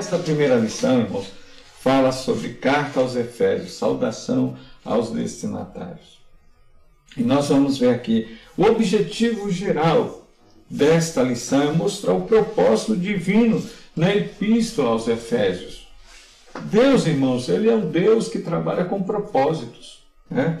Esta 0.00 0.18
primeira 0.18 0.56
lição, 0.56 1.02
irmãos, 1.02 1.26
fala 1.78 2.10
sobre 2.10 2.54
carta 2.54 3.00
aos 3.00 3.14
Efésios, 3.16 3.74
saudação 3.74 4.56
aos 4.82 5.10
destinatários. 5.10 6.22
E 7.18 7.22
nós 7.22 7.50
vamos 7.50 7.76
ver 7.76 7.90
aqui 7.90 8.38
o 8.56 8.64
objetivo 8.64 9.50
geral 9.50 10.26
desta 10.70 11.22
lição 11.22 11.64
é 11.64 11.72
mostrar 11.72 12.14
o 12.14 12.22
propósito 12.22 12.96
divino 12.96 13.62
na 13.94 14.14
epístola 14.14 14.88
aos 14.88 15.06
Efésios. 15.06 15.86
Deus, 16.62 17.06
irmãos, 17.06 17.50
ele 17.50 17.68
é 17.68 17.74
um 17.74 17.90
Deus 17.90 18.28
que 18.28 18.38
trabalha 18.38 18.86
com 18.86 19.02
propósitos. 19.02 20.02
Né? 20.30 20.60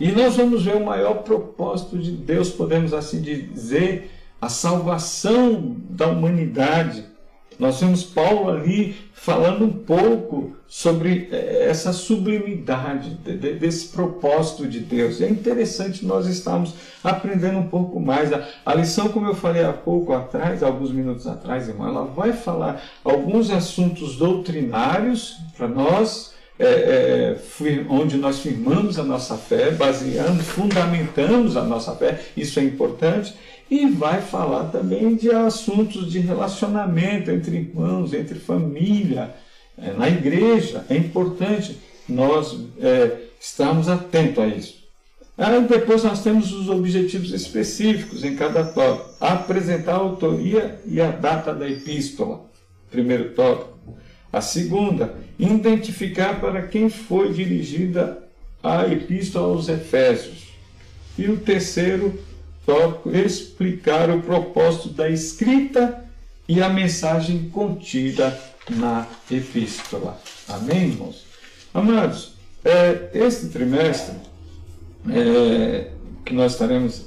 E 0.00 0.10
nós 0.10 0.36
vamos 0.36 0.64
ver 0.64 0.76
o 0.76 0.86
maior 0.86 1.16
propósito 1.16 1.98
de 1.98 2.12
Deus, 2.12 2.48
podemos 2.48 2.94
assim 2.94 3.20
dizer, 3.20 4.10
a 4.40 4.48
salvação 4.48 5.76
da 5.90 6.06
humanidade. 6.06 7.09
Nós 7.60 7.78
vemos 7.78 8.02
Paulo 8.02 8.50
ali 8.50 8.96
falando 9.12 9.66
um 9.66 9.70
pouco 9.70 10.56
sobre 10.66 11.28
eh, 11.30 11.66
essa 11.68 11.92
sublimidade 11.92 13.10
desse 13.10 13.88
propósito 13.88 14.66
de 14.66 14.80
Deus. 14.80 15.20
É 15.20 15.28
interessante 15.28 16.06
nós 16.06 16.26
estarmos 16.26 16.72
aprendendo 17.04 17.58
um 17.58 17.68
pouco 17.68 18.00
mais. 18.00 18.30
A 18.64 18.74
lição, 18.74 19.10
como 19.10 19.26
eu 19.26 19.34
falei 19.34 19.62
há 19.62 19.74
pouco 19.74 20.14
atrás, 20.14 20.62
alguns 20.62 20.90
minutos 20.90 21.26
atrás, 21.26 21.68
irmão, 21.68 21.86
ela 21.86 22.04
vai 22.06 22.32
falar 22.32 22.82
alguns 23.04 23.50
assuntos 23.50 24.16
doutrinários 24.16 25.36
para 25.54 25.68
nós, 25.68 26.32
é, 26.58 26.64
é, 26.64 27.86
onde 27.90 28.16
nós 28.16 28.38
firmamos 28.38 28.98
a 28.98 29.02
nossa 29.02 29.36
fé, 29.36 29.70
baseamos, 29.70 30.46
fundamentamos 30.46 31.58
a 31.58 31.62
nossa 31.62 31.94
fé, 31.94 32.20
isso 32.34 32.58
é 32.58 32.64
importante 32.64 33.34
e 33.70 33.86
vai 33.86 34.20
falar 34.20 34.64
também 34.64 35.14
de 35.14 35.30
assuntos 35.30 36.10
de 36.10 36.18
relacionamento 36.18 37.30
entre 37.30 37.56
irmãos, 37.56 38.12
entre 38.12 38.38
família, 38.38 39.34
é, 39.78 39.92
na 39.92 40.08
igreja. 40.08 40.84
É 40.90 40.96
importante 40.96 41.78
nós 42.08 42.58
é, 42.80 43.18
estarmos 43.40 43.88
atentos 43.88 44.42
a 44.42 44.46
isso. 44.48 44.80
Aí 45.38 45.62
depois 45.62 46.04
nós 46.04 46.22
temos 46.22 46.52
os 46.52 46.68
objetivos 46.68 47.32
específicos 47.32 48.24
em 48.24 48.36
cada 48.36 48.64
tópico. 48.64 49.08
Apresentar 49.20 49.92
a 49.92 49.98
autoria 49.98 50.80
e 50.84 51.00
a 51.00 51.10
data 51.10 51.54
da 51.54 51.68
epístola, 51.68 52.44
primeiro 52.90 53.30
tópico. 53.30 53.70
A 54.32 54.40
segunda, 54.40 55.14
identificar 55.38 56.40
para 56.40 56.66
quem 56.66 56.90
foi 56.90 57.32
dirigida 57.32 58.22
a 58.62 58.86
epístola 58.86 59.54
aos 59.54 59.68
Efésios. 59.68 60.48
E 61.16 61.26
o 61.30 61.38
terceiro, 61.38 62.18
tópico 62.64 63.10
explicar 63.10 64.10
o 64.10 64.20
propósito 64.22 64.90
da 64.90 65.08
escrita 65.08 66.04
e 66.48 66.62
a 66.62 66.68
mensagem 66.68 67.48
contida 67.50 68.38
na 68.68 69.06
epístola. 69.30 70.20
Amém, 70.48 70.88
irmãos? 70.88 71.24
Amados, 71.72 72.34
é, 72.64 73.10
este 73.14 73.48
trimestre 73.48 74.16
é, 75.08 75.90
que 76.24 76.34
nós 76.34 76.52
estaremos 76.52 77.06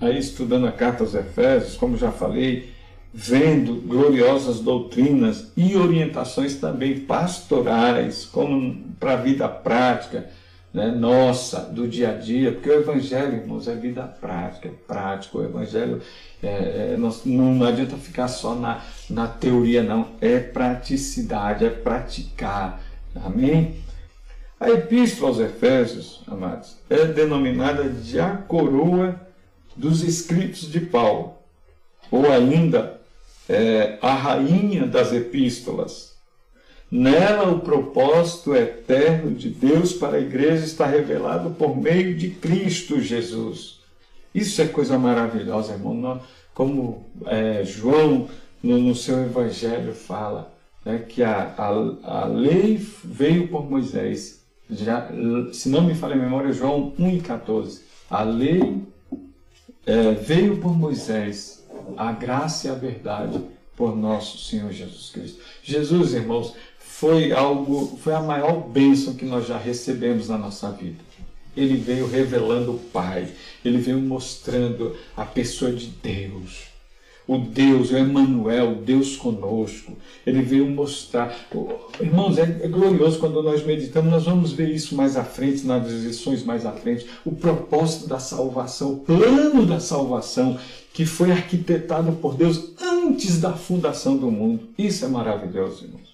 aí 0.00 0.18
estudando 0.18 0.66
a 0.66 0.72
carta 0.72 1.02
aos 1.02 1.14
Efésios, 1.14 1.76
como 1.76 1.96
já 1.96 2.12
falei, 2.12 2.72
vendo 3.12 3.76
gloriosas 3.86 4.60
doutrinas 4.60 5.52
e 5.56 5.76
orientações 5.76 6.56
também 6.56 7.00
pastorais, 7.00 8.24
como 8.24 8.94
para 8.98 9.12
a 9.12 9.16
vida 9.16 9.48
prática, 9.48 10.28
né, 10.74 10.88
nossa, 10.88 11.60
do 11.60 11.86
dia 11.86 12.10
a 12.10 12.14
dia, 12.14 12.50
porque 12.50 12.68
o 12.68 12.80
Evangelho, 12.80 13.34
irmãos, 13.34 13.68
é 13.68 13.76
vida 13.76 14.02
prática, 14.02 14.66
é 14.66 14.72
prático. 14.88 15.38
O 15.38 15.44
Evangelho 15.44 16.02
é, 16.42 16.48
é, 16.94 16.96
não, 16.98 17.14
não 17.24 17.64
adianta 17.64 17.96
ficar 17.96 18.26
só 18.26 18.56
na, 18.56 18.82
na 19.08 19.28
teoria, 19.28 19.84
não. 19.84 20.08
É 20.20 20.40
praticidade, 20.40 21.64
é 21.64 21.70
praticar. 21.70 22.82
Amém? 23.24 23.76
A 24.58 24.68
Epístola 24.68 25.28
aos 25.28 25.38
Efésios, 25.38 26.22
amados, 26.26 26.76
é 26.90 27.04
denominada 27.04 27.88
de 27.88 28.18
a 28.18 28.36
coroa 28.36 29.20
dos 29.76 30.02
escritos 30.02 30.70
de 30.70 30.80
Paulo, 30.80 31.34
ou 32.10 32.30
ainda 32.32 33.00
é, 33.48 33.96
a 34.02 34.12
rainha 34.12 34.86
das 34.86 35.12
epístolas 35.12 36.13
Nela 36.90 37.50
o 37.50 37.60
propósito 37.60 38.54
eterno 38.54 39.32
de 39.32 39.50
Deus 39.50 39.92
para 39.92 40.16
a 40.16 40.20
igreja 40.20 40.64
está 40.64 40.86
revelado 40.86 41.50
por 41.50 41.76
meio 41.76 42.16
de 42.16 42.30
Cristo 42.30 43.00
Jesus. 43.00 43.80
Isso 44.34 44.60
é 44.62 44.66
coisa 44.66 44.98
maravilhosa, 44.98 45.72
irmão. 45.72 46.20
Como 46.52 47.06
é, 47.26 47.64
João, 47.64 48.28
no, 48.62 48.78
no, 48.78 48.94
seu 48.94 49.20
evangelho, 49.22 49.92
fala 49.92 50.52
né, 50.84 50.98
que 51.08 51.22
a, 51.22 51.54
a, 51.56 52.22
a 52.22 52.24
lei 52.26 52.76
veio 53.02 53.48
por 53.48 53.68
Moisés. 53.68 54.44
Já, 54.70 55.08
se 55.52 55.68
não 55.68 55.82
me 55.82 55.94
falha 55.94 56.14
a 56.14 56.18
memória, 56.18 56.52
João 56.52 56.92
1,14. 56.98 57.80
A 58.08 58.22
lei 58.22 58.82
é, 59.86 60.12
veio 60.12 60.58
por 60.58 60.76
Moisés, 60.76 61.64
a 61.96 62.12
graça 62.12 62.68
e 62.68 62.70
a 62.70 62.74
verdade 62.74 63.40
por 63.76 63.96
nosso 63.96 64.38
Senhor 64.38 64.72
Jesus 64.72 65.10
Cristo. 65.10 65.40
Jesus, 65.62 66.14
irmãos, 66.14 66.54
foi 67.04 67.32
algo, 67.32 67.98
foi 68.02 68.14
a 68.14 68.20
maior 68.20 68.66
bênção 68.66 69.12
que 69.12 69.26
nós 69.26 69.46
já 69.46 69.58
recebemos 69.58 70.30
na 70.30 70.38
nossa 70.38 70.70
vida. 70.70 71.04
Ele 71.54 71.76
veio 71.76 72.08
revelando 72.08 72.72
o 72.72 72.78
Pai, 72.78 73.28
ele 73.62 73.76
veio 73.76 74.00
mostrando 74.00 74.96
a 75.14 75.22
pessoa 75.22 75.70
de 75.70 75.88
Deus. 76.02 76.62
O 77.28 77.36
Deus, 77.36 77.90
o 77.90 77.98
Emmanuel, 77.98 78.72
o 78.72 78.74
Deus 78.76 79.16
conosco. 79.16 79.92
Ele 80.26 80.40
veio 80.40 80.66
mostrar. 80.66 81.36
Irmãos, 82.00 82.38
é, 82.38 82.60
é 82.62 82.68
glorioso 82.68 83.18
quando 83.18 83.42
nós 83.42 83.62
meditamos, 83.66 84.10
nós 84.10 84.24
vamos 84.24 84.52
ver 84.52 84.70
isso 84.70 84.96
mais 84.96 85.14
à 85.14 85.24
frente, 85.24 85.66
nas 85.66 85.86
lições 85.86 86.42
mais 86.42 86.64
à 86.64 86.72
frente. 86.72 87.06
O 87.22 87.32
propósito 87.32 88.08
da 88.08 88.18
salvação, 88.18 88.94
o 88.94 89.00
plano 89.00 89.66
da 89.66 89.78
salvação, 89.78 90.58
que 90.94 91.04
foi 91.04 91.30
arquitetado 91.30 92.12
por 92.12 92.34
Deus 92.34 92.72
antes 92.80 93.42
da 93.42 93.52
fundação 93.52 94.16
do 94.16 94.30
mundo. 94.30 94.70
Isso 94.78 95.04
é 95.04 95.08
maravilhoso, 95.08 95.84
irmãos. 95.84 96.13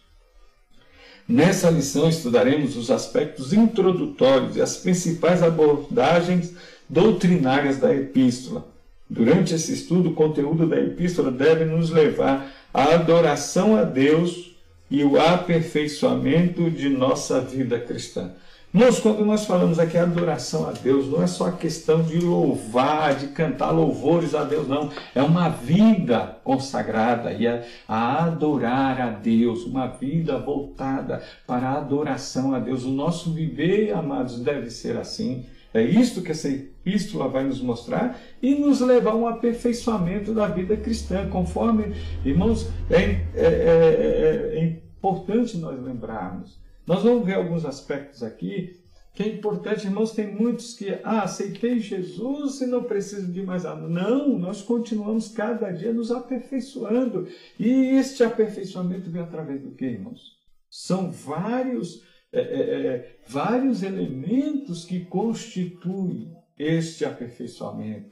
Nessa 1.30 1.70
lição 1.70 2.08
estudaremos 2.08 2.76
os 2.76 2.90
aspectos 2.90 3.52
introdutórios 3.52 4.56
e 4.56 4.60
as 4.60 4.76
principais 4.78 5.44
abordagens 5.44 6.52
doutrinárias 6.88 7.76
da 7.76 7.94
epístola. 7.94 8.66
Durante 9.08 9.54
esse 9.54 9.72
estudo, 9.72 10.08
o 10.08 10.14
conteúdo 10.14 10.66
da 10.66 10.76
epístola 10.80 11.30
deve 11.30 11.64
nos 11.64 11.88
levar 11.88 12.52
à 12.74 12.94
adoração 12.94 13.76
a 13.76 13.84
Deus 13.84 14.56
e 14.90 15.04
o 15.04 15.20
aperfeiçoamento 15.20 16.68
de 16.68 16.88
nossa 16.88 17.40
vida 17.40 17.78
cristã. 17.78 18.32
Nós, 18.72 19.00
quando 19.00 19.24
nós 19.24 19.46
falamos 19.46 19.80
aqui 19.80 19.98
adoração 19.98 20.68
a 20.68 20.70
Deus, 20.70 21.08
não 21.08 21.20
é 21.20 21.26
só 21.26 21.48
a 21.48 21.52
questão 21.52 22.04
de 22.04 22.20
louvar, 22.20 23.16
de 23.16 23.26
cantar 23.28 23.72
louvores 23.72 24.32
a 24.32 24.44
Deus, 24.44 24.68
não. 24.68 24.90
É 25.12 25.20
uma 25.20 25.48
vida 25.48 26.38
consagrada 26.44 27.32
e 27.32 27.48
a, 27.48 27.64
a 27.88 28.26
adorar 28.26 29.00
a 29.00 29.10
Deus, 29.10 29.64
uma 29.64 29.88
vida 29.88 30.38
voltada 30.38 31.20
para 31.48 31.68
a 31.68 31.78
adoração 31.78 32.54
a 32.54 32.60
Deus. 32.60 32.84
O 32.84 32.90
nosso 32.90 33.32
viver, 33.32 33.92
amados, 33.92 34.38
deve 34.38 34.70
ser 34.70 34.96
assim. 34.96 35.46
É 35.74 35.82
isto 35.82 36.22
que 36.22 36.30
essa 36.30 36.48
epístola 36.48 37.28
vai 37.28 37.42
nos 37.42 37.60
mostrar 37.60 38.20
e 38.40 38.54
nos 38.54 38.80
levar 38.80 39.12
a 39.12 39.16
um 39.16 39.26
aperfeiçoamento 39.26 40.32
da 40.32 40.46
vida 40.46 40.76
cristã, 40.76 41.28
conforme, 41.28 41.92
irmãos, 42.24 42.68
é, 42.88 43.02
é, 43.02 43.20
é, 43.34 44.58
é 44.58 44.64
importante 44.64 45.56
nós 45.56 45.76
lembrarmos 45.82 46.60
nós 46.90 47.04
vamos 47.04 47.24
ver 47.24 47.34
alguns 47.34 47.64
aspectos 47.64 48.20
aqui 48.20 48.76
que 49.14 49.22
é 49.22 49.28
importante, 49.28 49.86
irmãos. 49.86 50.10
Tem 50.10 50.34
muitos 50.34 50.74
que, 50.74 50.90
ah, 51.04 51.22
aceitei 51.22 51.78
Jesus 51.78 52.60
e 52.60 52.66
não 52.66 52.82
preciso 52.82 53.32
de 53.32 53.44
mais 53.44 53.62
nada. 53.62 53.86
Não, 53.86 54.36
nós 54.36 54.60
continuamos 54.60 55.28
cada 55.28 55.70
dia 55.70 55.92
nos 55.92 56.10
aperfeiçoando. 56.10 57.28
E 57.60 57.68
este 57.68 58.24
aperfeiçoamento 58.24 59.08
vem 59.08 59.22
através 59.22 59.62
do 59.62 59.70
que, 59.70 59.84
irmãos? 59.84 60.36
São 60.68 61.12
vários, 61.12 62.02
é, 62.32 62.40
é, 62.40 62.86
é, 62.86 63.20
vários 63.24 63.84
elementos 63.84 64.84
que 64.84 65.04
constituem 65.04 66.34
este 66.58 67.04
aperfeiçoamento. 67.04 68.10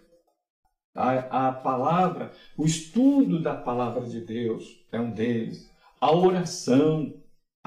A, 0.94 1.48
a 1.48 1.52
palavra, 1.52 2.30
o 2.56 2.64
estudo 2.64 3.42
da 3.42 3.56
palavra 3.56 4.06
de 4.06 4.20
Deus 4.20 4.86
é 4.92 5.00
um 5.00 5.10
deles. 5.10 5.68
A 6.00 6.14
oração, 6.14 7.12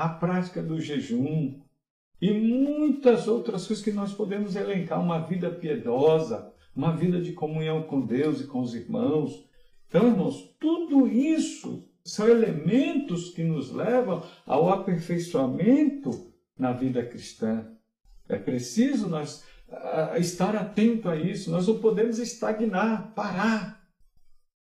a 0.01 0.09
prática 0.09 0.63
do 0.63 0.81
jejum 0.81 1.62
e 2.19 2.31
muitas 2.31 3.27
outras 3.27 3.68
coisas 3.68 3.83
que 3.83 3.92
nós 3.92 4.13
podemos 4.13 4.56
elencar, 4.56 5.00
uma 5.00 5.19
vida 5.19 5.50
piedosa, 5.51 6.51
uma 6.75 6.95
vida 6.95 7.21
de 7.21 7.33
comunhão 7.33 7.83
com 7.83 8.06
Deus 8.06 8.42
e 8.42 8.48
com 8.48 8.62
os 8.62 8.74
irmãos. 8.74 9.48
Então, 9.88 10.07
irmãos, 10.07 10.56
tudo 10.59 11.07
isso 11.07 11.88
são 12.03 12.27
elementos 12.27 13.30
que 13.30 13.44
nos 13.44 13.71
levam 13.71 14.24
ao 14.45 14.69
aperfeiçoamento 14.69 16.33
na 16.57 16.71
vida 16.71 17.06
cristã. 17.06 17.68
É 18.27 18.38
preciso 18.38 19.07
nós 19.07 19.44
uh, 19.68 20.18
estar 20.19 20.56
atento 20.56 21.09
a 21.09 21.15
isso. 21.15 21.51
Nós 21.51 21.68
não 21.68 21.77
podemos 21.80 22.18
estagnar, 22.18 23.13
parar. 23.13 23.81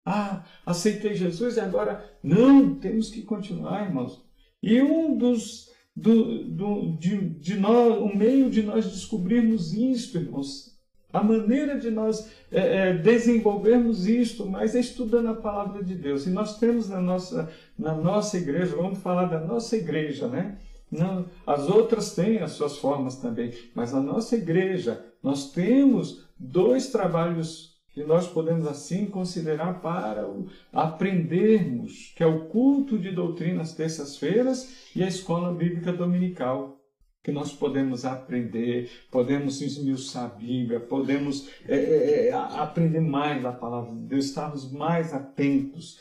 Ah, 0.04 0.46
aceitei 0.66 1.14
Jesus 1.14 1.58
e 1.58 1.60
agora 1.60 2.18
não, 2.24 2.74
temos 2.76 3.10
que 3.10 3.22
continuar, 3.22 3.86
irmãos. 3.86 4.27
E 4.62 4.82
um 4.82 5.18
dos 5.18 5.68
do, 5.98 6.44
do, 6.44 6.98
de, 6.98 7.18
de 7.18 7.58
nós, 7.58 7.98
o 8.00 8.16
meio 8.16 8.52
de 8.52 8.62
nós 8.62 8.86
descobrirmos 8.86 9.74
isto, 9.74 10.20
irmãos, 10.20 10.78
a 11.12 11.24
maneira 11.24 11.80
de 11.80 11.90
nós 11.90 12.30
é, 12.52 12.90
é, 12.90 12.94
desenvolvermos 12.94 14.08
isto, 14.08 14.46
mas 14.46 14.76
é 14.76 14.80
estudando 14.80 15.30
a 15.30 15.34
palavra 15.34 15.84
de 15.84 15.96
Deus. 15.96 16.28
E 16.28 16.30
nós 16.30 16.60
temos 16.60 16.88
na 16.88 17.02
nossa, 17.02 17.50
na 17.78 17.96
nossa 17.96 18.38
igreja, 18.38 18.76
vamos 18.76 19.00
falar 19.00 19.26
da 19.26 19.40
nossa 19.40 19.76
igreja, 19.76 20.28
né? 20.28 20.60
Não, 20.92 21.26
as 21.46 21.68
outras 21.68 22.14
têm 22.14 22.40
as 22.40 22.52
suas 22.52 22.78
formas 22.78 23.18
também, 23.18 23.52
mas 23.74 23.92
na 23.92 24.00
nossa 24.00 24.36
igreja 24.36 25.04
nós 25.22 25.52
temos 25.52 26.26
dois 26.40 26.88
trabalhos 26.88 27.77
que 27.98 28.04
nós 28.04 28.28
podemos 28.28 28.68
assim 28.68 29.08
considerar 29.08 29.82
para 29.82 30.30
aprendermos, 30.72 32.14
que 32.16 32.22
é 32.22 32.28
o 32.28 32.46
culto 32.46 32.96
de 32.96 33.10
doutrinas 33.10 33.74
terças-feiras 33.74 34.92
e 34.96 35.02
a 35.02 35.08
escola 35.08 35.52
bíblica 35.52 35.92
dominical, 35.92 36.80
que 37.24 37.32
nós 37.32 37.52
podemos 37.52 38.06
aprender, 38.06 38.92
podemos 39.10 39.62
esmiuçar 39.62 40.26
a 40.26 40.36
Bíblia, 40.36 40.80
podemos 40.80 41.50
é, 41.68 41.76
é, 41.76 42.28
é 42.28 42.34
aprender 42.34 43.02
mais 43.02 43.42
da 43.42 43.52
palavra 43.52 43.92
de 43.96 44.02
Deus, 44.02 44.26
estarmos 44.26 44.72
mais 44.72 45.12
atentos 45.12 46.00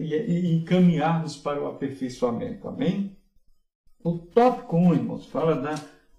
e, 0.00 0.14
e 0.14 0.54
encaminharmos 0.54 1.36
para 1.36 1.62
o 1.62 1.66
aperfeiçoamento. 1.66 2.66
Amém? 2.66 3.14
O 4.02 4.16
tópico 4.16 4.74
1, 4.74 4.94
irmãos, 4.94 5.26
fala 5.26 5.54
da 5.56 5.74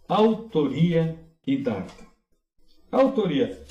autoria 0.07 1.17
e 1.43 1.57
data. 1.57 2.05
autoria 2.91 3.65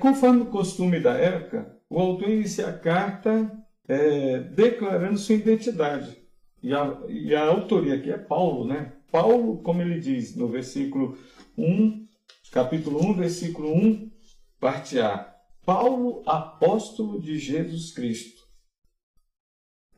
conforme 0.00 0.42
o 0.42 0.46
costume 0.46 1.00
da 1.00 1.14
época, 1.14 1.76
o 1.88 1.98
autor 1.98 2.30
inicia 2.30 2.68
a 2.68 2.78
carta 2.78 3.50
é, 3.88 4.38
declarando 4.38 5.18
sua 5.18 5.34
identidade. 5.34 6.16
E 6.62 6.72
a, 6.72 6.98
e 7.08 7.34
a 7.34 7.44
autoria 7.44 7.94
aqui 7.94 8.10
é 8.10 8.18
Paulo, 8.18 8.66
né? 8.66 8.92
Paulo, 9.12 9.58
como 9.58 9.82
ele 9.82 10.00
diz 10.00 10.34
no 10.34 10.48
versículo 10.48 11.16
1, 11.56 12.06
capítulo 12.50 13.04
1, 13.04 13.14
versículo 13.14 13.72
1, 13.72 14.10
parte 14.58 14.98
A. 14.98 15.32
Paulo, 15.64 16.22
apóstolo 16.26 17.20
de 17.20 17.38
Jesus 17.38 17.92
Cristo. 17.92 18.42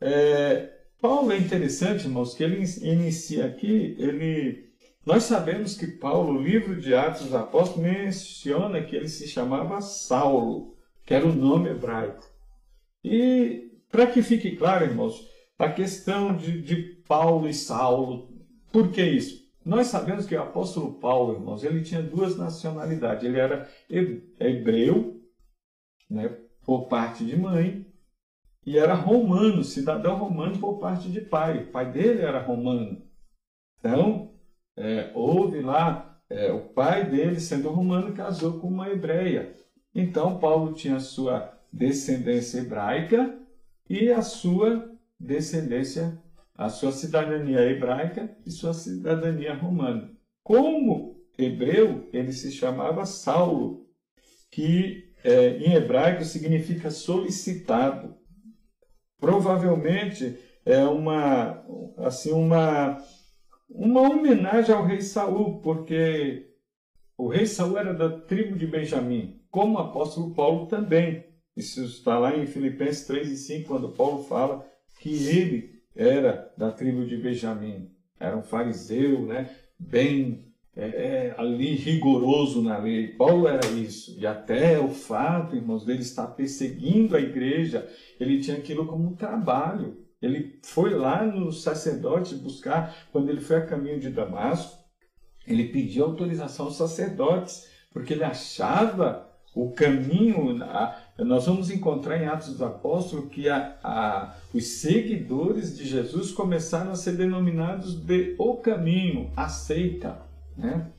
É, 0.00 0.73
Paulo 1.00 1.32
é 1.32 1.39
interessante, 1.39 2.05
irmãos, 2.05 2.35
que 2.35 2.43
ele 2.43 2.65
inicia 2.82 3.47
aqui, 3.47 3.97
ele 3.99 4.66
nós 5.06 5.23
sabemos 5.23 5.76
que 5.76 5.87
Paulo, 5.87 6.37
o 6.37 6.43
livro 6.43 6.81
de 6.81 6.93
Atos 6.93 7.23
dos 7.23 7.35
Apóstolos, 7.35 7.88
menciona 7.88 8.82
que 8.82 8.97
ele 8.97 9.08
se 9.08 9.29
chamava 9.29 9.81
Saulo, 9.81 10.76
que 11.05 11.14
era 11.14 11.25
o 11.25 11.32
nome 11.32 11.70
hebraico. 11.70 12.25
E 13.05 13.70
para 13.88 14.08
que 14.08 14.20
fique 14.20 14.56
claro, 14.56 14.85
irmãos, 14.85 15.25
a 15.56 15.70
questão 15.70 16.37
de, 16.37 16.61
de 16.61 16.76
Paulo 17.06 17.49
e 17.49 17.55
Saulo, 17.55 18.35
por 18.73 18.91
que 18.91 19.03
isso? 19.03 19.47
Nós 19.64 19.87
sabemos 19.87 20.26
que 20.26 20.35
o 20.35 20.43
apóstolo 20.43 20.94
Paulo, 20.94 21.35
irmãos, 21.35 21.62
ele 21.62 21.82
tinha 21.82 22.03
duas 22.03 22.37
nacionalidades. 22.37 23.25
Ele 23.25 23.38
era 23.38 23.69
hebreu, 24.41 25.20
né, 26.11 26.37
por 26.64 26.88
parte 26.88 27.25
de 27.25 27.37
mãe, 27.37 27.87
e 28.64 28.76
era 28.76 28.94
romano, 28.94 29.62
cidadão 29.62 30.17
romano 30.17 30.58
por 30.58 30.79
parte 30.79 31.08
de 31.08 31.20
pai. 31.20 31.62
O 31.62 31.70
pai 31.70 31.93
dele 31.93 32.23
era 32.23 32.43
romano. 32.43 33.00
Então, 33.79 34.36
é, 34.76 35.11
houve 35.14 35.61
lá 35.61 36.20
é, 36.28 36.52
o 36.52 36.61
pai 36.61 37.08
dele, 37.08 37.40
sendo 37.40 37.70
romano, 37.70 38.12
casou 38.12 38.58
com 38.61 38.69
uma 38.69 38.88
hebreia. 38.90 39.55
Então, 39.94 40.38
Paulo 40.38 40.75
tinha 40.75 41.00
sua 41.00 41.52
descendência 41.73 42.58
hebraica 42.58 43.38
e 43.88 44.11
a 44.11 44.23
sua 44.23 44.90
descendência, 45.19 46.20
a 46.55 46.69
sua 46.69 46.93
cidadania 46.93 47.61
hebraica 47.61 48.37
e 48.44 48.50
sua 48.50 48.75
cidadania 48.75 49.55
romana. 49.55 50.11
Como 50.43 51.17
hebreu, 51.38 52.08
ele 52.12 52.32
se 52.32 52.52
chamava 52.52 53.06
Saulo, 53.06 53.87
que 54.50 55.12
é, 55.25 55.58
em 55.58 55.75
hebraico 55.75 56.25
significa 56.25 56.90
solicitado. 56.90 58.14
Provavelmente 59.19 60.38
é 60.64 60.84
uma 60.84 61.64
assim 61.96 62.32
uma 62.32 63.02
uma 63.69 64.01
homenagem 64.03 64.75
ao 64.75 64.85
rei 64.85 65.01
Saul, 65.01 65.61
porque 65.61 66.51
o 67.17 67.29
rei 67.29 67.47
Saul 67.47 67.79
era 67.79 67.93
da 67.93 68.21
tribo 68.21 68.57
de 68.57 68.67
Benjamim, 68.67 69.41
como 69.51 69.75
o 69.75 69.83
apóstolo 69.83 70.35
Paulo 70.35 70.67
também. 70.67 71.25
Isso 71.57 71.83
está 71.85 72.19
lá 72.19 72.37
em 72.37 72.47
Filipenses 72.47 73.07
3 73.07 73.31
e 73.31 73.37
5, 73.37 73.69
quando 73.69 73.89
Paulo 73.89 74.25
fala 74.25 74.67
que 75.01 75.11
ele 75.11 75.81
era 75.95 76.53
da 76.57 76.71
tribo 76.71 77.07
de 77.07 77.17
Benjamim. 77.17 77.91
Era 78.19 78.37
um 78.37 78.43
fariseu, 78.43 79.27
né? 79.27 79.49
bem 79.79 80.45
é, 80.75 80.85
é, 80.85 81.35
ali 81.39 81.75
rigoroso 81.75 82.63
na 82.63 82.79
lei. 82.79 83.09
Paulo 83.09 83.49
era 83.49 83.67
isso. 83.69 84.19
E 84.19 84.27
até 84.27 84.79
o 84.79 84.89
fato, 84.89 85.57
irmãos, 85.57 85.85
dele 85.85 86.01
estar 86.01 86.27
perseguindo 86.29 87.17
a 87.17 87.21
igreja, 87.21 87.89
ele 88.21 88.41
tinha 88.41 88.57
aquilo 88.57 88.87
como 88.87 89.07
um 89.07 89.15
trabalho. 89.15 90.06
Ele 90.26 90.58
foi 90.62 90.90
lá 90.90 91.25
nos 91.25 91.62
sacerdotes 91.62 92.34
buscar, 92.34 92.94
quando 93.12 93.31
ele 93.31 93.40
foi 93.40 93.56
a 93.56 93.67
caminho 93.67 93.99
de 93.99 94.11
Damasco, 94.11 94.76
ele 95.46 95.69
pediu 95.69 96.05
autorização 96.05 96.67
aos 96.67 96.76
sacerdotes, 96.76 97.69
porque 97.93 98.12
ele 98.12 98.25
achava 98.25 99.26
o 99.55 99.70
caminho. 99.70 100.62
A, 100.62 101.00
nós 101.19 101.46
vamos 101.46 101.70
encontrar 101.70 102.23
em 102.23 102.26
Atos 102.26 102.49
dos 102.49 102.62
Apóstolos 102.62 103.31
que 103.31 103.49
a, 103.49 103.78
a, 103.82 104.37
os 104.52 104.64
seguidores 104.64 105.76
de 105.76 105.87
Jesus 105.87 106.32
começaram 106.32 106.90
a 106.90 106.96
ser 106.96 107.12
denominados 107.12 107.94
de 107.94 108.34
o 108.38 108.56
caminho, 108.56 109.31
a 109.34 109.49
seita, 109.49 110.20
né? 110.56 110.90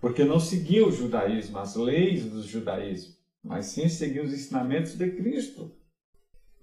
porque 0.00 0.24
não 0.24 0.38
seguiam 0.38 0.88
o 0.88 0.92
judaísmo, 0.92 1.58
as 1.58 1.74
leis 1.74 2.24
do 2.24 2.42
judaísmo, 2.42 3.14
mas 3.42 3.66
sim 3.66 3.88
seguiam 3.88 4.24
os 4.24 4.32
ensinamentos 4.32 4.94
de 4.94 5.10
Cristo. 5.10 5.72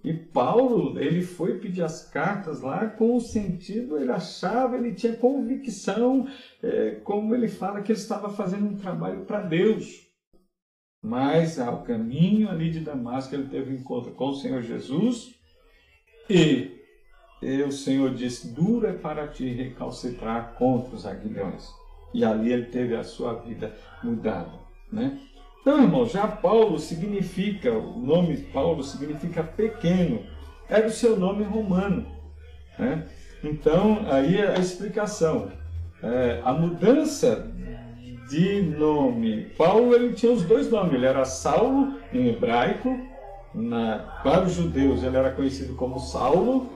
E 0.04 0.12
Paulo, 0.12 1.00
ele 1.00 1.22
foi 1.22 1.58
pedir 1.58 1.82
as 1.82 2.06
cartas 2.10 2.60
lá 2.60 2.86
com 2.86 3.16
o 3.16 3.20
sentido, 3.20 3.96
ele 3.96 4.12
achava, 4.12 4.76
ele 4.76 4.92
tinha 4.92 5.16
convicção, 5.16 6.28
é, 6.62 7.00
como 7.02 7.34
ele 7.34 7.48
fala, 7.48 7.80
que 7.80 7.90
ele 7.90 7.98
estava 7.98 8.28
fazendo 8.28 8.66
um 8.66 8.76
trabalho 8.76 9.24
para 9.24 9.40
Deus. 9.40 10.04
Mas 11.02 11.58
ao 11.58 11.82
caminho 11.84 12.50
ali 12.50 12.70
de 12.70 12.80
Damasco, 12.80 13.34
ele 13.34 13.48
teve 13.48 13.72
um 13.72 13.78
encontro 13.78 14.12
com 14.12 14.28
o 14.28 14.34
Senhor 14.34 14.60
Jesus 14.60 15.34
e, 16.28 16.70
e 17.40 17.62
o 17.62 17.72
Senhor 17.72 18.14
disse: 18.14 18.54
Dura 18.54 18.90
é 18.90 18.98
para 18.98 19.28
ti 19.28 19.48
recalcitrar 19.48 20.54
contra 20.54 20.94
os 20.94 21.06
aguilhões. 21.06 21.66
E 22.12 22.24
ali 22.24 22.52
ele 22.52 22.66
teve 22.66 22.94
a 22.94 23.04
sua 23.04 23.34
vida 23.34 23.74
mudada. 24.02 24.52
Né? 24.92 25.18
Então, 25.64 25.82
irmão, 25.82 26.04
já 26.04 26.28
Paulo 26.28 26.78
significa, 26.78 27.72
o 27.72 27.98
nome 27.98 28.36
Paulo 28.36 28.82
significa 28.82 29.42
pequeno, 29.42 30.20
era 30.68 30.86
o 30.86 30.90
seu 30.90 31.18
nome 31.18 31.42
romano. 31.42 32.04
Né? 32.78 33.06
Então, 33.42 34.04
aí 34.10 34.36
é 34.36 34.48
a 34.54 34.58
explicação. 34.58 35.50
É, 36.02 36.42
a 36.44 36.52
mudança 36.52 37.50
de 38.28 38.60
nome. 38.60 39.46
Paulo 39.56 39.94
ele 39.94 40.12
tinha 40.12 40.32
os 40.32 40.42
dois 40.42 40.70
nomes, 40.70 40.92
ele 40.92 41.06
era 41.06 41.24
Saulo 41.24 41.94
em 42.12 42.28
hebraico, 42.28 43.00
na, 43.54 44.20
para 44.22 44.42
os 44.42 44.52
judeus 44.52 45.02
ele 45.02 45.16
era 45.16 45.30
conhecido 45.30 45.74
como 45.76 45.98
Saulo, 45.98 46.68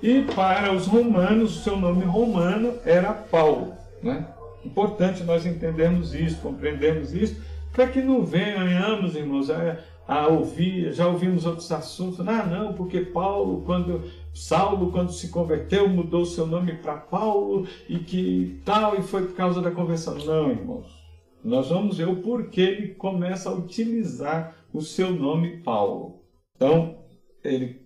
e 0.00 0.22
para 0.22 0.72
os 0.72 0.86
romanos 0.86 1.56
o 1.56 1.62
seu 1.64 1.76
nome 1.76 2.04
romano 2.04 2.74
era 2.84 3.12
Paulo. 3.12 3.74
Né? 4.00 4.24
Importante 4.64 5.24
nós 5.24 5.44
entendermos 5.44 6.14
isso, 6.14 6.40
compreendermos 6.40 7.12
isso, 7.12 7.50
para 7.72 7.88
que 7.88 8.02
não 8.02 8.24
venhamos, 8.24 9.16
irmãos, 9.16 9.50
a, 9.50 9.78
a, 10.06 10.28
ouvir, 10.28 10.92
já 10.92 11.06
ouvimos 11.08 11.46
outros 11.46 11.70
assuntos, 11.72 12.20
ah, 12.20 12.44
não, 12.44 12.74
porque 12.74 13.00
Paulo, 13.00 13.62
quando 13.64 14.02
Saulo, 14.34 14.92
quando 14.92 15.12
se 15.12 15.28
converteu, 15.28 15.88
mudou 15.88 16.24
seu 16.24 16.46
nome 16.46 16.74
para 16.76 16.96
Paulo 16.96 17.66
e 17.88 17.98
que 17.98 18.60
tal, 18.64 18.98
e 18.98 19.02
foi 19.02 19.26
por 19.26 19.34
causa 19.34 19.60
da 19.60 19.70
conversão. 19.70 20.14
Não, 20.16 20.50
irmãos. 20.50 21.02
Nós 21.44 21.70
vamos 21.70 21.98
ver 21.98 22.08
o 22.08 22.22
porquê 22.22 22.60
ele 22.60 22.94
começa 22.94 23.50
a 23.50 23.54
utilizar 23.54 24.54
o 24.72 24.80
seu 24.80 25.10
nome 25.10 25.56
Paulo. 25.62 26.22
Então, 26.54 26.98
ele, 27.42 27.84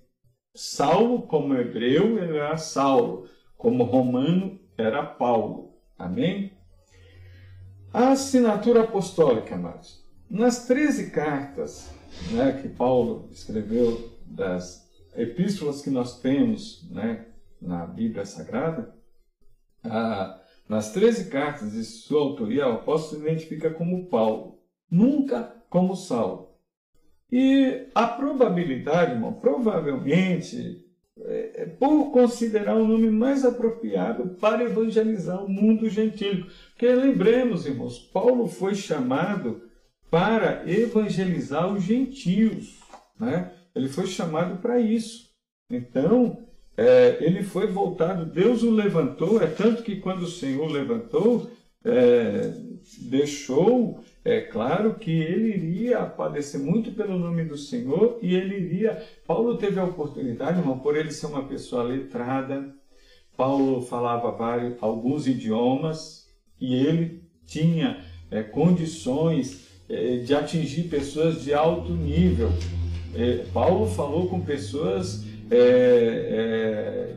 Saulo, 0.55 1.23
como 1.23 1.55
hebreu, 1.55 2.19
era 2.19 2.57
Saulo, 2.59 3.27
como 3.57 3.85
romano, 3.85 4.61
era 4.77 5.03
Paulo. 5.03 5.75
Amém? 5.99 6.56
A 7.97 8.11
assinatura 8.11 8.83
apostólica, 8.83 9.55
amados. 9.55 10.05
Nas 10.29 10.67
13 10.67 11.13
cartas 11.13 11.91
né, 12.31 12.61
que 12.61 12.69
Paulo 12.69 13.27
escreveu, 13.33 14.13
das 14.27 14.87
epístolas 15.17 15.81
que 15.81 15.89
nós 15.89 16.21
temos 16.21 16.87
né, 16.91 17.25
na 17.59 17.87
Bíblia 17.87 18.27
Sagrada, 18.27 18.95
a, 19.83 20.39
nas 20.69 20.93
13 20.93 21.31
cartas 21.31 21.73
de 21.73 21.83
sua 21.85 22.21
autoria, 22.21 22.69
o 22.69 22.73
apóstolo 22.73 23.23
se 23.23 23.27
identifica 23.31 23.71
como 23.71 24.11
Paulo, 24.11 24.61
nunca 24.91 25.57
como 25.71 25.97
Saulo. 25.97 26.51
E 27.33 27.89
a 27.95 28.09
probabilidade, 28.09 29.13
irmão, 29.13 29.33
provavelmente, 29.33 30.86
por 31.79 32.11
considerar 32.11 32.77
o 32.77 32.87
nome 32.87 33.11
mais 33.11 33.45
apropriado 33.45 34.37
para 34.41 34.65
evangelizar 34.65 35.43
o 35.43 35.49
mundo 35.49 35.89
gentílico. 35.89 36.51
Porque 36.71 36.87
lembremos, 36.95 37.67
irmãos, 37.67 37.99
Paulo 37.99 38.47
foi 38.47 38.75
chamado 38.75 39.63
para 40.11 40.63
evangelizar 40.71 41.73
os 41.73 41.83
gentios. 41.83 42.79
Né? 43.19 43.51
Ele 43.75 43.89
foi 43.89 44.07
chamado 44.07 44.61
para 44.61 44.79
isso. 44.79 45.31
Então, 45.71 46.39
é, 46.77 47.17
ele 47.21 47.43
foi 47.43 47.67
voltado, 47.67 48.27
Deus 48.27 48.63
o 48.63 48.71
levantou, 48.71 49.43
é 49.43 49.47
tanto 49.47 49.83
que 49.83 49.97
quando 49.97 50.23
o 50.23 50.31
Senhor 50.31 50.71
levantou, 50.71 51.51
é, 51.85 52.53
deixou 53.03 54.05
é 54.27 54.41
claro 54.41 54.95
que 54.95 55.13
ele 55.13 55.51
iria 55.51 56.05
padecer 56.05 56.61
muito 56.61 56.91
pelo 56.91 57.17
nome 57.17 57.45
do 57.45 57.57
Senhor 57.57 58.19
e 58.21 58.35
ele 58.35 58.57
iria. 58.57 59.01
Paulo 59.25 59.57
teve 59.57 59.79
a 59.79 59.85
oportunidade, 59.85 60.59
irmão, 60.59 60.81
por 60.81 60.97
ele 60.97 61.13
ser 61.13 61.27
uma 61.27 61.45
pessoa 61.45 61.85
letrada. 61.85 62.75
Paulo 63.37 63.81
falava 63.83 64.33
vários, 64.33 64.75
alguns 64.83 65.29
idiomas 65.29 66.29
e 66.61 66.75
ele 66.75 67.23
tinha 67.47 68.03
é, 68.29 68.43
condições 68.43 69.69
é, 69.89 70.17
de 70.17 70.35
atingir 70.35 70.89
pessoas 70.89 71.45
de 71.45 71.55
alto 71.55 71.93
nível. 71.93 72.51
É, 73.15 73.45
Paulo 73.53 73.87
falou 73.87 74.29
com 74.29 74.41
pessoas, 74.41 75.25
é, 75.49 75.57
é, 75.57 77.17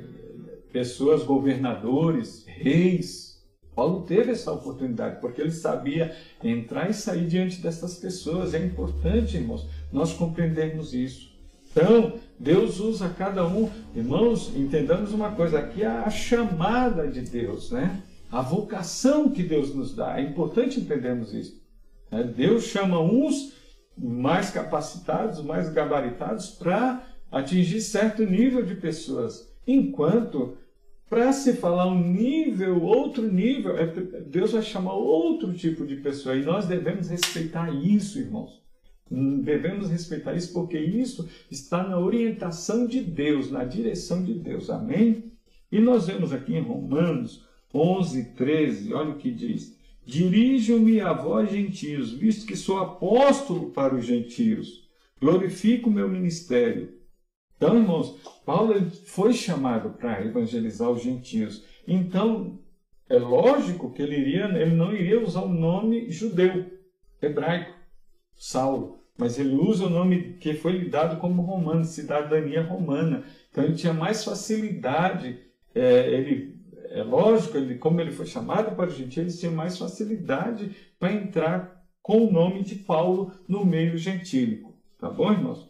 pessoas 0.71 1.23
governadores, 1.23 2.45
reis, 2.45 3.28
Paulo 3.79 4.01
teve 4.01 4.33
essa 4.33 4.51
oportunidade, 4.51 5.21
porque 5.21 5.39
ele 5.39 5.51
sabia 5.51 6.13
entrar 6.43 6.89
e 6.89 6.93
sair 6.93 7.25
diante 7.25 7.61
dessas 7.61 7.95
pessoas. 7.95 8.53
É 8.53 8.61
importante, 8.61 9.37
irmãos, 9.37 9.65
nós 9.89 10.11
compreendermos 10.11 10.93
isso. 10.93 11.31
Então, 11.71 12.19
Deus 12.37 12.81
usa 12.81 13.07
cada 13.07 13.47
um. 13.47 13.69
Irmãos, 13.95 14.53
entendamos 14.53 15.13
uma 15.13 15.31
coisa: 15.31 15.59
aqui 15.59 15.85
a 15.85 16.09
chamada 16.09 17.07
de 17.07 17.21
Deus, 17.21 17.71
né? 17.71 18.03
A 18.29 18.41
vocação 18.41 19.29
que 19.29 19.43
Deus 19.43 19.73
nos 19.73 19.95
dá. 19.95 20.19
É 20.19 20.23
importante 20.23 20.77
entendermos 20.77 21.33
isso. 21.33 21.63
Né? 22.11 22.23
Deus 22.23 22.65
chama 22.65 22.99
uns 22.99 23.53
mais 23.97 24.49
capacitados, 24.49 25.41
mais 25.41 25.69
gabaritados 25.69 26.49
para 26.49 27.01
atingir 27.31 27.79
certo 27.79 28.25
nível 28.25 28.61
de 28.61 28.75
pessoas, 28.75 29.49
enquanto 29.65 30.57
para 31.09 31.33
se 31.33 31.53
falar 31.53 31.87
um 31.87 31.99
nível, 31.99 32.83
outro 32.83 33.23
nível, 33.23 33.75
é, 33.75 33.87
Deus 33.87 34.51
vai 34.51 34.61
chamar 34.61 34.93
outro 34.93 35.51
tipo 35.53 35.85
de 35.85 35.95
pessoa 35.95 36.35
e 36.35 36.43
nós 36.45 36.67
devemos 36.67 37.09
respeitar 37.09 37.73
isso, 37.73 38.19
irmãos. 38.19 38.59
Devemos 39.09 39.89
respeitar 39.89 40.35
isso 40.35 40.53
porque 40.53 40.77
isso 40.77 41.27
está 41.49 41.81
na 41.81 41.97
orientação 41.97 42.85
de 42.85 43.01
Deus, 43.01 43.49
na 43.49 43.63
direção 43.63 44.23
de 44.23 44.35
Deus. 44.35 44.69
Amém? 44.69 45.31
E 45.71 45.79
nós 45.79 46.05
vemos 46.05 46.31
aqui 46.31 46.55
em 46.55 46.61
Romanos 46.61 47.43
11, 47.73 48.35
13, 48.35 48.93
olha 48.93 49.09
o 49.09 49.17
que 49.17 49.31
diz: 49.31 49.75
Dirijo-me 50.05 51.01
a 51.01 51.11
vós, 51.11 51.49
gentios, 51.49 52.11
visto 52.11 52.45
que 52.45 52.55
sou 52.55 52.77
apóstolo 52.77 53.71
para 53.71 53.95
os 53.95 54.05
gentios. 54.05 54.87
Glorifico 55.19 55.89
o 55.89 55.93
meu 55.93 56.07
ministério 56.07 56.98
então, 57.59 57.75
irmãos, 57.75 58.15
Paulo 58.45 58.73
foi 59.05 59.33
chamado 59.33 59.89
para 59.89 60.23
evangelizar 60.23 60.89
os 60.89 61.03
gentios. 61.03 61.65
Então, 61.85 62.57
é 63.09 63.19
lógico 63.19 63.91
que 63.91 64.01
ele, 64.01 64.15
iria, 64.15 64.45
ele 64.45 64.75
não 64.75 64.93
iria 64.93 65.21
usar 65.21 65.41
o 65.41 65.49
nome 65.49 66.09
judeu, 66.09 66.71
hebraico, 67.21 67.73
Saulo, 68.33 69.03
mas 69.17 69.37
ele 69.37 69.55
usa 69.55 69.87
o 69.87 69.89
nome 69.89 70.37
que 70.39 70.53
foi 70.53 70.71
lhe 70.71 70.89
dado 70.89 71.19
como 71.19 71.41
romano, 71.41 71.83
cidadania 71.83 72.63
romana. 72.63 73.25
Então, 73.51 73.65
ele 73.65 73.75
tinha 73.75 73.91
mais 73.91 74.23
facilidade, 74.23 75.37
é, 75.75 76.13
ele, 76.13 76.55
é 76.91 77.03
lógico, 77.03 77.57
ele, 77.57 77.75
como 77.75 77.99
ele 77.99 78.11
foi 78.11 78.25
chamado 78.25 78.73
para 78.73 78.87
os 78.87 78.95
gentios, 78.95 79.17
ele 79.17 79.37
tinha 79.37 79.51
mais 79.51 79.77
facilidade 79.77 80.73
para 80.97 81.11
entrar 81.11 81.85
com 82.01 82.25
o 82.25 82.31
nome 82.31 82.63
de 82.63 82.75
Paulo 82.75 83.33
no 83.49 83.65
meio 83.65 83.97
gentílico. 83.97 84.73
Tá 84.97 85.09
bom, 85.09 85.29
irmãos? 85.29 85.68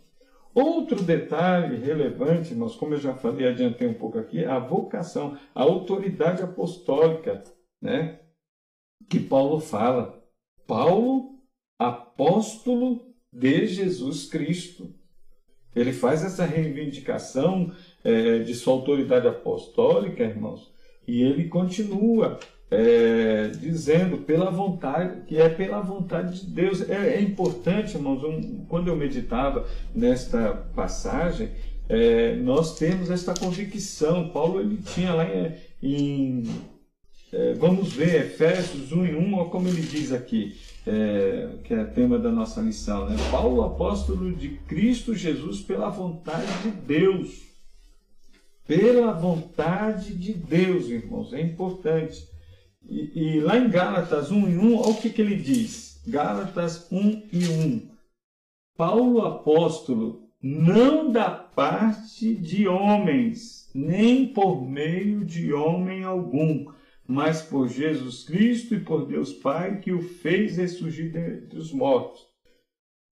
Outro 0.53 1.03
detalhe 1.03 1.77
relevante, 1.77 2.55
nós, 2.55 2.75
como 2.75 2.95
eu 2.95 2.99
já 2.99 3.13
falei, 3.13 3.47
adiantei 3.47 3.87
um 3.87 3.93
pouco 3.93 4.17
aqui, 4.17 4.43
é 4.43 4.47
a 4.47 4.59
vocação, 4.59 5.37
a 5.53 5.61
autoridade 5.61 6.41
apostólica, 6.41 7.43
né? 7.81 8.19
Que 9.07 9.19
Paulo 9.19 9.59
fala. 9.59 10.23
Paulo, 10.65 11.39
apóstolo 11.77 13.13
de 13.31 13.67
Jesus 13.67 14.27
Cristo. 14.27 14.93
Ele 15.75 15.93
faz 15.93 16.23
essa 16.23 16.45
reivindicação 16.45 17.71
é, 18.03 18.39
de 18.39 18.53
sua 18.55 18.73
autoridade 18.73 19.27
apostólica, 19.27 20.23
irmãos, 20.23 20.73
e 21.07 21.21
ele 21.21 21.47
continua 21.47 22.39
é, 22.71 23.47
dizendo 23.59 24.19
pela 24.19 24.51
vontade, 24.51 25.21
que 25.25 25.37
é 25.37 25.49
pela 25.49 25.81
vontade 25.81 26.41
de 26.41 26.47
Deus. 26.47 26.87
É, 26.89 27.15
é 27.15 27.21
importante, 27.21 27.95
irmãos, 27.95 28.23
um, 28.23 28.65
quando 28.67 28.87
eu 28.87 28.95
meditava 28.95 29.67
nesta 29.93 30.51
passagem, 30.75 31.49
é, 31.87 32.35
nós 32.35 32.77
temos 32.77 33.09
esta 33.09 33.33
convicção. 33.33 34.29
Paulo 34.29 34.61
ele 34.61 34.77
tinha 34.77 35.13
lá 35.13 35.25
em, 35.25 35.55
em 35.81 36.43
é, 37.31 37.53
vamos 37.53 37.93
ver, 37.93 38.25
Efésios 38.25 38.91
1 38.91 39.05
e 39.05 39.15
1, 39.15 39.33
olha 39.35 39.49
como 39.49 39.67
ele 39.67 39.81
diz 39.81 40.11
aqui, 40.11 40.57
é, 40.85 41.49
que 41.63 41.73
é 41.75 41.83
tema 41.83 42.17
da 42.17 42.31
nossa 42.31 42.59
lição. 42.59 43.07
Né? 43.07 43.15
Paulo, 43.29 43.61
apóstolo 43.61 44.31
de 44.31 44.49
Cristo 44.67 45.13
Jesus, 45.13 45.61
pela 45.61 45.89
vontade 45.89 46.51
de 46.63 46.71
Deus. 46.71 47.47
Pela 48.65 49.11
vontade 49.13 50.13
de 50.15 50.33
Deus, 50.33 50.87
irmãos, 50.89 51.33
é 51.33 51.41
importante. 51.41 52.27
E, 52.89 53.39
lá 53.39 53.57
em 53.57 53.69
Gálatas 53.69 54.31
1 54.31 54.49
e 54.49 54.57
1, 54.57 54.75
olha 54.75 54.89
o 54.89 54.97
que, 54.99 55.09
que 55.09 55.21
ele 55.21 55.35
diz. 55.35 56.01
Gálatas 56.07 56.91
1 56.91 57.27
e 57.31 57.47
1. 57.47 57.89
Paulo 58.75 59.21
apóstolo, 59.21 60.29
não 60.41 61.11
da 61.11 61.29
parte 61.29 62.33
de 62.33 62.67
homens, 62.67 63.69
nem 63.75 64.33
por 64.33 64.67
meio 64.67 65.23
de 65.23 65.53
homem 65.53 66.03
algum, 66.03 66.71
mas 67.05 67.41
por 67.41 67.67
Jesus 67.67 68.23
Cristo 68.23 68.73
e 68.73 68.79
por 68.79 69.05
Deus 69.05 69.33
Pai 69.33 69.79
que 69.79 69.91
o 69.91 70.01
fez 70.01 70.57
ressurgir 70.57 71.11
dentre 71.11 71.59
os 71.59 71.71
mortos. 71.73 72.25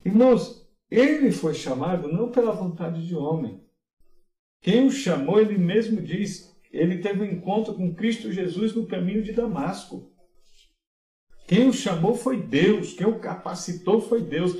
Irmãos, 0.06 0.66
ele 0.90 1.32
foi 1.32 1.54
chamado 1.54 2.08
não 2.08 2.32
pela 2.32 2.54
vontade 2.54 3.06
de 3.06 3.16
homem. 3.16 3.62
Quem 4.62 4.88
o 4.88 4.92
chamou, 4.92 5.40
ele 5.40 5.58
mesmo 5.58 6.02
diz: 6.02 6.57
ele 6.72 7.00
teve 7.00 7.22
um 7.22 7.26
encontro 7.26 7.74
com 7.74 7.94
Cristo 7.94 8.32
Jesus 8.32 8.74
no 8.76 8.88
caminho 8.88 9.24
de 9.24 9.32
Damasco. 9.32 10.12
Quem 11.48 11.70
o 11.70 11.74
chamou 11.74 12.14
foi 12.14 12.42
Deus, 12.42 12.94
quem 12.94 13.08
o 13.08 13.20
capacitou 13.20 14.02
foi 14.02 14.22
Deus. 14.22 14.54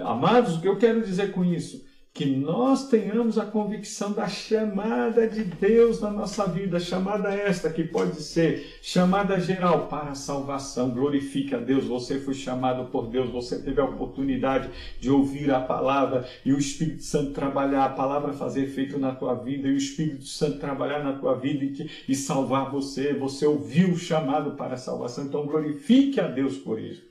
Amados, 0.00 0.56
o 0.56 0.60
que 0.60 0.68
eu 0.68 0.78
quero 0.78 1.04
dizer 1.04 1.32
com 1.32 1.44
isso? 1.44 1.84
Que 2.14 2.24
nós 2.26 2.88
tenhamos 2.88 3.38
a 3.38 3.44
convicção 3.44 4.12
da 4.12 4.28
chamada 4.28 5.26
de 5.26 5.42
Deus 5.42 6.00
na 6.00 6.12
nossa 6.12 6.46
vida, 6.46 6.78
chamada 6.78 7.34
esta 7.34 7.68
que 7.68 7.82
pode 7.82 8.22
ser 8.22 8.78
chamada 8.80 9.40
geral 9.40 9.88
para 9.88 10.10
a 10.10 10.14
salvação. 10.14 10.90
Glorifique 10.90 11.56
a 11.56 11.58
Deus, 11.58 11.86
você 11.86 12.20
foi 12.20 12.34
chamado 12.34 12.88
por 12.92 13.08
Deus, 13.08 13.30
você 13.30 13.60
teve 13.60 13.80
a 13.80 13.84
oportunidade 13.84 14.70
de 15.00 15.10
ouvir 15.10 15.50
a 15.50 15.58
palavra 15.58 16.24
e 16.44 16.52
o 16.52 16.58
Espírito 16.58 17.02
Santo 17.02 17.32
trabalhar, 17.32 17.84
a 17.84 17.88
palavra 17.88 18.32
fazer 18.32 18.62
efeito 18.62 18.96
na 18.96 19.12
tua 19.12 19.34
vida 19.34 19.66
e 19.66 19.72
o 19.72 19.76
Espírito 19.76 20.24
Santo 20.24 20.60
trabalhar 20.60 21.02
na 21.02 21.14
tua 21.14 21.34
vida 21.34 21.64
e, 21.64 21.90
e 22.08 22.14
salvar 22.14 22.70
você. 22.70 23.12
Você 23.12 23.44
ouviu 23.44 23.90
o 23.90 23.98
chamado 23.98 24.52
para 24.52 24.74
a 24.74 24.78
salvação, 24.78 25.24
então 25.24 25.46
glorifique 25.46 26.20
a 26.20 26.28
Deus 26.28 26.56
por 26.58 26.80
isso. 26.80 27.02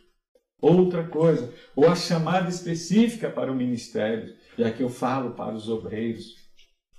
Outra 0.62 1.04
coisa, 1.04 1.54
ou 1.76 1.90
a 1.90 1.96
chamada 1.96 2.48
específica 2.48 3.30
para 3.30 3.52
o 3.52 3.56
ministério. 3.56 4.42
E 4.58 4.64
aqui 4.64 4.82
eu 4.82 4.90
falo 4.90 5.32
para 5.32 5.54
os 5.54 5.70
obreiros. 5.70 6.36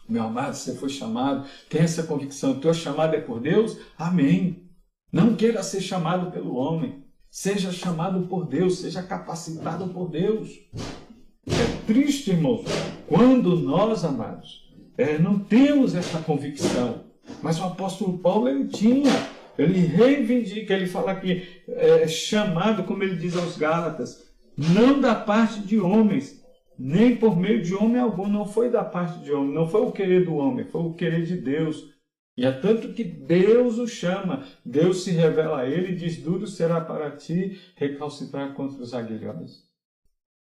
Meu 0.09 0.25
amado, 0.25 0.55
você 0.55 0.75
foi 0.75 0.89
chamado, 0.89 1.49
tem 1.71 1.81
essa 1.81 2.03
convicção, 2.03 2.61
teu 2.61 2.75
chamado 2.75 3.15
é 3.15 3.21
por 3.21 3.41
Deus? 3.41 3.79
Amém. 3.97 4.69
Não 5.11 5.35
queira 5.35 5.63
ser 5.63 5.81
chamado 5.81 6.31
pelo 6.31 6.57
homem. 6.57 7.05
Seja 7.31 7.73
chamado 7.73 8.27
por 8.29 8.47
Deus, 8.47 8.79
seja 8.79 9.03
capacitado 9.03 9.89
por 9.89 10.09
Deus. 10.11 10.51
É 11.47 11.87
triste, 11.87 12.31
irmãos, 12.31 12.65
quando 13.09 13.57
nós, 13.57 14.05
amados, 14.05 14.73
é, 14.97 15.19
não 15.19 15.39
temos 15.39 15.95
essa 15.95 16.19
convicção. 16.21 17.05
Mas 17.43 17.59
o 17.59 17.65
apóstolo 17.65 18.19
Paulo, 18.19 18.49
ele 18.49 18.69
tinha. 18.69 19.11
Ele 19.57 19.79
reivindica, 19.79 20.75
ele 20.75 20.87
fala 20.87 21.15
que 21.15 21.63
é 21.69 22.07
chamado, 22.09 22.85
como 22.85 23.03
ele 23.03 23.17
diz 23.17 23.37
aos 23.37 23.57
Gálatas, 23.57 24.25
não 24.57 25.01
da 25.01 25.15
parte 25.15 25.61
de 25.61 25.79
homens, 25.79 26.44
nem 26.79 27.17
por 27.17 27.37
meio 27.37 27.63
de 27.63 27.75
homem 27.75 28.01
algum, 28.01 28.29
não 28.29 28.47
foi 28.47 28.71
da 28.71 28.85
parte 28.85 29.23
de 29.23 29.33
homem, 29.33 29.55
não 29.55 29.67
foi 29.67 29.83
o 29.83 29.93
querer 29.93 30.25
do 30.25 30.35
homem, 30.35 30.65
foi 30.65 30.83
o 30.83 30.95
querer 30.95 31.25
de 31.25 31.37
Deus. 31.37 31.93
E 32.37 32.45
é 32.45 32.51
tanto 32.51 32.93
que 32.93 33.05
Deus 33.05 33.79
o 33.79 33.87
chama, 33.87 34.45
Deus 34.65 35.05
se 35.05 35.13
revela 35.13 35.61
a 35.61 35.69
ele 35.69 35.93
e 35.93 35.97
diz: 35.97 36.17
Duro 36.17 36.47
será 36.47 36.81
para 36.81 37.13
ti 37.13 37.61
recalcitrar 37.77 38.55
contra 38.55 38.83
os 38.83 38.93
aguilhões. 38.93 39.63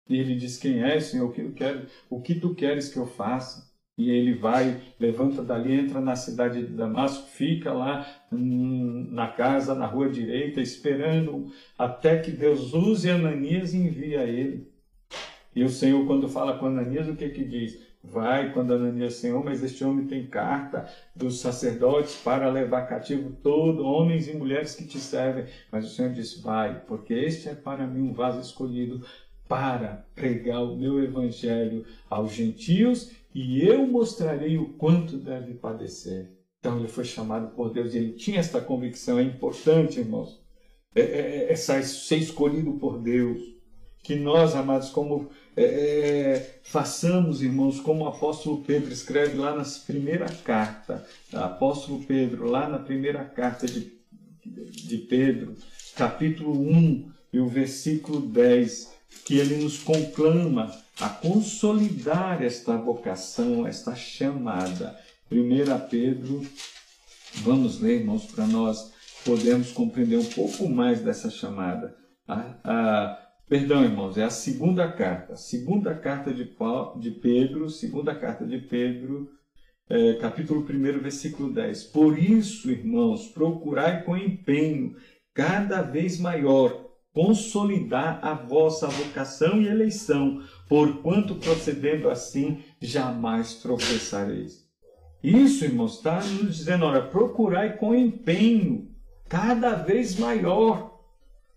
E 0.09 0.19
ele 0.19 0.35
diz: 0.35 0.59
Quem 0.59 0.83
é, 0.83 0.99
Senhor? 0.99 1.29
O 1.29 1.33
que, 1.33 1.45
tu 1.45 1.53
queres, 1.53 1.91
o 2.11 2.21
que 2.21 2.35
tu 2.35 2.55
queres 2.55 2.89
que 2.93 2.99
eu 2.99 3.07
faça? 3.07 3.75
E 3.99 4.11
ele 4.11 4.35
vai, 4.35 4.83
levanta 5.01 5.43
dali, 5.43 5.73
entra 5.73 6.01
na 6.03 6.15
cidade 6.17 6.67
de 6.67 6.73
Damasco, 6.75 7.29
fica 7.29 7.73
lá 7.73 8.07
hum, 8.31 9.09
na 9.11 9.29
casa, 9.29 9.75
na 9.75 9.87
rua 9.87 10.11
direita, 10.11 10.61
esperando 10.61 11.51
até 11.79 12.19
que 12.19 12.31
Deus 12.31 12.75
use 12.75 13.09
Ananias 13.09 13.73
e 13.73 13.79
envia 13.79 14.25
ele. 14.25 14.71
E 15.57 15.65
o 15.65 15.71
Senhor, 15.71 16.07
quando 16.07 16.29
fala 16.29 16.59
com 16.59 16.67
Ananias, 16.67 17.09
o 17.09 17.17
que 17.17 17.31
que 17.31 17.43
diz? 17.43 17.81
Vai 18.05 18.53
quando 18.53 18.75
Ananias, 18.75 19.15
Senhor, 19.15 19.43
mas 19.43 19.65
este 19.65 19.83
homem 19.83 20.07
tem 20.07 20.27
carta 20.27 20.87
dos 21.15 21.41
sacerdotes 21.41 22.15
para 22.17 22.51
levar 22.51 22.87
cativo 22.87 23.33
todo, 23.43 23.83
homens 23.83 24.29
e 24.29 24.37
mulheres 24.37 24.75
que 24.75 24.87
te 24.87 25.01
servem. 25.01 25.47
Mas 25.73 25.87
o 25.87 25.89
Senhor 25.89 26.13
diz, 26.13 26.39
vai, 26.41 26.85
porque 26.87 27.15
este 27.15 27.49
é 27.49 27.55
para 27.55 27.87
mim 27.87 28.03
um 28.03 28.13
vaso 28.13 28.39
escolhido 28.39 29.05
para 29.49 30.07
pregar 30.15 30.63
o 30.63 30.77
meu 30.77 31.03
evangelho 31.03 31.87
aos 32.11 32.33
gentios 32.33 33.13
e 33.35 33.67
eu 33.67 33.87
mostrarei 33.87 34.59
o 34.59 34.75
quanto 34.75 35.17
deve 35.17 35.55
padecer. 35.55 36.37
Então 36.61 36.79
ele 36.79 36.89
foi 36.89 37.05
chamado 37.05 37.55
por 37.55 37.73
Deus 37.73 37.95
e 37.95 37.99
ele 37.99 38.13
tinha 38.13 38.41
esta 38.41 38.61
convicção. 38.61 39.19
É 39.19 39.23
importante, 39.23 40.01
irmãos, 40.01 40.39
é, 40.95 41.01
é, 41.01 41.53
é 41.53 41.57
ser 41.57 42.19
escolhido 42.19 42.73
por 42.75 42.99
Deus. 42.99 43.57
Que 44.03 44.15
nós, 44.15 44.55
amados, 44.55 44.91
como 44.91 45.31
é, 45.57 45.65
é, 45.65 46.61
façamos, 46.63 47.41
irmãos, 47.41 47.81
como 47.81 48.05
o 48.05 48.09
apóstolo 48.09 48.63
Pedro 48.63 48.93
escreve 48.93 49.39
lá 49.39 49.55
na 49.55 49.65
primeira 49.87 50.27
carta, 50.45 51.07
apóstolo 51.33 52.05
Pedro, 52.05 52.51
lá 52.51 52.69
na 52.69 52.79
primeira 52.79 53.25
carta 53.25 53.67
de, 53.67 53.91
de 54.45 54.99
Pedro, 54.99 55.57
capítulo 55.97 56.53
1 56.53 57.11
e 57.33 57.41
o 57.41 57.49
versículo 57.49 58.21
10 58.21 58.95
que 59.25 59.39
ele 59.39 59.57
nos 59.57 59.79
conclama 59.79 60.71
a 61.01 61.09
consolidar 61.09 62.43
esta 62.43 62.77
vocação, 62.77 63.67
esta 63.67 63.97
chamada. 63.97 64.99
1 65.31 65.89
Pedro, 65.89 66.47
vamos 67.37 67.81
ler, 67.81 68.01
irmãos, 68.01 68.27
para 68.27 68.47
nós 68.47 68.93
podermos 69.25 69.73
compreender 69.73 70.19
um 70.19 70.25
pouco 70.25 70.69
mais 70.69 71.01
dessa 71.01 71.31
chamada. 71.31 71.97
Perdão, 73.49 73.85
irmãos, 73.85 74.17
é 74.19 74.25
a 74.25 74.31
segunda 74.31 74.91
carta, 74.91 75.37
segunda 75.37 75.95
carta 75.95 76.33
de, 76.33 76.45
Paulo, 76.45 77.01
de 77.01 77.11
Pedro, 77.11 77.69
segunda 77.69 78.15
carta 78.15 78.47
de 78.47 78.59
Pedro, 78.59 79.29
é, 79.89 80.15
capítulo 80.15 80.61
1, 80.63 81.01
versículo 81.01 81.53
10. 81.53 81.85
Por 81.85 82.19
isso, 82.19 82.71
irmãos, 82.71 83.29
procurai 83.29 84.03
com 84.03 84.17
empenho 84.17 84.97
cada 85.33 85.83
vez 85.83 86.19
maior 86.19 86.87
consolidar 87.17 88.19
a 88.23 88.35
vossa 88.35 88.89
vocação 88.89 89.63
e 89.63 89.69
eleição, 89.69 90.43
porquanto 90.69 91.37
procedendo 91.37 92.11
assim 92.11 92.63
jamais 92.79 93.55
tropeçareis. 93.55 94.67
Isso, 95.23 95.65
irmãos, 95.65 95.97
está 95.97 96.17
nos 96.23 96.57
dizendo, 96.57 96.85
olha, 96.85 97.01
procurai 97.01 97.79
com 97.79 97.95
empenho, 97.95 98.91
cada 99.31 99.75
vez 99.75 100.19
maior, 100.19 100.86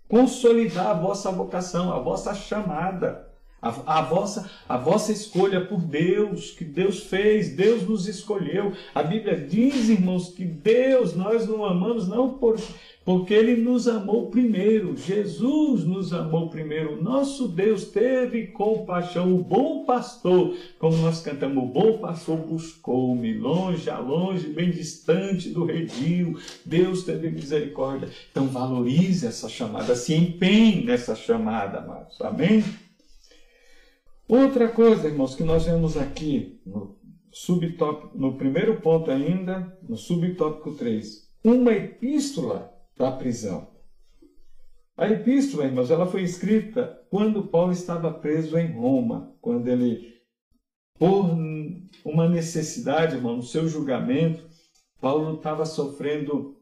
consolidar 0.09 0.87
a 0.87 0.93
vossa 0.93 1.31
vocação, 1.31 1.93
a 1.93 1.99
vossa 1.99 2.33
chamada, 2.33 3.28
a, 3.61 3.99
a, 3.99 4.01
vossa, 4.01 4.49
a 4.67 4.77
vossa 4.77 5.11
escolha 5.11 5.61
por 5.61 5.81
Deus, 5.81 6.51
que 6.51 6.63
Deus 6.63 7.03
fez, 7.03 7.55
Deus 7.55 7.83
nos 7.87 8.07
escolheu. 8.07 8.73
A 8.93 9.03
Bíblia 9.03 9.35
diz, 9.35 9.89
irmãos, 9.89 10.29
que 10.29 10.45
Deus, 10.45 11.15
nós 11.15 11.47
não 11.47 11.65
amamos 11.65 12.07
não 12.07 12.29
por 12.33 12.57
porque 13.09 13.33
ele 13.33 13.55
nos 13.55 13.87
amou 13.87 14.27
primeiro, 14.27 14.95
Jesus 14.95 15.83
nos 15.83 16.13
amou 16.13 16.47
primeiro, 16.47 17.01
nosso 17.01 17.47
Deus 17.47 17.85
teve 17.85 18.45
compaixão, 18.47 19.33
o 19.33 19.43
bom 19.43 19.83
pastor, 19.83 20.55
como 20.77 20.95
nós 20.97 21.19
cantamos, 21.19 21.63
o 21.63 21.65
bom 21.65 21.97
pastor 21.97 22.37
buscou-me, 22.37 23.33
longe 23.33 23.89
a 23.89 23.97
longe, 23.97 24.49
bem 24.49 24.69
distante 24.69 25.49
do 25.49 25.65
redil, 25.65 26.37
Deus 26.63 27.03
teve 27.03 27.31
misericórdia. 27.31 28.09
Então 28.29 28.45
valorize 28.45 29.25
essa 29.25 29.49
chamada, 29.49 29.95
se 29.95 30.13
empenhe 30.13 30.85
nessa 30.85 31.15
chamada, 31.15 31.79
amados, 31.79 32.21
amém? 32.21 32.63
Outra 34.29 34.67
coisa, 34.67 35.07
irmãos, 35.07 35.33
que 35.33 35.43
nós 35.43 35.65
vemos 35.65 35.97
aqui 35.97 36.61
no 36.63 36.95
subtópico, 37.31 38.15
no 38.15 38.37
primeiro 38.37 38.79
ponto 38.79 39.09
ainda, 39.09 39.75
no 39.81 39.97
subtópico 39.97 40.75
3, 40.75 41.27
uma 41.43 41.73
epístola 41.73 42.71
da 42.95 43.11
prisão. 43.11 43.71
A 44.95 45.09
epístola, 45.09 45.65
irmãos, 45.65 45.89
ela 45.89 46.05
foi 46.05 46.21
escrita 46.21 47.01
quando 47.09 47.47
Paulo 47.47 47.71
estava 47.71 48.13
preso 48.13 48.55
em 48.55 48.71
Roma, 48.71 49.35
quando 49.41 49.67
ele, 49.67 50.13
por 50.99 51.35
uma 52.05 52.29
necessidade, 52.29 53.15
irmão, 53.15 53.37
no 53.37 53.41
seu 53.41 53.67
julgamento, 53.67 54.47
Paulo 55.01 55.37
estava 55.37 55.65
sofrendo, 55.65 56.55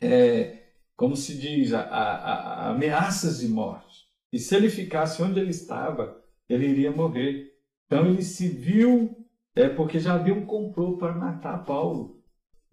é, 0.00 0.62
como 0.96 1.14
se 1.14 1.36
diz, 1.36 1.74
a, 1.74 1.82
a, 1.82 2.14
a 2.14 2.70
ameaças 2.70 3.40
de 3.40 3.48
morte. 3.48 4.06
E 4.32 4.38
se 4.38 4.56
ele 4.56 4.70
ficasse 4.70 5.22
onde 5.22 5.38
ele 5.38 5.50
estava, 5.50 6.24
ele 6.48 6.66
iria 6.66 6.90
morrer. 6.90 7.52
Então 7.86 8.06
ele 8.06 8.22
se 8.22 8.48
viu, 8.48 9.16
é 9.54 9.68
porque 9.68 9.98
um 10.32 10.44
complô 10.44 10.96
para 10.96 11.14
matar 11.14 11.64
Paulo. 11.64 12.22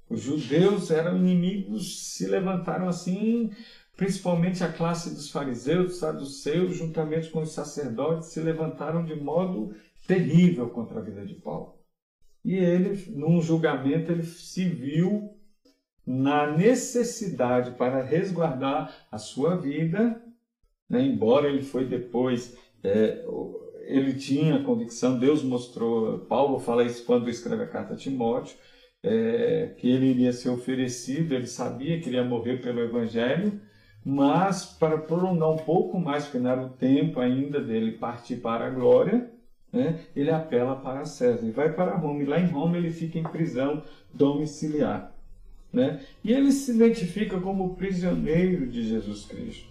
Os 0.09 0.21
judeus 0.21 0.91
eram 0.91 1.17
inimigos, 1.17 2.13
se 2.13 2.27
levantaram 2.27 2.87
assim, 2.87 3.51
principalmente 3.95 4.63
a 4.63 4.71
classe 4.71 5.13
dos 5.13 5.31
fariseus, 5.31 5.87
dos 5.87 5.97
saduceus, 5.97 6.75
juntamente 6.75 7.29
com 7.29 7.41
os 7.41 7.53
sacerdotes, 7.53 8.29
se 8.29 8.39
levantaram 8.39 9.05
de 9.05 9.15
modo 9.15 9.75
terrível 10.07 10.69
contra 10.69 10.99
a 10.99 11.03
vida 11.03 11.25
de 11.25 11.35
Paulo. 11.35 11.79
E 12.43 12.55
ele, 12.55 13.11
num 13.11 13.41
julgamento, 13.41 14.11
ele 14.11 14.23
se 14.23 14.67
viu 14.67 15.33
na 16.05 16.51
necessidade 16.51 17.71
para 17.71 18.03
resguardar 18.03 18.93
a 19.09 19.17
sua 19.17 19.55
vida, 19.55 20.21
né? 20.89 21.01
embora 21.01 21.47
ele 21.47 21.61
foi 21.61 21.85
depois, 21.85 22.57
é, 22.83 23.25
ele 23.83 24.13
tinha 24.13 24.63
convicção, 24.63 25.19
Deus 25.19 25.43
mostrou, 25.43 26.19
Paulo 26.19 26.59
fala 26.59 26.83
isso 26.83 27.05
quando 27.05 27.29
escreve 27.29 27.63
a 27.63 27.67
carta 27.67 27.93
a 27.93 27.97
Timóteo, 27.97 28.55
é, 29.03 29.73
que 29.77 29.89
ele 29.89 30.07
iria 30.07 30.31
ser 30.31 30.49
oferecido, 30.49 31.33
ele 31.33 31.47
sabia 31.47 31.99
que 31.99 32.07
iria 32.07 32.23
morrer 32.23 32.61
pelo 32.61 32.81
Evangelho, 32.81 33.59
mas 34.05 34.65
para 34.65 34.97
prolongar 34.97 35.51
um 35.51 35.57
pouco 35.57 35.99
mais, 35.99 36.25
porque 36.25 36.39
não 36.39 36.51
era 36.51 36.61
o 36.61 36.69
tempo 36.69 37.19
ainda 37.19 37.59
dele 37.59 37.93
partir 37.93 38.37
para 38.37 38.67
a 38.67 38.69
glória, 38.69 39.29
né, 39.71 39.99
ele 40.15 40.29
apela 40.29 40.75
para 40.75 41.03
César 41.03 41.45
e 41.45 41.51
vai 41.51 41.73
para 41.73 41.97
Roma. 41.97 42.21
E 42.21 42.25
lá 42.25 42.39
em 42.39 42.47
Roma 42.47 42.77
ele 42.77 42.91
fica 42.91 43.17
em 43.17 43.23
prisão 43.23 43.83
domiciliar. 44.13 45.11
Né? 45.71 46.01
E 46.23 46.31
ele 46.31 46.51
se 46.51 46.71
identifica 46.71 47.39
como 47.39 47.75
prisioneiro 47.75 48.67
de 48.67 48.87
Jesus 48.87 49.25
Cristo, 49.25 49.67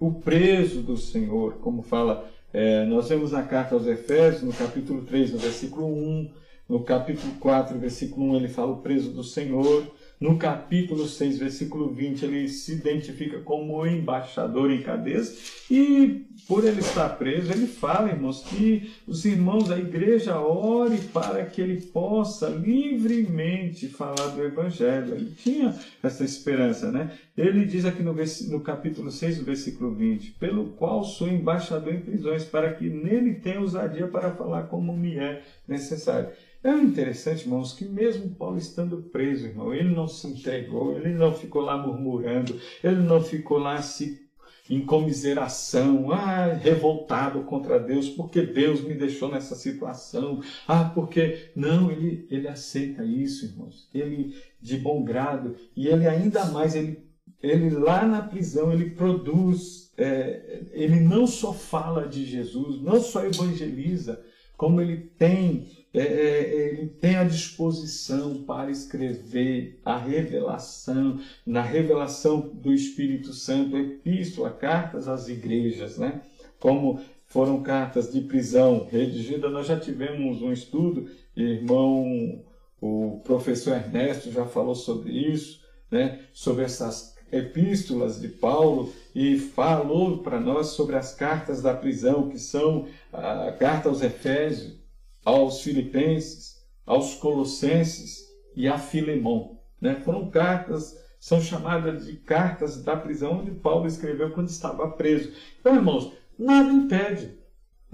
o 0.00 0.12
preso 0.12 0.82
do 0.82 0.96
Senhor, 0.96 1.58
como 1.58 1.82
fala, 1.82 2.30
é, 2.54 2.84
nós 2.86 3.08
vemos 3.08 3.32
na 3.32 3.42
carta 3.42 3.74
aos 3.74 3.84
Efésios, 3.84 4.42
no 4.42 4.52
capítulo 4.52 5.02
3, 5.02 5.32
no 5.32 5.38
versículo 5.38 5.86
1, 5.86 6.30
no 6.68 6.84
capítulo 6.84 7.34
4, 7.40 7.76
versículo 7.80 8.30
1, 8.30 8.36
ele 8.36 8.48
fala 8.48 8.70
o 8.70 8.80
preso 8.80 9.10
do 9.10 9.24
Senhor. 9.24 9.84
No 10.20 10.38
capítulo 10.38 11.06
6, 11.06 11.38
versículo 11.38 11.92
20, 11.92 12.24
ele 12.24 12.48
se 12.48 12.72
identifica 12.72 13.40
como 13.40 13.84
embaixador 13.86 14.70
em 14.70 14.80
cadeias 14.80 15.64
e 15.70 16.26
por 16.46 16.64
ele 16.64 16.80
estar 16.80 17.08
preso, 17.10 17.52
ele 17.52 17.66
fala, 17.66 18.10
irmãos, 18.10 18.44
que 18.44 18.92
os 19.06 19.24
irmãos 19.24 19.68
da 19.68 19.78
igreja 19.78 20.38
ore 20.38 20.98
para 21.12 21.44
que 21.46 21.60
ele 21.60 21.80
possa 21.80 22.48
livremente 22.48 23.88
falar 23.88 24.28
do 24.28 24.44
evangelho. 24.44 25.14
Ele 25.14 25.32
tinha 25.36 25.74
essa 26.02 26.22
esperança, 26.22 26.90
né? 26.90 27.12
Ele 27.36 27.64
diz 27.64 27.84
aqui 27.84 28.02
no, 28.02 28.14
no 28.14 28.60
capítulo 28.60 29.10
6, 29.10 29.38
versículo 29.38 29.94
20, 29.94 30.32
pelo 30.32 30.70
qual 30.70 31.02
sou 31.02 31.28
embaixador 31.28 31.94
em 31.94 32.00
prisões, 32.00 32.44
para 32.44 32.72
que 32.74 32.88
nele 32.88 33.34
tenha 33.34 33.60
ousadia 33.60 34.06
para 34.06 34.30
falar 34.30 34.64
como 34.64 34.94
me 34.96 35.16
é 35.16 35.42
necessário. 35.66 36.28
É 36.64 36.72
interessante, 36.72 37.42
irmãos, 37.42 37.74
que 37.74 37.84
mesmo 37.84 38.34
Paulo 38.34 38.56
estando 38.56 39.02
preso, 39.02 39.46
irmão, 39.46 39.74
ele 39.74 39.94
não 39.94 40.08
se 40.08 40.26
entregou, 40.26 40.96
ele 40.96 41.12
não 41.12 41.34
ficou 41.34 41.60
lá 41.60 41.76
murmurando, 41.76 42.58
ele 42.82 43.02
não 43.02 43.20
ficou 43.20 43.58
lá 43.58 43.82
se 43.82 44.24
em 44.70 44.80
comiseração, 44.80 46.10
ah, 46.10 46.54
revoltado 46.54 47.42
contra 47.42 47.78
Deus, 47.78 48.08
porque 48.08 48.40
Deus 48.40 48.80
me 48.80 48.94
deixou 48.94 49.30
nessa 49.30 49.54
situação. 49.54 50.40
Ah, 50.66 50.84
porque 50.94 51.50
não, 51.54 51.90
ele 51.90 52.26
ele 52.30 52.48
aceita 52.48 53.04
isso, 53.04 53.44
irmãos. 53.44 53.86
Ele 53.92 54.34
de 54.58 54.78
bom 54.78 55.04
grado 55.04 55.56
e 55.76 55.86
ele 55.86 56.08
ainda 56.08 56.46
mais 56.46 56.74
ele 56.74 57.04
ele 57.42 57.68
lá 57.68 58.06
na 58.06 58.22
prisão 58.22 58.72
ele 58.72 58.88
produz, 58.88 59.92
é, 59.98 60.62
ele 60.72 60.98
não 60.98 61.26
só 61.26 61.52
fala 61.52 62.08
de 62.08 62.24
Jesus, 62.24 62.80
não 62.80 63.02
só 63.02 63.22
evangeliza, 63.22 64.24
como 64.56 64.80
ele 64.80 64.96
tem 64.96 65.83
é, 65.94 66.00
é, 66.00 66.68
ele 66.68 66.88
tem 66.88 67.14
a 67.14 67.22
disposição 67.22 68.42
para 68.42 68.68
escrever 68.68 69.80
a 69.84 69.96
revelação, 69.96 71.20
na 71.46 71.62
revelação 71.62 72.40
do 72.40 72.72
Espírito 72.72 73.32
Santo, 73.32 73.76
epístola, 73.76 74.50
cartas 74.50 75.06
às 75.06 75.28
igrejas, 75.28 75.96
né? 75.96 76.22
Como 76.58 77.00
foram 77.26 77.62
cartas 77.62 78.12
de 78.12 78.22
prisão 78.22 78.88
redigidas. 78.90 79.52
Nós 79.52 79.68
já 79.68 79.78
tivemos 79.78 80.42
um 80.42 80.52
estudo, 80.52 81.08
irmão, 81.36 82.42
o 82.80 83.20
professor 83.24 83.74
Ernesto 83.74 84.30
já 84.30 84.44
falou 84.44 84.74
sobre 84.74 85.12
isso, 85.12 85.60
né? 85.90 86.20
sobre 86.32 86.64
essas 86.64 87.16
epístolas 87.32 88.20
de 88.20 88.28
Paulo 88.28 88.92
e 89.14 89.38
falou 89.38 90.18
para 90.18 90.38
nós 90.38 90.68
sobre 90.68 90.96
as 90.96 91.14
cartas 91.14 91.62
da 91.62 91.74
prisão, 91.74 92.28
que 92.28 92.38
são 92.38 92.86
a 93.12 93.52
carta 93.52 93.88
aos 93.88 94.02
Efésios, 94.02 94.83
aos 95.24 95.62
Filipenses, 95.62 96.64
aos 96.84 97.14
Colossenses 97.14 98.24
e 98.54 98.68
a 98.68 98.78
Filemão. 98.78 99.58
Né? 99.80 99.94
Foram 99.96 100.30
cartas, 100.30 100.96
são 101.18 101.40
chamadas 101.40 102.06
de 102.06 102.14
cartas 102.16 102.82
da 102.82 102.96
prisão, 102.96 103.40
onde 103.40 103.50
Paulo 103.52 103.86
escreveu 103.86 104.30
quando 104.32 104.48
estava 104.48 104.90
preso. 104.90 105.32
Então, 105.60 105.74
irmãos, 105.74 106.12
nada 106.38 106.72
impede 106.72 107.44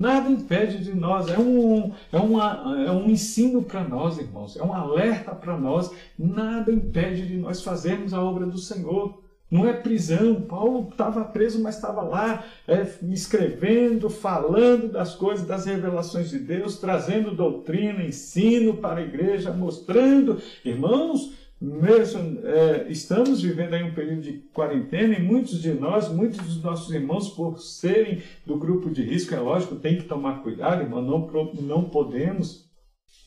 Nada 0.00 0.30
impede 0.30 0.82
de 0.82 0.94
nós, 0.94 1.28
é 1.28 1.38
um, 1.38 1.92
é 2.10 2.16
uma, 2.16 2.74
é 2.86 2.90
um 2.90 3.10
ensino 3.10 3.62
para 3.62 3.86
nós, 3.86 4.16
irmãos, 4.16 4.56
é 4.56 4.62
um 4.62 4.72
alerta 4.72 5.34
para 5.34 5.58
nós. 5.58 5.94
Nada 6.18 6.72
impede 6.72 7.28
de 7.28 7.36
nós 7.36 7.62
fazermos 7.62 8.14
a 8.14 8.24
obra 8.24 8.46
do 8.46 8.56
Senhor. 8.56 9.22
Não 9.50 9.66
é 9.66 9.72
prisão. 9.72 10.40
Paulo 10.42 10.88
estava 10.90 11.24
preso, 11.24 11.60
mas 11.60 11.74
estava 11.74 12.02
lá 12.02 12.44
é, 12.68 12.86
escrevendo, 13.10 14.08
falando 14.08 14.88
das 14.88 15.14
coisas, 15.14 15.46
das 15.46 15.66
revelações 15.66 16.30
de 16.30 16.38
Deus, 16.38 16.78
trazendo 16.78 17.34
doutrina, 17.34 18.04
ensino 18.04 18.76
para 18.76 19.00
a 19.00 19.04
igreja, 19.04 19.52
mostrando, 19.52 20.40
irmãos, 20.64 21.32
mesmo 21.60 22.40
é, 22.46 22.86
estamos 22.88 23.42
vivendo 23.42 23.74
aí 23.74 23.82
um 23.82 23.92
período 23.92 24.22
de 24.22 24.32
quarentena 24.54 25.14
e 25.14 25.22
muitos 25.22 25.60
de 25.60 25.74
nós, 25.74 26.08
muitos 26.08 26.38
dos 26.38 26.62
nossos 26.62 26.90
irmãos, 26.94 27.28
por 27.28 27.58
serem 27.58 28.22
do 28.46 28.56
grupo 28.56 28.88
de 28.88 29.02
risco, 29.02 29.34
é 29.34 29.40
lógico, 29.40 29.76
tem 29.76 29.98
que 29.98 30.04
tomar 30.04 30.42
cuidado, 30.42 30.82
irmão, 30.82 31.02
não, 31.02 31.52
não 31.60 31.84
podemos 31.90 32.70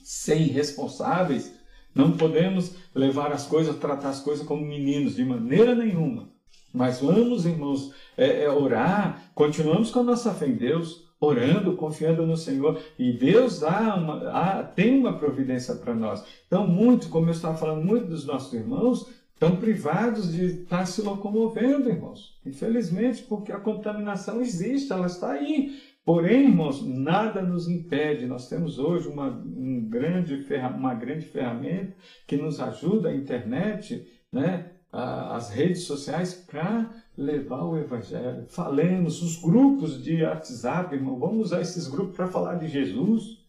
ser 0.03 0.38
irresponsáveis, 0.38 1.52
não 1.93 2.12
podemos 2.12 2.75
levar 2.93 3.32
as 3.32 3.45
coisas, 3.45 3.77
tratar 3.77 4.10
as 4.10 4.19
coisas 4.19 4.45
como 4.45 4.65
meninos, 4.65 5.15
de 5.15 5.23
maneira 5.23 5.75
nenhuma. 5.75 6.29
Mas 6.73 6.99
vamos, 6.99 7.45
irmãos, 7.45 7.93
é, 8.17 8.43
é 8.43 8.49
orar, 8.49 9.32
continuamos 9.36 9.91
com 9.91 9.99
a 9.99 10.03
nossa 10.03 10.34
fé 10.34 10.47
em 10.47 10.56
Deus, 10.56 11.08
orando, 11.19 11.75
confiando 11.75 12.25
no 12.25 12.36
Senhor. 12.36 12.79
E 12.97 13.13
Deus 13.13 13.60
dá 13.60 13.95
uma, 13.95 14.63
tem 14.75 14.99
uma 14.99 15.17
providência 15.17 15.75
para 15.75 15.93
nós. 15.93 16.23
Então, 16.47 16.67
muito, 16.67 17.10
como 17.10 17.27
eu 17.27 17.32
estava 17.32 17.56
falando, 17.56 17.86
muitos 17.86 18.10
dos 18.10 18.25
nossos 18.25 18.53
irmãos 18.53 19.08
estão 19.34 19.56
privados 19.56 20.32
de 20.32 20.45
estar 20.45 20.86
se 20.86 21.01
locomovendo, 21.01 21.89
irmãos. 21.89 22.39
Infelizmente, 22.45 23.23
porque 23.23 23.51
a 23.51 23.60
contaminação 23.60 24.41
existe, 24.41 24.91
ela 24.91 25.08
está 25.08 25.32
aí. 25.32 25.79
Porém, 26.05 26.47
irmãos, 26.47 26.85
nada 26.85 27.41
nos 27.41 27.67
impede. 27.67 28.25
Nós 28.25 28.49
temos 28.49 28.77
hoje 28.77 29.07
uma, 29.07 29.29
um 29.29 29.87
grande, 29.87 30.45
uma 30.75 30.93
grande 30.93 31.25
ferramenta 31.25 31.95
que 32.27 32.35
nos 32.35 32.59
ajuda, 32.59 33.09
a 33.09 33.15
internet, 33.15 34.05
né? 34.31 34.71
as 34.91 35.49
redes 35.49 35.83
sociais, 35.83 36.33
para 36.33 36.91
levar 37.17 37.63
o 37.63 37.77
Evangelho. 37.77 38.45
Falemos, 38.49 39.21
os 39.21 39.41
grupos 39.41 40.03
de 40.03 40.23
WhatsApp, 40.23 40.93
irmão, 40.93 41.17
vamos 41.17 41.47
usar 41.47 41.61
esses 41.61 41.87
grupos 41.87 42.15
para 42.15 42.27
falar 42.27 42.55
de 42.55 42.67
Jesus. 42.67 43.41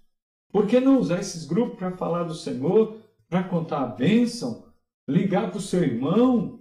Por 0.51 0.67
que 0.67 0.79
não 0.79 0.99
usar 0.99 1.19
esses 1.19 1.45
grupos 1.45 1.77
para 1.77 1.91
falar 1.97 2.23
do 2.23 2.35
Senhor, 2.35 2.97
para 3.29 3.43
contar 3.43 3.83
a 3.83 3.89
bênção, 3.89 4.65
ligar 5.09 5.51
para 5.51 5.59
o 5.59 5.63
seu 5.63 5.83
irmão, 5.83 6.61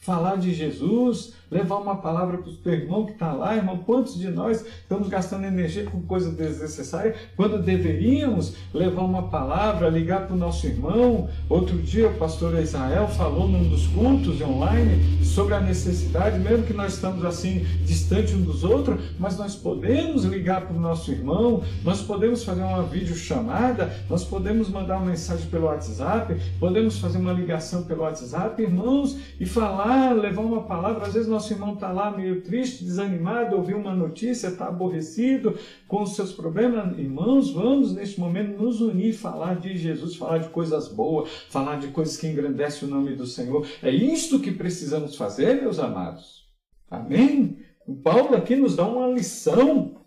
falar 0.00 0.36
de 0.36 0.54
Jesus, 0.54 1.34
levar 1.50 1.76
uma 1.76 1.96
palavra 1.96 2.38
para 2.38 2.72
o 2.72 2.74
irmão 2.74 3.04
que 3.04 3.12
está 3.12 3.32
lá, 3.32 3.54
irmão. 3.54 3.78
Quantos 3.78 4.18
de 4.18 4.28
nós 4.28 4.64
estamos 4.64 5.08
gastando 5.08 5.44
energia 5.44 5.84
com 5.84 6.00
coisas 6.00 6.32
desnecessárias 6.32 7.16
quando 7.36 7.62
deveríamos 7.62 8.54
levar 8.72 9.02
uma 9.02 9.24
palavra, 9.24 9.90
ligar 9.90 10.26
para 10.26 10.34
o 10.34 10.38
nosso 10.38 10.66
irmão? 10.66 11.28
Outro 11.50 11.76
dia 11.76 12.08
o 12.08 12.14
pastor 12.14 12.58
Israel 12.58 13.08
falou 13.08 13.46
num 13.46 13.68
dos 13.68 13.88
cultos 13.88 14.40
online 14.40 15.22
sobre 15.22 15.54
a 15.54 15.60
necessidade, 15.60 16.38
mesmo 16.38 16.64
que 16.64 16.72
nós 16.72 16.94
estamos 16.94 17.22
assim 17.22 17.66
distante 17.84 18.34
um 18.34 18.40
dos 18.40 18.64
outros, 18.64 18.98
mas 19.18 19.36
nós 19.36 19.54
podemos 19.54 20.24
ligar 20.24 20.62
para 20.62 20.76
o 20.76 20.80
nosso 20.80 21.10
irmão, 21.10 21.62
nós 21.84 22.00
podemos 22.00 22.42
fazer 22.42 22.62
uma 22.62 22.82
videochamada, 22.84 23.94
nós 24.08 24.24
podemos 24.24 24.70
mandar 24.70 24.96
uma 24.96 25.10
mensagem 25.10 25.46
pelo 25.48 25.66
WhatsApp, 25.66 26.40
podemos 26.58 26.98
fazer 26.98 27.18
uma 27.18 27.32
ligação 27.32 27.82
pelo 27.82 28.02
WhatsApp, 28.02 28.62
irmãos, 28.62 29.18
e 29.38 29.44
falar 29.44 29.89
levar 30.12 30.42
uma 30.42 30.64
palavra. 30.64 31.06
Às 31.06 31.14
vezes 31.14 31.28
nosso 31.28 31.52
irmão 31.52 31.74
está 31.74 31.92
lá 31.92 32.10
meio 32.10 32.42
triste, 32.42 32.84
desanimado, 32.84 33.56
ouviu 33.56 33.78
uma 33.78 33.94
notícia, 33.94 34.48
está 34.48 34.66
aborrecido 34.66 35.56
com 35.88 36.02
os 36.02 36.14
seus 36.14 36.32
problemas. 36.32 36.98
Irmãos, 36.98 37.50
vamos 37.52 37.94
neste 37.94 38.18
momento 38.18 38.60
nos 38.60 38.80
unir, 38.80 39.12
falar 39.12 39.58
de 39.58 39.76
Jesus, 39.76 40.16
falar 40.16 40.38
de 40.38 40.48
coisas 40.48 40.88
boas, 40.88 41.30
falar 41.48 41.78
de 41.78 41.88
coisas 41.88 42.16
que 42.16 42.26
engrandecem 42.26 42.88
o 42.88 42.90
nome 42.90 43.14
do 43.14 43.26
Senhor. 43.26 43.66
É 43.82 43.90
isto 43.90 44.40
que 44.40 44.50
precisamos 44.50 45.16
fazer, 45.16 45.60
meus 45.60 45.78
amados. 45.78 46.48
Amém? 46.90 47.58
O 47.86 47.94
Paulo 47.96 48.36
aqui 48.36 48.56
nos 48.56 48.76
dá 48.76 48.86
uma 48.86 49.08
lição. 49.08 50.02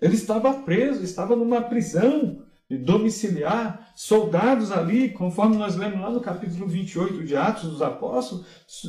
Ele 0.00 0.14
estava 0.14 0.52
preso, 0.54 1.02
estava 1.02 1.34
numa 1.34 1.62
prisão 1.62 2.45
domiciliar, 2.70 3.92
soldados 3.94 4.72
ali, 4.72 5.10
conforme 5.10 5.56
nós 5.56 5.76
lemos 5.76 6.00
lá 6.00 6.10
no 6.10 6.20
capítulo 6.20 6.66
28 6.66 7.24
de 7.24 7.36
Atos 7.36 7.70
dos 7.70 7.82
Apóstolos, 7.82 8.46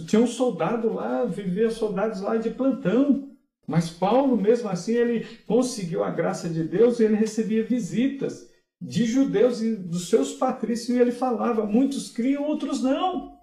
tinha 0.08 0.22
um 0.22 0.28
soldado 0.28 0.92
lá, 0.92 1.26
vivia 1.26 1.70
soldados 1.70 2.22
lá 2.22 2.38
de 2.38 2.50
plantão. 2.50 3.30
Mas 3.68 3.90
Paulo, 3.90 4.36
mesmo 4.36 4.70
assim, 4.70 4.94
ele 4.94 5.28
conseguiu 5.46 6.04
a 6.04 6.10
graça 6.10 6.50
de 6.50 6.63
Deus 6.63 7.00
e 7.00 7.04
ele 7.04 7.16
recebia 7.16 7.63
visitas 7.63 8.48
de 8.82 9.06
judeus 9.06 9.62
e 9.62 9.76
dos 9.76 10.10
seus 10.10 10.34
patrícios 10.34 10.98
e 10.98 11.02
ele 11.02 11.12
falava. 11.12 11.66
Muitos 11.66 12.10
criam, 12.10 12.44
outros 12.44 12.82
não. 12.82 13.38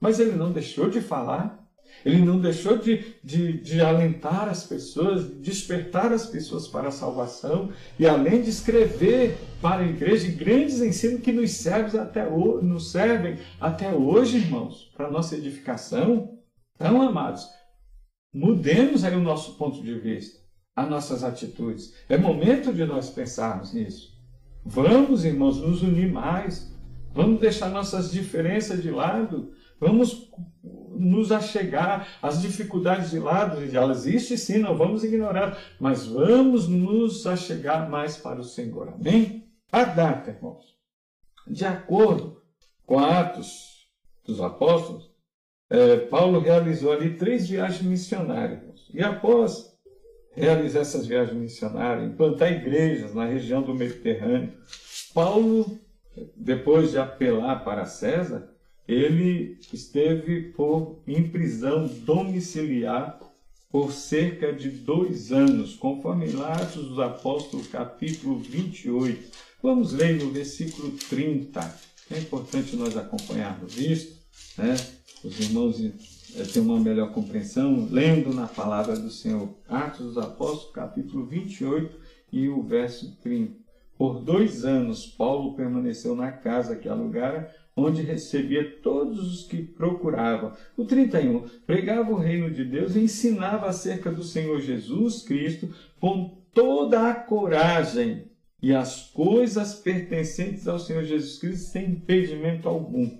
Mas 0.00 0.20
ele 0.20 0.36
não 0.36 0.52
deixou 0.52 0.88
de 0.88 1.00
falar. 1.00 1.63
Ele 2.04 2.20
não 2.20 2.38
deixou 2.38 2.76
de, 2.76 3.14
de, 3.24 3.54
de, 3.60 3.80
alentar 3.80 4.48
as 4.48 4.64
pessoas, 4.64 5.26
despertar 5.40 6.12
as 6.12 6.26
pessoas 6.26 6.68
para 6.68 6.88
a 6.88 6.92
salvação 6.92 7.70
e 7.98 8.06
além 8.06 8.42
de 8.42 8.50
escrever 8.50 9.38
para 9.62 9.82
a 9.82 9.86
igreja 9.86 10.30
grandes 10.30 10.80
ensinos 10.80 11.22
que 11.22 11.32
nos 11.32 11.52
servem 11.52 12.00
até, 12.00 12.28
nos 12.28 12.90
servem 12.90 13.38
até 13.58 13.90
hoje, 13.92 14.36
irmãos, 14.36 14.92
para 14.94 15.06
a 15.06 15.10
nossa 15.10 15.34
edificação. 15.34 16.38
Então, 16.74 17.00
amados, 17.00 17.48
mudemos 18.32 19.02
aí 19.02 19.16
o 19.16 19.20
nosso 19.20 19.54
ponto 19.54 19.82
de 19.82 19.98
vista, 19.98 20.40
as 20.76 20.88
nossas 20.88 21.24
atitudes. 21.24 21.94
É 22.08 22.18
momento 22.18 22.72
de 22.72 22.84
nós 22.84 23.08
pensarmos 23.08 23.72
nisso. 23.72 24.12
Vamos, 24.64 25.24
irmãos, 25.24 25.58
nos 25.58 25.82
unir 25.82 26.12
mais. 26.12 26.74
Vamos 27.12 27.40
deixar 27.40 27.70
nossas 27.70 28.10
diferenças 28.10 28.82
de 28.82 28.90
lado. 28.90 29.52
Vamos 29.78 30.30
nos 30.96 31.32
achegar 31.32 32.06
às 32.22 32.40
dificuldades 32.40 33.10
de 33.10 33.18
lado, 33.18 33.58
elas 33.76 34.06
existem 34.06 34.36
sim, 34.36 34.58
não 34.58 34.76
vamos 34.76 35.04
ignorar, 35.04 35.58
mas 35.78 36.06
vamos 36.06 36.68
nos 36.68 37.26
achegar 37.26 37.88
mais 37.90 38.16
para 38.16 38.40
o 38.40 38.44
Senhor. 38.44 38.88
Amém? 38.88 39.48
A 39.70 39.84
data, 39.84 40.30
irmãos, 40.30 40.64
de 41.46 41.64
acordo 41.64 42.40
com 42.86 42.98
Atos 42.98 43.88
dos 44.24 44.40
Apóstolos, 44.40 45.12
é, 45.68 45.96
Paulo 45.96 46.38
realizou 46.38 46.92
ali 46.92 47.16
três 47.16 47.48
viagens 47.48 47.82
missionárias. 47.82 48.88
E 48.92 49.02
após 49.02 49.74
realizar 50.32 50.80
essas 50.80 51.06
viagens 51.06 51.36
missionárias, 51.36 52.10
implantar 52.10 52.52
igrejas 52.52 53.14
na 53.14 53.24
região 53.24 53.62
do 53.62 53.74
Mediterrâneo, 53.74 54.52
Paulo, 55.12 55.78
depois 56.36 56.90
de 56.90 56.98
apelar 56.98 57.64
para 57.64 57.84
César, 57.86 58.53
ele 58.86 59.58
esteve 59.72 60.52
por, 60.52 61.02
em 61.06 61.28
prisão 61.28 61.86
domiciliar 61.86 63.18
por 63.70 63.92
cerca 63.92 64.52
de 64.52 64.68
dois 64.70 65.32
anos, 65.32 65.74
conforme 65.74 66.26
Atos 66.40 66.88
dos 66.88 66.98
Apóstolos, 67.00 67.66
capítulo 67.66 68.38
28. 68.38 69.32
Vamos 69.62 69.92
ler 69.92 70.22
no 70.22 70.30
versículo 70.30 70.92
30. 70.92 71.60
É 72.10 72.18
importante 72.18 72.76
nós 72.76 72.96
acompanharmos 72.96 73.76
isso, 73.78 74.22
né? 74.56 74.76
Os 75.24 75.40
irmãos 75.40 75.80
é, 76.36 76.44
têm 76.44 76.62
uma 76.62 76.78
melhor 76.78 77.10
compreensão, 77.12 77.88
lendo 77.90 78.32
na 78.34 78.46
palavra 78.46 78.94
do 78.94 79.10
Senhor. 79.10 79.48
Atos 79.68 80.06
dos 80.06 80.18
Apóstolos, 80.18 80.72
capítulo 80.72 81.24
28 81.24 81.98
e 82.30 82.48
o 82.48 82.62
verso 82.62 83.16
30. 83.22 83.64
Por 83.96 84.20
dois 84.20 84.64
anos, 84.64 85.06
Paulo 85.06 85.54
permaneceu 85.54 86.14
na 86.14 86.30
casa 86.30 86.76
que 86.76 86.88
alugara 86.88 87.50
onde 87.76 88.02
recebia 88.02 88.78
todos 88.82 89.18
os 89.32 89.46
que 89.46 89.62
procuravam. 89.62 90.52
O 90.76 90.84
31. 90.84 91.48
Pregava 91.66 92.12
o 92.12 92.18
reino 92.18 92.50
de 92.50 92.64
Deus 92.64 92.94
e 92.94 93.00
ensinava 93.00 93.66
acerca 93.66 94.10
do 94.10 94.22
Senhor 94.22 94.60
Jesus 94.60 95.22
Cristo 95.22 95.74
com 96.00 96.42
toda 96.52 97.10
a 97.10 97.14
coragem 97.14 98.30
e 98.62 98.72
as 98.72 99.10
coisas 99.10 99.74
pertencentes 99.74 100.68
ao 100.68 100.78
Senhor 100.78 101.04
Jesus 101.04 101.38
Cristo 101.38 101.70
sem 101.70 101.90
impedimento 101.90 102.68
algum. 102.68 103.18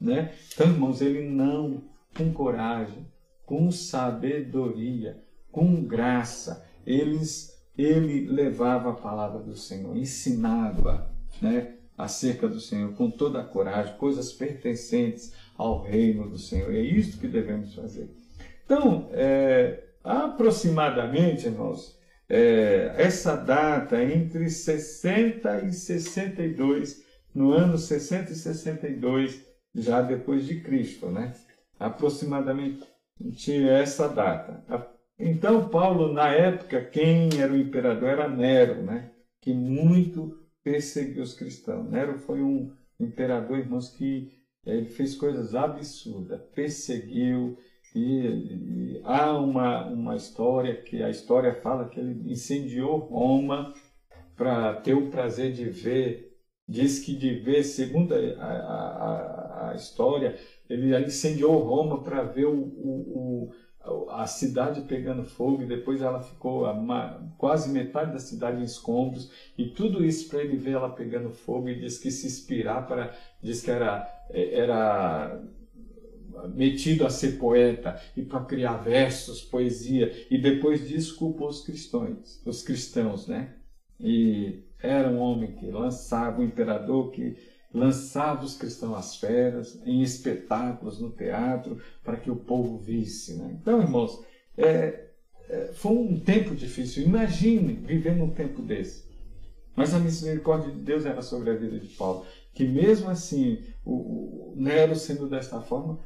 Né? 0.00 0.34
Então, 0.54 0.68
irmãos, 0.68 1.00
ele 1.00 1.28
não, 1.28 1.84
com 2.16 2.32
coragem, 2.32 3.06
com 3.44 3.70
sabedoria, 3.70 5.22
com 5.50 5.82
graça, 5.82 6.64
eles 6.84 7.56
ele 7.76 8.26
levava 8.26 8.90
a 8.90 8.94
palavra 8.94 9.42
do 9.42 9.54
Senhor, 9.54 9.96
ensinava 9.96 11.10
né, 11.42 11.75
acerca 11.96 12.48
do 12.48 12.60
Senhor 12.60 12.92
com 12.94 13.10
toda 13.10 13.40
a 13.40 13.44
coragem, 13.44 13.96
coisas 13.96 14.32
pertencentes 14.32 15.32
ao 15.56 15.82
reino 15.82 16.28
do 16.28 16.38
Senhor. 16.38 16.74
É 16.74 16.80
isso 16.80 17.18
que 17.18 17.26
devemos 17.26 17.74
fazer. 17.74 18.10
Então, 18.64 19.08
é, 19.12 19.84
aproximadamente, 20.02 21.46
irmãos, 21.46 21.98
é, 22.28 22.92
essa 22.96 23.36
data 23.36 24.02
entre 24.02 24.50
60 24.50 25.64
e 25.64 25.72
62, 25.72 27.02
no 27.34 27.52
ano 27.52 27.78
60 27.78 28.32
e 28.32 28.34
62, 28.34 29.46
já 29.74 30.02
depois 30.02 30.46
de 30.46 30.60
Cristo, 30.60 31.06
né? 31.06 31.32
Aproximadamente 31.78 32.82
essa 33.68 34.08
data. 34.08 34.64
Então, 35.18 35.68
Paulo, 35.68 36.12
na 36.12 36.28
época, 36.28 36.84
quem 36.84 37.28
era 37.40 37.52
o 37.52 37.56
imperador 37.56 38.08
era 38.08 38.28
Nero, 38.28 38.82
né? 38.82 39.10
que 39.46 39.54
muito 39.54 40.36
perseguiu 40.66 41.22
os 41.22 41.32
cristãos. 41.32 41.88
Nero 41.88 42.18
foi 42.18 42.42
um 42.42 42.72
imperador, 42.98 43.56
irmãos, 43.56 43.88
que 43.88 44.32
ele 44.66 44.86
fez 44.86 45.14
coisas 45.14 45.54
absurdas, 45.54 46.40
perseguiu, 46.56 47.56
e, 47.94 48.26
e, 48.26 49.00
há 49.04 49.38
uma, 49.38 49.86
uma 49.86 50.16
história 50.16 50.74
que 50.82 51.04
a 51.04 51.08
história 51.08 51.54
fala 51.54 51.88
que 51.88 52.00
ele 52.00 52.32
incendiou 52.32 52.98
Roma 52.98 53.72
para 54.34 54.74
ter 54.80 54.94
o 54.94 55.08
prazer 55.08 55.52
de 55.52 55.66
ver, 55.66 56.36
diz 56.68 56.98
que 56.98 57.14
de 57.14 57.38
ver, 57.38 57.62
segundo 57.62 58.12
a, 58.12 58.18
a, 58.18 59.70
a 59.70 59.74
história, 59.76 60.36
ele 60.68 60.98
incendiou 60.98 61.62
Roma 61.62 62.02
para 62.02 62.24
ver 62.24 62.46
o, 62.46 62.58
o, 62.58 62.90
o, 63.14 63.52
a 64.10 64.26
cidade 64.26 64.82
pegando 64.82 65.24
fogo 65.24 65.62
e 65.62 65.66
depois 65.66 66.02
ela 66.02 66.20
ficou 66.20 66.66
a, 66.66 67.20
quase 67.38 67.68
metade 67.70 68.12
da 68.12 68.18
cidade 68.18 68.60
em 68.60 68.64
escombros 68.64 69.30
e 69.56 69.66
tudo 69.68 70.04
isso 70.04 70.28
para 70.28 70.42
ele 70.42 70.56
ver 70.56 70.72
ela 70.72 70.88
pegando 70.88 71.30
fogo 71.30 71.68
e 71.68 71.78
diz 71.78 71.98
que 71.98 72.10
se 72.10 72.26
inspirar 72.26 72.86
para 72.86 73.14
diz 73.40 73.62
que 73.62 73.70
era 73.70 74.12
era 74.34 75.40
metido 76.54 77.06
a 77.06 77.10
ser 77.10 77.38
poeta 77.38 78.00
e 78.16 78.22
para 78.22 78.44
criar 78.44 78.76
versos, 78.76 79.40
poesia 79.40 80.26
e 80.30 80.38
depois 80.38 80.86
disso 80.86 81.16
culpou 81.16 81.48
os 81.48 81.64
cristãos, 81.64 82.42
os 82.44 82.62
cristãos, 82.62 83.26
né? 83.26 83.54
E 83.98 84.64
era 84.78 85.08
um 85.08 85.18
homem 85.18 85.52
que 85.52 85.70
lançava 85.70 86.40
o 86.40 86.44
imperador 86.44 87.10
que 87.10 87.36
lançava 87.76 88.42
os 88.42 88.56
cristãos 88.56 88.96
às 88.96 89.16
feras, 89.16 89.78
em 89.84 90.00
espetáculos 90.00 90.98
no 90.98 91.10
teatro, 91.10 91.78
para 92.02 92.16
que 92.16 92.30
o 92.30 92.36
povo 92.36 92.78
visse. 92.78 93.34
Né? 93.34 93.58
Então, 93.60 93.82
irmãos, 93.82 94.24
é, 94.56 95.08
é, 95.48 95.70
foi 95.74 95.92
um 95.92 96.18
tempo 96.18 96.54
difícil. 96.54 97.04
Imagine 97.04 97.74
viver 97.74 98.16
num 98.16 98.30
tempo 98.30 98.62
desse. 98.62 99.04
Mas 99.74 99.92
a 99.92 99.98
misericórdia 99.98 100.72
de 100.72 100.80
Deus 100.80 101.04
era 101.04 101.20
sobre 101.20 101.50
a 101.50 101.54
vida 101.54 101.78
de 101.78 101.88
Paulo, 101.88 102.24
que 102.54 102.66
mesmo 102.66 103.10
assim, 103.10 103.62
o, 103.84 104.52
o 104.52 104.54
Nero 104.56 104.96
sendo 104.96 105.28
desta 105.28 105.60
forma, 105.60 106.00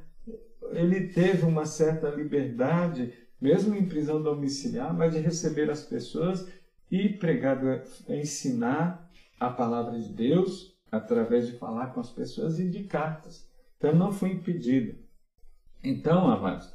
ele 0.72 1.06
teve 1.08 1.44
uma 1.44 1.64
certa 1.64 2.08
liberdade, 2.08 3.12
mesmo 3.40 3.76
em 3.76 3.86
prisão 3.86 4.20
domiciliar, 4.20 4.92
mas 4.92 5.14
de 5.14 5.20
receber 5.20 5.70
as 5.70 5.84
pessoas 5.84 6.48
e 6.90 7.08
pregar, 7.08 7.84
ensinar 8.08 9.08
a 9.38 9.48
palavra 9.48 9.96
de 10.00 10.08
Deus 10.08 10.69
através 10.90 11.46
de 11.46 11.58
falar 11.58 11.88
com 11.88 12.00
as 12.00 12.10
pessoas 12.10 12.58
e 12.58 12.68
de 12.68 12.84
cartas. 12.84 13.48
Então 13.76 13.94
não 13.94 14.12
foi 14.12 14.30
impedido. 14.30 14.98
Então, 15.82 16.30
amados, 16.30 16.72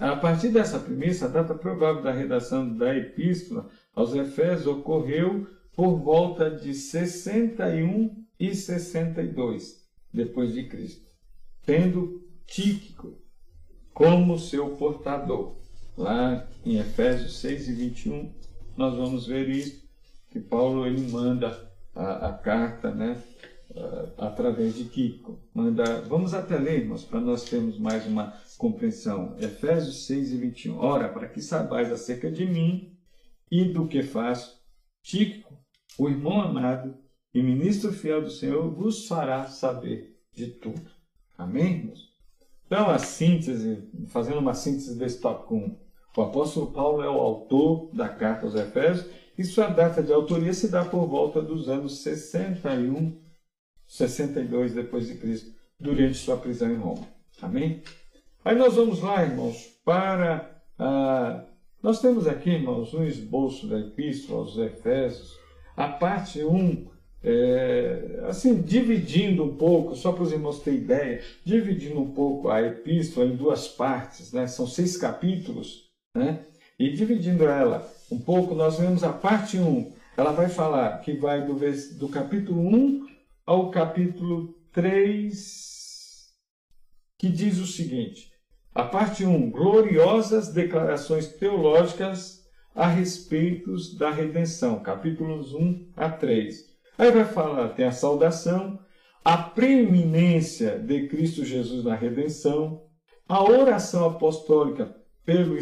a 0.00 0.16
partir 0.16 0.50
dessa 0.50 0.78
premissa, 0.78 1.26
a 1.26 1.28
data 1.28 1.54
provável 1.54 2.02
da 2.02 2.12
redação 2.12 2.76
da 2.76 2.94
epístola 2.94 3.68
aos 3.94 4.14
Efésios 4.14 4.66
ocorreu 4.66 5.46
por 5.74 5.98
volta 5.98 6.50
de 6.50 6.72
61 6.74 8.24
e 8.38 8.54
62 8.54 9.84
depois 10.12 10.52
de 10.52 10.64
Cristo, 10.68 11.06
tendo 11.64 12.24
Tíquico 12.46 13.18
como 13.92 14.38
seu 14.38 14.76
portador. 14.76 15.56
Lá 15.96 16.46
em 16.64 16.78
Efésios 16.78 17.38
6 17.38 17.68
e 17.68 17.72
21, 17.72 18.32
nós 18.76 18.94
vamos 18.96 19.26
ver 19.26 19.48
isso, 19.48 19.82
que 20.30 20.38
Paulo 20.38 20.86
ele 20.86 21.10
manda 21.10 21.65
a, 21.96 22.28
a 22.28 22.32
carta, 22.34 22.94
né, 22.94 23.20
através 24.18 24.76
de 24.76 24.84
Kiko. 24.84 25.40
Vamos 26.08 26.34
até 26.34 26.56
ler, 26.58 26.82
irmãos, 26.82 27.04
para 27.04 27.20
nós 27.20 27.44
termos 27.44 27.78
mais 27.78 28.06
uma 28.06 28.34
compreensão. 28.58 29.36
Efésios 29.40 30.06
6 30.06 30.32
e 30.32 30.36
21. 30.36 30.78
Ora, 30.78 31.08
para 31.08 31.28
que 31.28 31.40
saibais 31.40 31.90
acerca 31.90 32.30
de 32.30 32.46
mim 32.46 32.96
e 33.50 33.64
do 33.64 33.88
que 33.88 34.02
faço, 34.02 34.56
Tico, 35.02 35.56
o 35.98 36.08
irmão 36.08 36.40
amado 36.40 36.96
e 37.32 37.42
ministro 37.42 37.92
fiel 37.92 38.22
do 38.22 38.30
Senhor, 38.30 38.70
vos 38.70 39.06
fará 39.06 39.46
saber 39.46 40.16
de 40.32 40.48
tudo. 40.48 40.90
Amém, 41.36 41.78
irmãos? 41.78 42.16
Então, 42.66 42.90
a 42.90 42.98
síntese, 42.98 43.88
fazendo 44.08 44.38
uma 44.38 44.54
síntese 44.54 44.98
desse 44.98 45.20
tópico 45.20 45.54
1, 45.54 45.78
o 46.16 46.22
apóstolo 46.22 46.72
Paulo 46.72 47.02
é 47.02 47.08
o 47.08 47.20
autor 47.20 47.90
da 47.94 48.08
carta 48.08 48.46
aos 48.46 48.54
Efésios 48.54 49.06
e 49.38 49.44
sua 49.44 49.68
data 49.68 50.02
de 50.02 50.12
autoria 50.12 50.52
se 50.52 50.68
dá 50.68 50.84
por 50.84 51.06
volta 51.06 51.42
dos 51.42 51.68
anos 51.68 51.98
61 52.02 53.26
62 53.86 54.74
depois 54.74 55.06
de 55.06 55.14
Cristo, 55.14 55.52
durante 55.78 56.18
sua 56.18 56.36
prisão 56.36 56.70
em 56.70 56.76
Roma. 56.76 57.06
Amém? 57.40 57.82
Aí 58.44 58.56
nós 58.56 58.74
vamos 58.74 59.00
lá, 59.00 59.22
irmãos, 59.22 59.80
para. 59.84 60.62
Ah, 60.78 61.44
nós 61.82 62.00
temos 62.00 62.26
aqui, 62.26 62.50
irmãos, 62.50 62.92
um 62.94 63.04
esboço 63.04 63.66
da 63.68 63.78
Epístola 63.78 64.40
aos 64.40 64.58
Efésios, 64.58 65.38
a 65.76 65.88
parte 65.88 66.42
1, 66.42 66.88
é, 67.22 68.20
assim, 68.28 68.60
dividindo 68.60 69.44
um 69.44 69.56
pouco, 69.56 69.94
só 69.94 70.12
para 70.12 70.22
os 70.22 70.32
irmãos 70.32 70.60
terem 70.60 70.80
ideia, 70.80 71.22
dividindo 71.44 72.00
um 72.00 72.10
pouco 72.10 72.48
a 72.48 72.62
Epístola 72.62 73.26
em 73.26 73.36
duas 73.36 73.68
partes, 73.68 74.32
né? 74.32 74.46
são 74.46 74.66
seis 74.66 74.96
capítulos, 74.96 75.90
né? 76.16 76.44
E 76.78 76.90
dividindo 76.92 77.46
ela 77.46 77.90
um 78.10 78.20
pouco, 78.20 78.54
nós 78.54 78.78
vemos 78.78 79.02
a 79.02 79.12
parte 79.12 79.58
1, 79.58 79.92
ela 80.16 80.32
vai 80.32 80.48
falar 80.48 80.98
que 81.00 81.14
vai 81.14 81.44
do, 81.44 81.54
do 81.98 82.08
capítulo 82.08 82.60
1 82.60 83.06
ao 83.44 83.70
capítulo 83.70 84.54
3, 84.72 86.34
que 87.18 87.28
diz 87.28 87.58
o 87.58 87.66
seguinte: 87.66 88.30
a 88.74 88.82
parte 88.82 89.24
1, 89.24 89.50
gloriosas 89.50 90.52
declarações 90.52 91.28
teológicas 91.28 92.44
a 92.74 92.86
respeito 92.86 93.74
da 93.98 94.10
redenção, 94.10 94.80
capítulos 94.80 95.54
1 95.54 95.92
a 95.96 96.10
3. 96.10 96.76
Aí 96.98 97.10
vai 97.10 97.24
falar, 97.24 97.70
tem 97.70 97.86
a 97.86 97.92
saudação, 97.92 98.78
a 99.24 99.38
preeminência 99.38 100.78
de 100.78 101.08
Cristo 101.08 101.44
Jesus 101.44 101.84
na 101.84 101.94
redenção, 101.94 102.82
a 103.28 103.42
oração 103.42 104.06
apostólica 104.06 104.94
pelo 105.24 105.56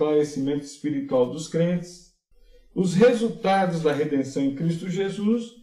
esclarecimento 0.00 0.64
espiritual 0.64 1.30
dos 1.30 1.46
crentes, 1.46 2.14
os 2.74 2.94
resultados 2.94 3.82
da 3.82 3.92
redenção 3.92 4.42
em 4.42 4.54
Cristo 4.54 4.88
Jesus 4.88 5.60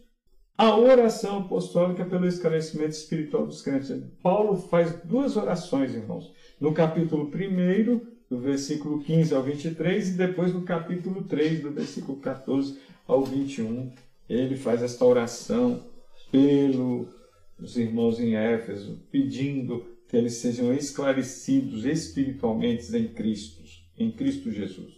a 0.56 0.76
oração 0.76 1.38
apostólica 1.38 2.04
pelo 2.04 2.26
esclarecimento 2.26 2.90
espiritual 2.90 3.46
dos 3.46 3.62
crentes. 3.62 3.92
Paulo 4.20 4.56
faz 4.56 4.92
duas 5.04 5.36
orações, 5.36 5.94
irmãos. 5.94 6.32
No 6.60 6.72
capítulo 6.74 7.30
1, 7.32 8.00
do 8.28 8.40
versículo 8.40 9.00
15 9.00 9.34
ao 9.34 9.42
23, 9.42 10.08
e 10.08 10.12
depois 10.12 10.52
no 10.52 10.62
capítulo 10.62 11.22
3, 11.22 11.60
do 11.60 11.70
versículo 11.70 12.18
14 12.18 12.76
ao 13.06 13.24
21. 13.24 13.92
Ele 14.28 14.56
faz 14.56 14.82
esta 14.82 15.04
oração 15.04 15.84
pelos 16.32 17.76
irmãos 17.76 18.18
em 18.18 18.34
Éfeso, 18.34 19.00
pedindo 19.12 19.84
que 20.08 20.16
eles 20.16 20.34
sejam 20.34 20.74
esclarecidos 20.74 21.84
espiritualmente 21.84 22.94
em 22.96 23.06
Cristo, 23.08 23.57
em 23.98 24.10
Cristo 24.10 24.50
Jesus. 24.50 24.94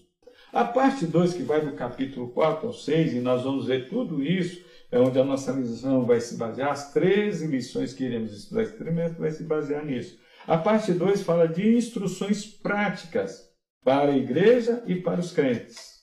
A 0.53 0.65
parte 0.65 1.07
2, 1.07 1.35
que 1.35 1.43
vai 1.43 1.65
do 1.65 1.73
capítulo 1.73 2.29
4 2.31 2.67
ao 2.67 2.73
6, 2.73 3.15
e 3.15 3.21
nós 3.21 3.45
vamos 3.45 3.67
ver 3.67 3.89
tudo 3.89 4.23
isso 4.23 4.69
é 4.91 4.99
onde 4.99 5.19
a 5.19 5.25
nossa 5.25 5.53
lição 5.53 6.05
vai 6.05 6.21
se 6.21 6.37
basear, 6.37 6.73
as 6.73 6.93
13 6.93 7.47
lições 7.47 7.93
que 7.93 8.05
iremos 8.05 8.33
estudar 8.33 8.65
esse 8.65 8.77
trimestre 8.77 9.21
vai 9.21 9.31
se 9.31 9.45
basear 9.45 9.85
nisso. 9.85 10.19
A 10.47 10.59
parte 10.59 10.93
2 10.93 11.23
fala 11.23 11.47
de 11.47 11.77
instruções 11.77 12.45
práticas 12.45 13.49
para 13.85 14.11
a 14.11 14.17
igreja 14.17 14.83
e 14.87 14.97
para 14.97 15.21
os 15.21 15.33
crentes. 15.33 16.01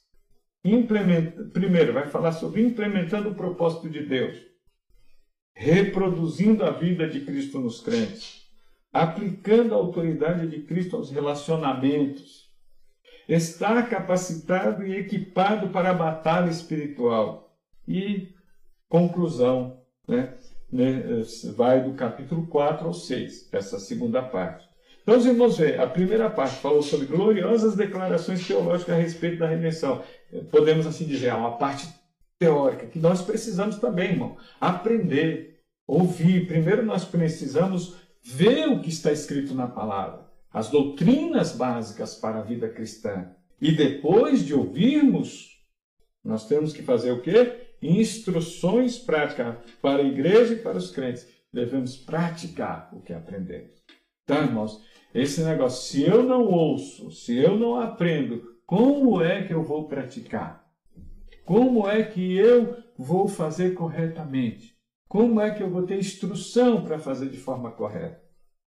Implementa, 0.64 1.44
primeiro, 1.54 1.94
vai 1.94 2.08
falar 2.08 2.32
sobre 2.32 2.62
implementando 2.62 3.30
o 3.30 3.36
propósito 3.36 3.90
de 3.90 4.06
Deus, 4.06 4.38
reproduzindo 5.54 6.64
a 6.64 6.72
vida 6.72 7.08
de 7.08 7.22
Cristo 7.22 7.60
nos 7.60 7.82
crentes, 7.82 8.44
aplicando 8.92 9.74
a 9.74 9.78
autoridade 9.78 10.48
de 10.48 10.64
Cristo 10.64 10.96
aos 10.96 11.12
relacionamentos, 11.12 12.47
estar 13.28 13.90
capacitado 13.90 14.86
e 14.86 14.96
equipado 14.96 15.70
para 15.70 15.90
a 15.90 15.94
batalha 15.94 16.50
espiritual 16.50 17.56
e 17.88 18.30
conclusão, 18.88 19.82
né? 20.08 20.34
né 20.72 21.04
vai 21.56 21.84
do 21.84 21.94
capítulo 21.94 22.48
4 22.48 22.88
ao 22.88 22.94
6, 22.94 23.50
essa 23.52 23.80
segunda 23.80 24.22
parte. 24.22 24.68
Então, 25.08 25.18
os 25.18 25.26
irmãos 25.26 25.58
veem, 25.58 25.78
a 25.78 25.88
primeira 25.88 26.30
parte 26.30 26.56
falou 26.56 26.82
sobre 26.82 27.06
gloriosas 27.06 27.78
declarações 27.78 28.46
teológicas 28.46 28.94
a 28.94 28.98
respeito 28.98 29.40
da 29.40 29.48
redenção. 29.48 30.04
Podemos 30.52 30.86
assim 30.86 31.06
dizer, 31.06 31.28
é 31.28 31.34
uma 31.34 31.58
parte 31.58 31.88
teórica 32.38 32.88
que 32.88 33.00
nós 33.00 33.22
precisamos 33.22 33.78
também, 33.78 34.12
irmão, 34.12 34.36
aprender, 34.60 35.62
ouvir. 35.88 36.46
Primeiro 36.46 36.84
nós 36.84 37.06
precisamos 37.06 37.96
ver 38.22 38.68
o 38.68 38.82
que 38.82 38.90
está 38.90 39.10
escrito 39.10 39.56
na 39.56 39.68
palavra, 39.68 40.27
as 40.58 40.70
doutrinas 40.70 41.56
básicas 41.56 42.16
para 42.16 42.40
a 42.40 42.42
vida 42.42 42.68
cristã. 42.68 43.30
E 43.62 43.72
depois 43.72 44.44
de 44.44 44.56
ouvirmos, 44.56 45.64
nós 46.24 46.48
temos 46.48 46.74
que 46.74 46.82
fazer 46.82 47.12
o 47.12 47.22
quê? 47.22 47.76
Instruções 47.80 48.98
práticas 48.98 49.56
para 49.80 50.02
a 50.02 50.08
igreja 50.08 50.56
e 50.56 50.60
para 50.60 50.80
os 50.80 50.90
crentes. 50.90 51.28
Devemos 51.54 51.96
praticar 51.96 52.90
o 52.92 53.02
que 53.02 53.14
aprendemos. 53.14 53.72
Então, 54.24 54.44
irmãos, 54.44 54.84
esse 55.14 55.44
negócio, 55.44 55.84
se 55.84 56.02
eu 56.02 56.24
não 56.24 56.46
ouço, 56.48 57.12
se 57.12 57.38
eu 57.38 57.56
não 57.56 57.80
aprendo, 57.80 58.58
como 58.66 59.22
é 59.22 59.44
que 59.44 59.54
eu 59.54 59.64
vou 59.64 59.88
praticar? 59.88 60.68
Como 61.46 61.88
é 61.88 62.02
que 62.02 62.36
eu 62.36 62.84
vou 62.98 63.28
fazer 63.28 63.76
corretamente? 63.76 64.76
Como 65.08 65.40
é 65.40 65.52
que 65.52 65.62
eu 65.62 65.70
vou 65.70 65.84
ter 65.84 66.00
instrução 66.00 66.84
para 66.84 66.98
fazer 66.98 67.30
de 67.30 67.38
forma 67.38 67.72
correta? 67.72 68.26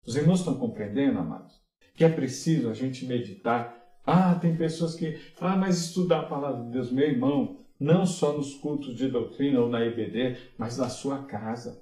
Os 0.07 0.15
irmãos 0.15 0.39
estão 0.39 0.57
compreendendo, 0.57 1.19
amados? 1.19 1.62
Que 2.03 2.07
é 2.07 2.09
preciso 2.09 2.69
a 2.69 2.75
gente 2.75 3.07
meditar. 3.07 3.81
Ah, 4.05 4.35
tem 4.35 4.57
pessoas 4.57 4.97
que, 4.97 5.21
ah, 5.41 5.55
mas 5.55 5.79
estudar 5.79 6.23
a 6.23 6.27
palavra 6.27 6.65
de 6.65 6.73
Deus, 6.73 6.91
meu 6.91 7.07
irmão, 7.07 7.61
não 7.79 8.05
só 8.05 8.33
nos 8.33 8.55
cultos 8.55 8.97
de 8.97 9.07
doutrina 9.07 9.61
ou 9.61 9.69
na 9.69 9.85
IBD, 9.85 10.37
mas 10.59 10.77
na 10.77 10.89
sua 10.89 11.23
casa. 11.27 11.81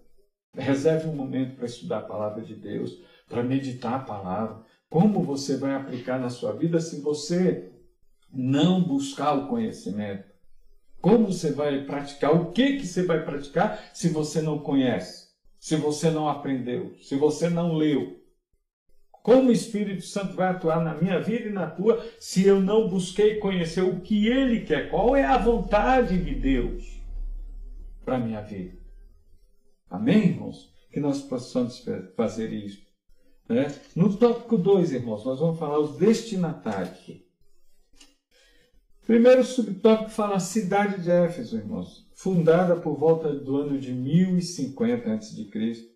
Reserve 0.54 1.08
um 1.08 1.14
momento 1.14 1.56
para 1.56 1.64
estudar 1.64 2.00
a 2.00 2.02
palavra 2.02 2.42
de 2.42 2.54
Deus 2.54 3.02
para 3.30 3.42
meditar 3.42 3.94
a 3.94 4.04
palavra. 4.04 4.62
Como 4.90 5.22
você 5.22 5.56
vai 5.56 5.72
aplicar 5.72 6.20
na 6.20 6.28
sua 6.28 6.52
vida 6.52 6.80
se 6.80 7.00
você 7.00 7.72
não 8.30 8.84
buscar 8.84 9.32
o 9.32 9.48
conhecimento? 9.48 10.28
Como 11.00 11.32
você 11.32 11.50
vai 11.50 11.86
praticar? 11.86 12.34
O 12.34 12.52
que, 12.52 12.76
que 12.76 12.86
você 12.86 13.06
vai 13.06 13.24
praticar 13.24 13.90
se 13.94 14.10
você 14.10 14.42
não 14.42 14.58
conhece? 14.58 15.30
Se 15.58 15.76
você 15.76 16.10
não 16.10 16.28
aprendeu? 16.28 16.94
Se 17.00 17.16
você 17.16 17.48
não 17.48 17.72
leu? 17.74 18.19
Como 19.22 19.48
o 19.48 19.52
Espírito 19.52 20.02
Santo 20.02 20.34
vai 20.34 20.48
atuar 20.48 20.82
na 20.82 20.94
minha 20.94 21.20
vida 21.20 21.48
e 21.48 21.52
na 21.52 21.66
tua 21.66 22.04
se 22.18 22.46
eu 22.46 22.60
não 22.60 22.88
busquei 22.88 23.36
conhecer 23.36 23.82
o 23.82 24.00
que 24.00 24.26
Ele 24.26 24.60
quer? 24.60 24.90
Qual 24.90 25.14
é 25.14 25.24
a 25.24 25.36
vontade 25.36 26.18
de 26.18 26.34
Deus 26.34 27.00
para 28.04 28.16
a 28.16 28.20
minha 28.20 28.40
vida? 28.40 28.78
Amém, 29.88 30.28
irmãos? 30.28 30.72
Que 30.90 31.00
nós 31.00 31.20
possamos 31.20 31.84
fazer 32.16 32.52
isso. 32.52 32.80
Né? 33.48 33.66
No 33.94 34.16
tópico 34.16 34.56
2, 34.56 34.92
irmãos, 34.92 35.24
nós 35.24 35.40
vamos 35.40 35.58
falar 35.58 35.78
os 35.78 35.98
destinatários. 35.98 37.20
Primeiro 39.04 39.42
subtópico 39.42 40.10
fala 40.10 40.36
a 40.36 40.40
cidade 40.40 41.02
de 41.02 41.10
Éfeso, 41.10 41.56
irmãos, 41.56 42.08
fundada 42.14 42.76
por 42.76 42.96
volta 42.96 43.34
do 43.34 43.56
ano 43.56 43.76
de 43.76 43.92
1050 43.92 45.12
a.C. 45.12 45.89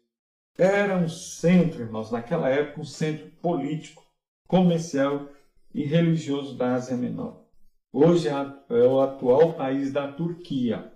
Era 0.57 0.97
um 0.97 1.09
centro, 1.09 1.83
irmãos, 1.83 2.13
naquela 2.13 2.49
época, 2.49 2.81
um 2.81 2.85
centro 2.85 3.27
político, 3.43 4.05
comercial 4.47 5.29
e 5.75 5.83
religioso 5.83 6.57
da 6.57 6.75
Ásia 6.75 6.97
Menor. 6.97 7.45
Hoje 7.93 8.29
é 8.29 8.87
o 8.87 9.01
atual 9.01 9.55
país 9.55 9.93
da 9.93 10.13
Turquia. 10.13 10.93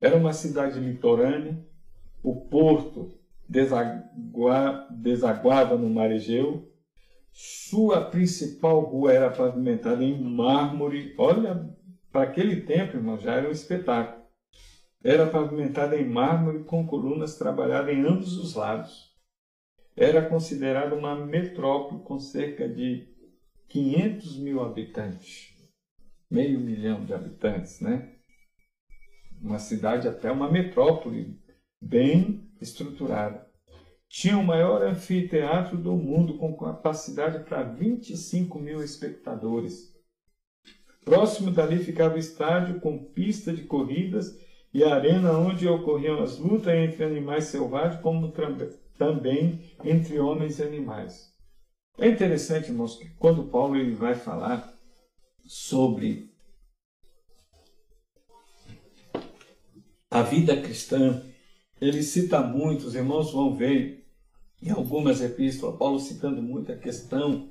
Era 0.00 0.16
uma 0.16 0.32
cidade 0.32 0.80
litorânea, 0.80 1.64
o 2.24 2.34
porto 2.34 3.16
desagua, 3.48 4.88
desaguava 4.90 5.76
no 5.76 5.88
mar 5.88 6.10
Egeu. 6.10 6.68
Sua 7.32 8.02
principal 8.02 8.80
rua 8.80 9.12
era 9.12 9.30
pavimentada 9.30 10.02
em 10.02 10.20
mármore. 10.20 11.14
Olha, 11.18 11.72
para 12.10 12.22
aquele 12.22 12.62
tempo, 12.62 12.96
irmão, 12.96 13.16
já 13.16 13.34
era 13.34 13.48
um 13.48 13.52
espetáculo. 13.52 14.15
Era 15.02 15.26
pavimentada 15.26 15.96
em 15.96 16.08
mármore 16.08 16.64
com 16.64 16.86
colunas 16.86 17.36
trabalhadas 17.36 17.94
em 17.94 18.04
ambos 18.04 18.36
os 18.36 18.54
lados. 18.54 19.14
Era 19.96 20.28
considerada 20.28 20.94
uma 20.94 21.14
metrópole 21.14 22.02
com 22.02 22.18
cerca 22.18 22.68
de 22.68 23.08
500 23.68 24.38
mil 24.38 24.62
habitantes. 24.62 25.54
Meio 26.30 26.60
milhão 26.60 27.04
de 27.04 27.14
habitantes, 27.14 27.80
né? 27.80 28.16
Uma 29.40 29.58
cidade 29.58 30.08
até 30.08 30.30
uma 30.30 30.50
metrópole 30.50 31.40
bem 31.80 32.50
estruturada. 32.60 33.46
Tinha 34.08 34.38
o 34.38 34.44
maior 34.44 34.82
anfiteatro 34.82 35.76
do 35.76 35.94
mundo, 35.96 36.38
com 36.38 36.56
capacidade 36.56 37.44
para 37.44 37.62
25 37.62 38.58
mil 38.58 38.82
espectadores. 38.82 39.94
Próximo 41.04 41.50
dali 41.50 41.78
ficava 41.78 42.14
o 42.14 42.18
estádio 42.18 42.80
com 42.80 43.12
pista 43.12 43.52
de 43.52 43.64
corridas 43.64 44.38
e 44.76 44.84
arena 44.84 45.32
onde 45.32 45.66
ocorriam 45.66 46.22
as 46.22 46.36
lutas 46.36 46.74
entre 46.74 47.02
animais 47.02 47.44
selvagens, 47.44 47.98
como 48.02 48.30
também 48.98 49.58
entre 49.82 50.20
homens 50.20 50.58
e 50.58 50.64
animais. 50.64 51.32
É 51.96 52.06
interessante, 52.06 52.68
irmãos, 52.68 52.98
que 52.98 53.08
quando 53.18 53.44
Paulo 53.44 53.74
ele 53.74 53.94
vai 53.94 54.14
falar 54.14 54.78
sobre 55.46 56.30
a 60.10 60.20
vida 60.20 60.60
cristã, 60.60 61.22
ele 61.80 62.02
cita 62.02 62.42
muito, 62.42 62.86
os 62.86 62.94
irmãos 62.94 63.32
vão 63.32 63.56
ver 63.56 64.06
em 64.60 64.68
algumas 64.68 65.22
epístolas, 65.22 65.78
Paulo 65.78 65.98
citando 65.98 66.42
muito 66.42 66.70
a 66.70 66.76
questão 66.76 67.50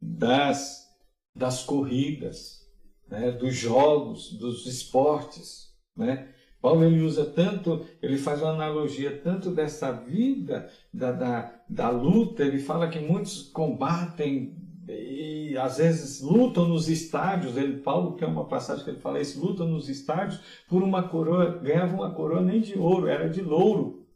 das, 0.00 0.88
das 1.36 1.62
corridas, 1.62 2.66
né, 3.06 3.32
dos 3.32 3.54
jogos, 3.54 4.32
dos 4.32 4.64
esportes. 4.64 5.74
Né? 5.94 6.32
Paulo 6.64 6.82
ele 6.82 7.02
usa 7.02 7.26
tanto, 7.26 7.84
ele 8.00 8.16
faz 8.16 8.40
uma 8.40 8.52
analogia 8.52 9.20
tanto 9.22 9.50
dessa 9.50 9.92
vida 9.92 10.66
da, 10.90 11.12
da, 11.12 11.54
da 11.68 11.90
luta, 11.90 12.42
ele 12.42 12.58
fala 12.58 12.88
que 12.88 12.98
muitos 12.98 13.42
combatem 13.42 14.56
e 14.88 15.58
às 15.58 15.76
vezes 15.76 16.22
lutam 16.22 16.66
nos 16.66 16.88
estádios. 16.88 17.58
Ele, 17.58 17.82
Paulo 17.82 18.12
tem 18.12 18.26
uma 18.26 18.46
passagem 18.46 18.82
que 18.82 18.88
ele 18.88 18.98
fala 18.98 19.20
isso, 19.20 19.44
lutam 19.44 19.68
nos 19.68 19.90
estádios 19.90 20.40
por 20.66 20.82
uma 20.82 21.02
coroa, 21.02 21.58
ganhava 21.58 21.94
uma 21.94 22.14
coroa 22.14 22.40
nem 22.40 22.62
de 22.62 22.78
ouro, 22.78 23.08
era 23.08 23.28
de 23.28 23.42
louro. 23.42 24.06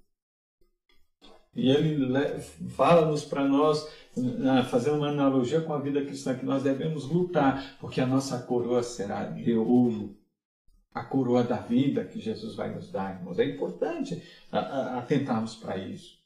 E 1.54 1.68
ele 1.68 2.14
fala-nos 2.70 3.26
para 3.26 3.46
nós, 3.46 3.86
fazendo 4.70 4.96
uma 4.96 5.10
analogia 5.10 5.60
com 5.60 5.74
a 5.74 5.78
vida 5.78 6.02
cristã, 6.02 6.34
que 6.34 6.46
nós 6.46 6.62
devemos 6.62 7.04
lutar, 7.10 7.76
porque 7.78 8.00
a 8.00 8.06
nossa 8.06 8.38
coroa 8.38 8.82
será 8.82 9.24
de 9.24 9.52
ouro. 9.52 10.16
A 10.94 11.04
coroa 11.04 11.44
da 11.44 11.56
vida 11.56 12.04
que 12.04 12.20
Jesus 12.20 12.54
vai 12.54 12.74
nos 12.74 12.90
dar, 12.90 13.18
irmãos. 13.18 13.38
É 13.38 13.44
importante 13.44 14.22
atentarmos 14.50 15.54
para 15.54 15.76
isso. 15.76 16.18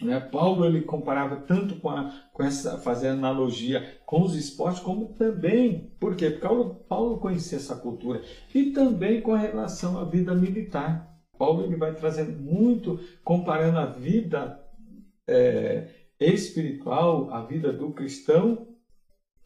Né? 0.00 0.20
Paulo 0.20 0.64
ele 0.64 0.82
comparava 0.82 1.36
tanto 1.36 1.76
com, 1.76 1.90
a, 1.90 2.10
com 2.32 2.42
essa, 2.42 2.78
fazer 2.78 3.08
analogia 3.08 3.98
com 4.06 4.22
os 4.22 4.36
esportes, 4.36 4.80
como 4.80 5.14
também? 5.14 5.92
Porque 5.98 6.30
Paulo, 6.30 6.76
Paulo 6.88 7.18
conhecia 7.18 7.58
essa 7.58 7.76
cultura, 7.76 8.22
e 8.54 8.70
também 8.70 9.20
com 9.20 9.34
relação 9.34 9.98
à 9.98 10.04
vida 10.04 10.34
militar. 10.34 11.08
Paulo 11.36 11.64
ele 11.64 11.76
vai 11.76 11.94
trazendo 11.94 12.38
muito, 12.38 12.98
comparando 13.24 13.78
a 13.78 13.86
vida 13.86 14.60
é, 15.26 15.88
espiritual, 16.18 17.32
a 17.32 17.44
vida 17.44 17.72
do 17.72 17.92
cristão, 17.92 18.68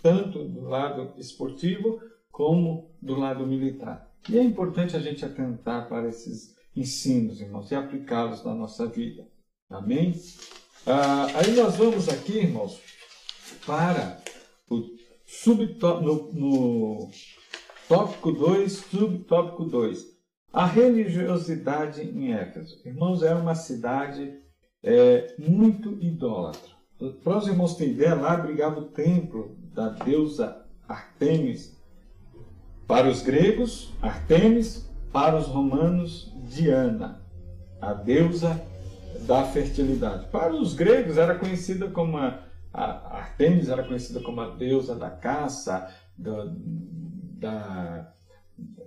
tanto 0.03 0.45
do 0.45 0.62
lado 0.62 1.12
esportivo 1.19 2.01
como 2.31 2.91
do 3.01 3.15
lado 3.15 3.47
militar. 3.47 4.11
E 4.29 4.39
é 4.39 4.43
importante 4.43 4.97
a 4.97 5.01
gente 5.01 5.25
atentar 5.25 5.89
para 5.89 6.09
esses 6.09 6.55
ensinos, 6.75 7.41
irmãos, 7.41 7.71
e 7.71 7.75
aplicá-los 7.75 8.45
na 8.45 8.55
nossa 8.55 8.87
vida. 8.87 9.27
Amém? 9.69 10.15
Ah, 10.87 11.27
aí 11.35 11.55
nós 11.55 11.77
vamos 11.77 12.09
aqui, 12.09 12.39
irmãos, 12.39 12.81
para 13.67 14.23
o 14.70 14.83
subtópico, 15.27 16.05
no, 16.05 16.33
no 16.33 17.11
tópico 17.89 18.33
2, 18.33 18.73
subtópico 18.73 19.64
2. 19.64 20.12
A 20.53 20.66
religiosidade 20.66 22.03
em 22.03 22.33
Éfeso. 22.33 22.81
Irmãos, 22.85 23.23
era 23.23 23.39
uma 23.39 23.55
cidade 23.55 24.39
é, 24.83 25.35
muito 25.39 25.93
idólatra. 26.03 26.73
Para 27.25 27.39
os 27.39 27.49
irmãos 27.49 27.75
terem 27.75 27.95
ideia, 27.95 28.14
lá 28.14 28.37
brigava 28.37 28.81
o 28.81 28.89
templo 28.91 29.57
da 29.73 29.89
deusa 29.89 30.64
Artemis. 30.87 31.72
Para 32.87 33.09
os 33.09 33.22
gregos, 33.22 33.93
Artemis. 34.01 34.91
Para 35.12 35.37
os 35.37 35.47
romanos, 35.47 36.33
Diana, 36.49 37.20
a 37.80 37.93
deusa 37.93 38.59
da 39.26 39.45
fertilidade. 39.45 40.26
Para 40.28 40.55
os 40.55 40.74
gregos 40.74 41.18
era 41.18 41.35
conhecida 41.35 41.89
como 41.89 42.16
a, 42.16 42.39
a 42.72 43.18
Artemis 43.18 43.68
era 43.68 43.83
conhecida 43.83 44.20
como 44.20 44.41
a 44.41 44.51
deusa 44.51 44.95
da 44.95 45.11
caça, 45.11 45.95
do, 46.16 46.51
da, 47.39 48.12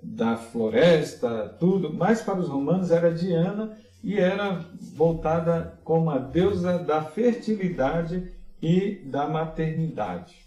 da 0.02 0.36
floresta, 0.36 1.56
tudo. 1.60 1.93
Mas 1.93 2.22
para 2.22 2.39
os 2.39 2.50
romanos 2.50 2.91
era 2.91 3.14
Diana 3.14 3.78
e 4.04 4.18
era 4.18 4.66
voltada 4.93 5.80
como 5.84 6.10
a 6.10 6.18
deusa 6.18 6.80
da 6.80 7.04
fertilidade 7.04 8.32
e 8.62 9.04
da 9.06 9.28
maternidade. 9.28 10.45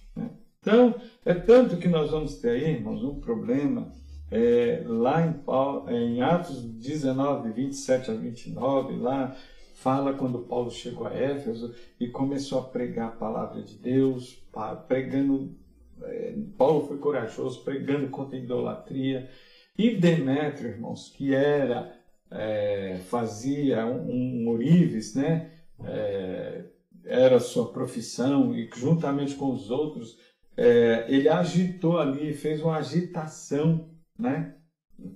Então, 0.61 0.95
é 1.25 1.35
tanto 1.35 1.77
que 1.77 1.89
nós 1.89 2.11
vamos 2.11 2.37
ter 2.37 2.51
aí, 2.51 2.75
irmãos, 2.75 3.03
um 3.05 3.21
problema 3.21 3.93
é, 4.31 4.83
lá 4.85 5.27
em, 5.27 5.33
Paulo, 5.33 5.91
em 5.91 6.21
Atos 6.21 6.63
19, 6.63 7.53
27 7.53 8.11
a 8.11 8.15
29, 8.15 8.97
lá 8.97 9.37
fala 9.75 10.13
quando 10.13 10.41
Paulo 10.41 10.71
chegou 10.71 11.07
a 11.07 11.15
Éfeso 11.15 11.75
e 11.99 12.09
começou 12.09 12.59
a 12.59 12.65
pregar 12.65 13.09
a 13.09 13.17
palavra 13.17 13.63
de 13.63 13.77
Deus, 13.77 14.43
pregando. 14.87 15.57
É, 16.03 16.35
Paulo 16.57 16.87
foi 16.87 16.99
corajoso, 16.99 17.65
pregando 17.65 18.09
contra 18.09 18.37
a 18.37 18.41
idolatria. 18.41 19.31
E 19.77 19.97
Demétrio, 19.97 20.71
irmãos, 20.71 21.13
que 21.17 21.33
era, 21.33 21.97
é, 22.31 22.99
fazia 23.09 23.87
um, 23.87 24.43
um 24.43 24.49
ourives, 24.49 25.15
né? 25.15 25.53
É, 25.85 26.65
era 27.05 27.41
sua 27.41 27.73
profissão 27.73 28.55
e 28.55 28.69
juntamente 28.75 29.35
com 29.37 29.53
os 29.53 29.71
outros, 29.71 30.19
é, 30.59 31.07
ele 31.09 31.29
agitou 31.29 31.99
ali, 31.99 32.35
fez 32.35 32.61
uma 32.61 32.79
agitação, 32.79 33.89
né? 34.19 34.57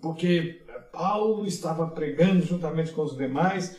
Porque 0.01 0.63
Paulo 0.93 1.45
estava 1.45 1.89
pregando 1.89 2.47
juntamente 2.47 2.93
com 2.93 3.03
os 3.03 3.17
demais 3.17 3.77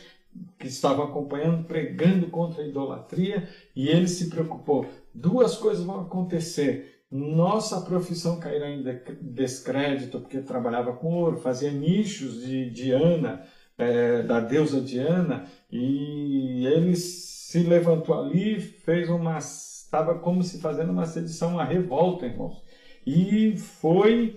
que 0.58 0.66
estavam 0.66 1.06
acompanhando, 1.06 1.64
pregando 1.64 2.26
contra 2.26 2.62
a 2.62 2.66
idolatria, 2.66 3.48
e 3.74 3.88
ele 3.88 4.06
se 4.06 4.28
preocupou. 4.28 4.86
Duas 5.14 5.56
coisas 5.56 5.84
vão 5.84 6.00
acontecer. 6.00 7.02
Nossa 7.10 7.80
profissão 7.80 8.38
cairá 8.38 8.68
em 8.68 8.84
descrédito, 9.22 10.20
porque 10.20 10.40
trabalhava 10.40 10.92
com 10.92 11.14
ouro, 11.14 11.38
fazia 11.38 11.70
nichos 11.70 12.44
de 12.44 12.68
Diana, 12.68 13.42
é, 13.78 14.22
da 14.22 14.38
deusa 14.38 14.82
Diana, 14.82 15.46
e 15.70 16.66
ele 16.66 16.94
se 16.96 17.60
levantou 17.60 18.20
ali, 18.20 18.60
fez 18.60 19.08
uma. 19.08 19.38
Estava 19.94 20.18
como 20.18 20.42
se 20.42 20.60
fazendo 20.60 20.90
uma 20.90 21.06
sedição, 21.06 21.52
uma 21.52 21.64
revolta, 21.64 22.26
irmãos. 22.26 22.62
E 23.06 23.56
foi 23.56 24.34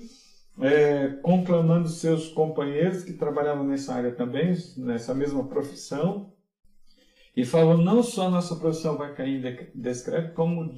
é, 0.62 1.08
conclamando 1.24 1.88
seus 1.88 2.28
companheiros 2.30 3.04
que 3.04 3.14
trabalhavam 3.14 3.64
nessa 3.64 3.96
área 3.96 4.12
também, 4.12 4.56
nessa 4.78 5.16
mesma 5.16 5.48
profissão, 5.48 6.32
e 7.36 7.44
falou: 7.44 7.78
não 7.78 8.04
só 8.04 8.28
a 8.28 8.30
nossa 8.30 8.56
profissão 8.56 8.98
vai 8.98 9.16
cair 9.16 9.44
em 9.44 9.82
descrédito, 9.82 10.36
como 10.36 10.74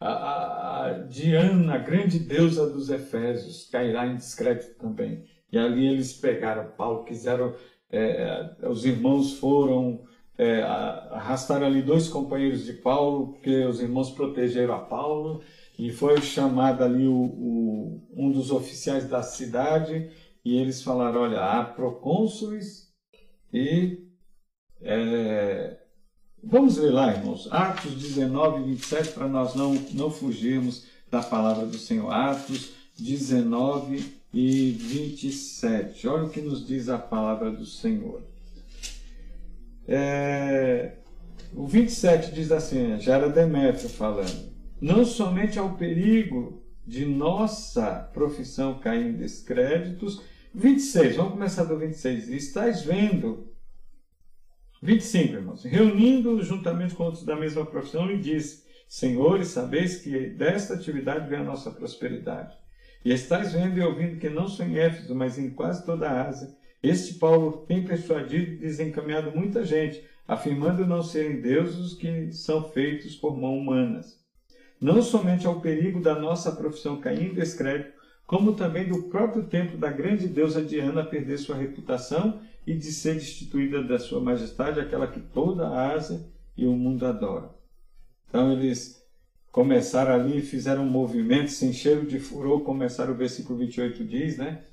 a, 0.00 0.08
a, 0.08 0.86
a 0.86 0.92
Diana, 1.00 1.74
a 1.74 1.78
grande 1.78 2.18
deusa 2.18 2.70
dos 2.70 2.88
Efésios, 2.88 3.68
cairá 3.70 4.06
em 4.06 4.16
descrédito 4.16 4.78
também. 4.78 5.24
E 5.52 5.58
ali 5.58 5.86
eles 5.86 6.14
pegaram 6.14 6.72
Paulo, 6.76 7.04
quiseram, 7.04 7.54
é, 7.90 8.56
os 8.68 8.84
irmãos 8.84 9.38
foram 9.38 10.02
é, 10.36 10.62
arrastar 10.62 11.62
ali 11.62 11.82
dois 11.82 12.08
companheiros 12.08 12.64
de 12.64 12.72
Paulo, 12.72 13.28
porque 13.28 13.64
os 13.64 13.80
irmãos 13.80 14.10
protegeram 14.10 14.74
a 14.74 14.80
Paulo, 14.80 15.42
e 15.78 15.90
foi 15.90 16.20
chamado 16.20 16.82
ali 16.82 17.06
o, 17.06 17.14
o, 17.14 18.08
um 18.16 18.30
dos 18.30 18.50
oficiais 18.50 19.08
da 19.08 19.22
cidade 19.22 20.10
e 20.44 20.56
eles 20.56 20.82
falaram, 20.82 21.22
olha, 21.22 21.40
há 21.40 21.64
procônsules 21.64 22.92
e... 23.52 24.04
É... 24.80 25.78
Vamos 26.46 26.76
ver 26.76 26.90
lá, 26.90 27.10
irmãos, 27.10 27.48
Atos 27.50 27.94
19, 27.94 28.64
27, 28.64 29.12
para 29.12 29.26
nós 29.26 29.54
não, 29.54 29.72
não 29.92 30.10
fugirmos 30.10 30.86
da 31.10 31.22
palavra 31.22 31.64
do 31.64 31.78
Senhor. 31.78 32.12
Atos 32.12 32.74
19 32.98 34.04
e 34.34 34.70
27. 34.72 36.06
Olha 36.06 36.24
o 36.24 36.30
que 36.30 36.42
nos 36.42 36.66
diz 36.66 36.90
a 36.90 36.98
palavra 36.98 37.50
do 37.50 37.64
Senhor. 37.64 38.22
É... 39.86 40.98
O 41.52 41.66
27 41.66 42.32
diz 42.32 42.50
assim, 42.50 42.98
já 42.98 43.14
era 43.14 43.28
Demétrio 43.28 43.88
falando 43.88 44.54
não 44.84 45.02
somente 45.04 45.58
ao 45.58 45.76
perigo 45.76 46.62
de 46.86 47.06
nossa 47.06 47.90
profissão 48.12 48.78
cair 48.78 49.06
em 49.06 49.16
descréditos. 49.16 50.22
26, 50.54 51.16
vamos 51.16 51.32
começar 51.32 51.64
do 51.64 51.78
26. 51.78 52.28
Estais 52.28 52.82
vendo. 52.82 53.50
25, 54.82 55.32
irmãos. 55.32 55.64
Reunindo 55.64 56.42
juntamente 56.42 56.94
com 56.94 57.04
outros 57.04 57.24
da 57.24 57.34
mesma 57.34 57.64
profissão, 57.64 58.06
lhe 58.06 58.18
disse: 58.18 58.64
Senhores, 58.86 59.48
sabeis 59.48 60.02
que 60.02 60.28
desta 60.30 60.74
atividade 60.74 61.30
vem 61.30 61.38
a 61.38 61.44
nossa 61.44 61.70
prosperidade. 61.70 62.54
E 63.02 63.10
estáis 63.10 63.52
vendo 63.52 63.78
e 63.78 63.82
ouvindo 63.82 64.18
que 64.18 64.28
não 64.28 64.48
só 64.48 64.64
em 64.64 64.78
Éfeso, 64.78 65.14
mas 65.14 65.38
em 65.38 65.48
quase 65.48 65.84
toda 65.86 66.08
a 66.08 66.28
Ásia, 66.28 66.54
este 66.88 67.14
Paulo 67.14 67.64
tem 67.66 67.84
persuadido 67.84 68.52
e 68.52 68.56
desencaminhado 68.56 69.32
muita 69.34 69.64
gente, 69.64 70.04
afirmando 70.26 70.86
não 70.86 71.02
serem 71.02 71.40
deuses 71.40 71.78
os 71.78 71.94
que 71.94 72.32
são 72.32 72.68
feitos 72.70 73.16
por 73.16 73.36
mãos 73.36 73.58
humanas 73.58 74.24
não 74.84 75.00
somente 75.00 75.46
ao 75.46 75.62
perigo 75.62 75.98
da 75.98 76.14
nossa 76.14 76.52
profissão 76.52 77.00
cair 77.00 77.30
em 77.30 77.34
descrédito, 77.34 77.94
como 78.26 78.54
também 78.54 78.86
do 78.86 79.04
próprio 79.04 79.44
templo 79.44 79.78
da 79.78 79.90
grande 79.90 80.28
deusa 80.28 80.62
Diana 80.62 81.02
perder 81.02 81.38
sua 81.38 81.56
reputação 81.56 82.40
e 82.66 82.74
de 82.74 82.92
ser 82.92 83.14
destituída 83.14 83.82
da 83.82 83.98
sua 83.98 84.20
majestade, 84.20 84.80
aquela 84.80 85.06
que 85.06 85.20
toda 85.20 85.66
a 85.66 85.94
Ásia 85.94 86.20
e 86.54 86.66
o 86.66 86.72
mundo 86.72 87.06
adoram. 87.06 87.50
Então 88.28 88.52
eles 88.52 89.02
começaram 89.50 90.12
ali, 90.12 90.42
fizeram 90.42 90.82
um 90.82 90.90
movimento, 90.90 91.50
se 91.50 91.64
encheram 91.64 92.04
de 92.04 92.18
furor, 92.18 92.60
começaram 92.60 93.14
o 93.14 93.16
versículo 93.16 93.58
28 93.58 94.04
diz, 94.04 94.36
né? 94.36 94.64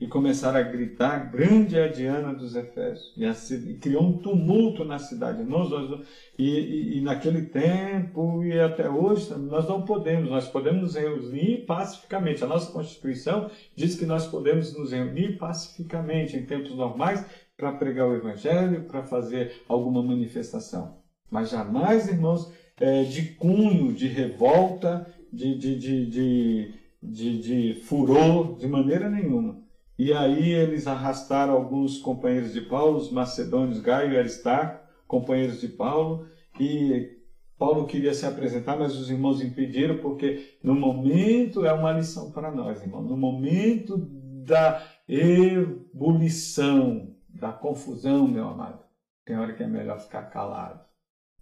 E 0.00 0.06
começaram 0.06 0.58
a 0.58 0.62
gritar: 0.62 1.30
Grande 1.30 1.78
é 1.78 1.84
a 1.84 1.88
Diana 1.88 2.32
dos 2.32 2.56
Efésios. 2.56 3.12
E, 3.16 3.24
e 3.70 3.74
criou 3.74 4.02
um 4.02 4.18
tumulto 4.18 4.84
na 4.84 4.98
cidade. 4.98 5.44
Nós, 5.44 5.70
nós, 5.70 6.00
e, 6.38 6.48
e, 6.48 6.98
e, 6.98 7.00
naquele 7.02 7.42
tempo 7.42 8.42
e 8.42 8.58
até 8.58 8.88
hoje, 8.88 9.32
nós 9.36 9.68
não 9.68 9.82
podemos, 9.82 10.30
nós 10.30 10.48
podemos 10.48 10.80
nos 10.80 10.94
reunir 10.94 11.66
pacificamente. 11.66 12.42
A 12.42 12.46
nossa 12.46 12.72
Constituição 12.72 13.50
diz 13.76 13.94
que 13.94 14.06
nós 14.06 14.26
podemos 14.26 14.76
nos 14.76 14.92
reunir 14.92 15.36
pacificamente 15.36 16.36
em 16.36 16.46
tempos 16.46 16.74
normais 16.74 17.24
para 17.56 17.72
pregar 17.72 18.08
o 18.08 18.16
Evangelho, 18.16 18.84
para 18.84 19.02
fazer 19.02 19.62
alguma 19.68 20.02
manifestação. 20.02 20.98
Mas 21.30 21.50
jamais, 21.50 22.08
irmãos, 22.08 22.50
é, 22.80 23.04
de 23.04 23.34
cunho, 23.34 23.92
de 23.92 24.08
revolta, 24.08 25.06
de, 25.30 25.56
de, 25.58 25.78
de, 25.78 26.74
de, 27.02 27.38
de 27.38 27.80
furor, 27.82 28.56
de 28.56 28.66
maneira 28.66 29.08
nenhuma. 29.10 29.60
E 30.00 30.14
aí 30.14 30.52
eles 30.52 30.86
arrastaram 30.86 31.52
alguns 31.52 31.98
companheiros 31.98 32.54
de 32.54 32.62
Paulo, 32.62 32.96
os 32.96 33.12
macedônios 33.12 33.80
Gaio 33.80 34.14
e 34.14 34.16
Aristarco, 34.16 34.82
companheiros 35.06 35.60
de 35.60 35.68
Paulo, 35.68 36.26
e 36.58 37.18
Paulo 37.58 37.86
queria 37.86 38.14
se 38.14 38.24
apresentar, 38.24 38.78
mas 38.78 38.96
os 38.96 39.10
irmãos 39.10 39.42
impediram, 39.42 39.98
porque 39.98 40.56
no 40.64 40.74
momento, 40.74 41.66
é 41.66 41.72
uma 41.74 41.92
lição 41.92 42.32
para 42.32 42.50
nós, 42.50 42.80
irmão, 42.80 43.02
no 43.02 43.14
momento 43.14 43.98
da 43.98 44.82
ebulição, 45.06 47.14
da 47.28 47.52
confusão, 47.52 48.26
meu 48.26 48.48
amado, 48.48 48.82
tem 49.26 49.36
hora 49.36 49.52
que 49.52 49.62
é 49.62 49.68
melhor 49.68 50.00
ficar 50.00 50.30
calado, 50.30 50.82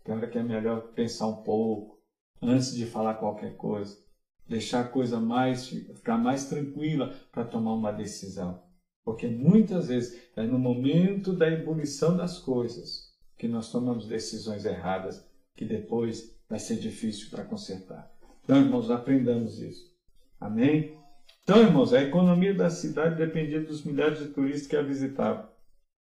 tem 0.03 0.17
hora 0.17 0.27
que 0.27 0.37
é 0.37 0.43
melhor 0.43 0.81
pensar 0.95 1.29
um 1.29 1.45
pouco, 1.45 1.97
antes 2.43 2.75
de 2.75 2.87
falar 2.87 3.15
qualquer 3.15 3.57
coisa 3.57 4.08
deixar 4.49 4.81
a 4.81 4.89
coisa 4.89 5.21
mais 5.21 5.69
ficar 5.69 6.17
mais 6.17 6.47
tranquila 6.47 7.15
para 7.31 7.45
tomar 7.45 7.75
uma 7.75 7.93
decisão. 7.93 8.63
Porque 9.05 9.27
muitas 9.27 9.89
vezes 9.89 10.21
é 10.37 10.43
no 10.43 10.59
momento 10.59 11.33
da 11.33 11.49
ebulição 11.49 12.17
das 12.17 12.39
coisas 12.39 13.09
que 13.37 13.47
nós 13.47 13.71
tomamos 13.71 14.07
decisões 14.07 14.65
erradas 14.65 15.25
que 15.55 15.65
depois 15.65 16.37
vai 16.49 16.59
ser 16.59 16.77
difícil 16.77 17.31
para 17.31 17.45
consertar. 17.45 18.11
Então, 18.43 18.59
irmãos, 18.59 18.91
aprendamos 18.91 19.61
isso. 19.61 19.93
Amém? 20.41 20.97
Então, 21.43 21.63
irmãos, 21.63 21.93
a 21.93 22.03
economia 22.03 22.55
da 22.55 22.71
cidade 22.71 23.17
dependia 23.17 23.61
dos 23.61 23.83
milhares 23.85 24.19
de 24.19 24.29
turistas 24.29 24.67
que 24.67 24.77
a 24.77 24.83
visitavam. 24.83 25.49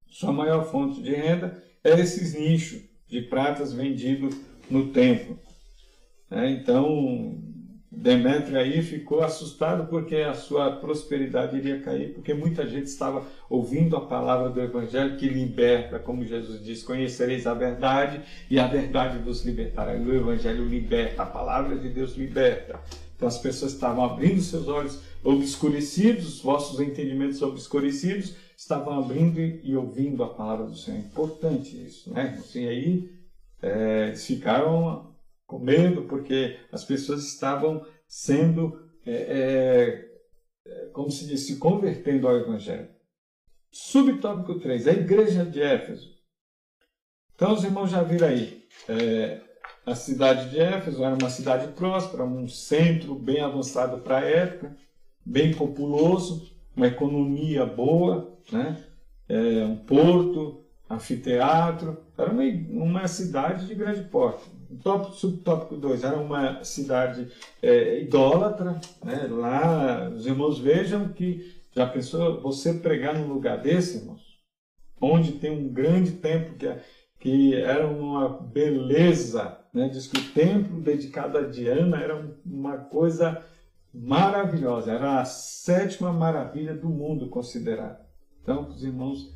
Sua 0.06 0.32
maior 0.32 0.64
fonte 0.70 1.02
de 1.02 1.14
renda 1.14 1.62
era 1.82 2.00
esses 2.00 2.34
nichos 2.34 2.82
de 3.06 3.22
pratas 3.22 3.72
vendidos 3.72 4.34
no 4.70 4.92
templo. 4.92 5.38
É, 6.30 6.50
então, 6.50 7.38
Demétrio 7.96 8.58
aí 8.58 8.82
ficou 8.82 9.22
assustado 9.22 9.86
porque 9.88 10.16
a 10.16 10.34
sua 10.34 10.72
prosperidade 10.72 11.56
iria 11.56 11.80
cair, 11.80 12.12
porque 12.12 12.34
muita 12.34 12.66
gente 12.66 12.86
estava 12.86 13.24
ouvindo 13.48 13.96
a 13.96 14.00
palavra 14.00 14.50
do 14.50 14.60
Evangelho 14.60 15.16
que 15.16 15.28
liberta, 15.28 15.98
como 15.98 16.24
Jesus 16.24 16.62
disse: 16.62 16.84
Conhecereis 16.84 17.46
a 17.46 17.54
verdade 17.54 18.20
e 18.50 18.58
a 18.58 18.66
verdade 18.66 19.18
vos 19.18 19.44
libertará. 19.44 19.92
O 19.92 20.14
Evangelho 20.14 20.66
liberta, 20.66 21.22
a 21.22 21.26
palavra 21.26 21.76
de 21.76 21.88
Deus 21.88 22.16
liberta. 22.16 22.80
Então 23.16 23.28
as 23.28 23.38
pessoas 23.38 23.72
estavam 23.72 24.04
abrindo 24.04 24.40
seus 24.40 24.68
olhos 24.68 25.00
obscurecidos, 25.22 26.40
vossos 26.40 26.80
entendimentos 26.80 27.40
obscurecidos, 27.42 28.34
estavam 28.56 28.98
abrindo 28.98 29.40
e 29.40 29.74
ouvindo 29.76 30.22
a 30.22 30.28
palavra 30.28 30.66
do 30.66 30.76
Senhor. 30.76 30.98
É 30.98 31.00
importante 31.00 31.76
isso, 31.76 32.12
né? 32.12 32.36
Assim, 32.38 32.66
aí 32.66 33.10
é, 33.62 34.14
ficaram 34.16 35.13
com 35.54 35.58
medo, 35.60 36.02
porque 36.02 36.58
as 36.72 36.84
pessoas 36.84 37.22
estavam 37.24 37.86
sendo, 38.08 38.90
é, 39.06 40.08
é, 40.66 40.86
como 40.92 41.08
se 41.12 41.28
diz, 41.28 41.46
se 41.46 41.58
convertendo 41.58 42.26
ao 42.26 42.36
Evangelho. 42.36 42.88
Subtópico 43.70 44.58
3, 44.58 44.88
a 44.88 44.92
igreja 44.92 45.44
de 45.44 45.62
Éfeso. 45.62 46.12
Então, 47.36 47.52
os 47.52 47.62
irmãos 47.62 47.88
já 47.88 48.02
viram 48.02 48.26
aí, 48.26 48.66
é, 48.88 49.40
a 49.86 49.94
cidade 49.94 50.50
de 50.50 50.58
Éfeso 50.58 51.04
era 51.04 51.14
uma 51.14 51.30
cidade 51.30 51.68
próspera, 51.72 52.24
um 52.24 52.48
centro 52.48 53.14
bem 53.14 53.40
avançado 53.40 53.98
para 53.98 54.18
a 54.18 54.24
época, 54.24 54.76
bem 55.24 55.54
populoso, 55.54 56.50
uma 56.74 56.88
economia 56.88 57.64
boa, 57.64 58.36
né? 58.50 58.84
É, 59.28 59.64
um 59.64 59.76
porto, 59.76 60.64
anfiteatro, 60.90 62.04
era 62.18 62.30
uma, 62.30 62.42
uma 62.42 63.08
cidade 63.08 63.66
de 63.66 63.74
grande 63.74 64.02
porte. 64.02 64.53
Tópico, 64.76 65.14
subtópico 65.14 65.76
2, 65.76 66.04
era 66.04 66.16
uma 66.16 66.62
cidade 66.64 67.28
é, 67.62 68.00
idólatra, 68.00 68.80
né? 69.04 69.26
lá 69.28 70.08
os 70.10 70.26
irmãos 70.26 70.58
vejam 70.58 71.08
que, 71.08 71.54
já 71.74 71.86
pensou, 71.86 72.40
você 72.40 72.74
pregar 72.74 73.18
num 73.18 73.32
lugar 73.32 73.60
desse, 73.60 73.98
irmãos, 73.98 74.22
onde 75.00 75.32
tem 75.32 75.50
um 75.50 75.72
grande 75.72 76.12
templo 76.12 76.54
que, 76.56 76.66
é, 76.66 76.82
que 77.18 77.54
era 77.54 77.86
uma 77.86 78.28
beleza, 78.28 79.58
né? 79.72 79.88
diz 79.88 80.06
que 80.06 80.18
o 80.18 80.32
templo 80.32 80.80
dedicado 80.80 81.38
a 81.38 81.42
Diana 81.42 82.00
era 82.00 82.36
uma 82.44 82.78
coisa 82.78 83.42
maravilhosa, 83.92 84.92
era 84.92 85.20
a 85.20 85.24
sétima 85.24 86.12
maravilha 86.12 86.74
do 86.74 86.88
mundo 86.88 87.28
considerada. 87.28 88.04
Então, 88.42 88.68
os 88.68 88.82
irmãos 88.82 89.34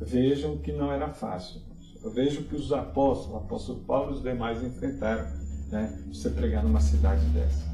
vejam 0.00 0.58
que 0.58 0.72
não 0.72 0.90
era 0.90 1.08
fácil. 1.08 1.60
Eu 2.02 2.10
vejo 2.10 2.44
que 2.44 2.56
os 2.56 2.72
apóstolos, 2.72 3.34
o 3.34 3.36
apóstolo 3.36 3.80
Paulo 3.80 4.12
e 4.12 4.14
os 4.14 4.22
demais 4.22 4.62
enfrentaram, 4.62 5.26
né? 5.70 5.98
Você 6.08 6.30
pregar 6.30 6.64
numa 6.64 6.80
cidade 6.80 7.24
dessa. 7.26 7.68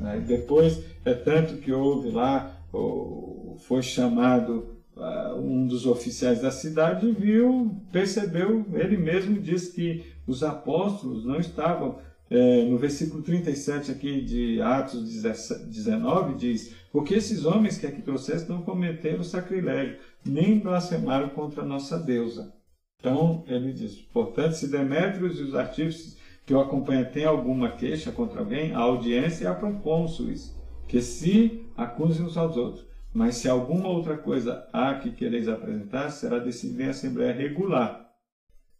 Né? 0.00 0.22
Depois, 0.26 0.82
é 1.04 1.12
tanto 1.12 1.58
que 1.58 1.72
houve 1.72 2.10
lá, 2.10 2.58
foi 3.58 3.82
chamado 3.82 4.76
uh, 4.96 5.38
um 5.38 5.66
dos 5.66 5.86
oficiais 5.86 6.40
da 6.40 6.50
cidade 6.50 7.06
e 7.06 7.12
viu, 7.12 7.76
percebeu, 7.92 8.64
ele 8.72 8.96
mesmo 8.96 9.40
disse 9.40 9.72
que 9.72 10.04
os 10.26 10.42
apóstolos 10.42 11.24
não 11.24 11.38
estavam 11.38 11.98
é, 12.28 12.64
no 12.64 12.76
versículo 12.76 13.22
37 13.22 13.92
aqui 13.92 14.20
de 14.20 14.60
Atos 14.60 15.22
19, 15.66 16.34
diz: 16.34 16.74
Porque 16.90 17.14
esses 17.14 17.44
homens 17.44 17.78
que 17.78 17.86
aqui 17.86 18.02
trouxeste 18.02 18.48
não 18.48 18.62
cometeram 18.62 19.22
sacrilégio, 19.22 19.98
nem 20.24 20.58
blasfemaram 20.58 21.28
contra 21.28 21.62
a 21.62 21.66
nossa 21.66 21.96
deusa. 21.98 22.52
Então, 23.06 23.44
ele 23.46 23.72
diz: 23.72 23.94
Portanto, 24.12 24.54
se 24.54 24.66
Demétrios 24.66 25.38
e 25.38 25.42
os 25.44 25.54
artífices 25.54 26.18
que 26.44 26.52
o 26.52 26.58
acompanham 26.58 27.04
têm 27.04 27.24
alguma 27.24 27.70
queixa 27.70 28.10
contra 28.10 28.40
alguém, 28.40 28.74
a 28.74 28.80
audiência 28.80 29.46
é 29.46 29.54
para 29.54 29.68
um 29.68 29.78
cônsules, 29.78 30.52
que 30.88 31.00
se 31.00 31.64
acusem 31.76 32.26
uns 32.26 32.36
aos 32.36 32.56
outros. 32.56 32.84
Mas 33.14 33.36
se 33.36 33.48
alguma 33.48 33.88
outra 33.88 34.16
coisa 34.16 34.68
há 34.72 34.96
que 34.96 35.12
quereis 35.12 35.46
apresentar, 35.46 36.10
será 36.10 36.40
decidida 36.40 36.82
em 36.82 36.88
assembleia 36.88 37.32
regular, 37.32 38.10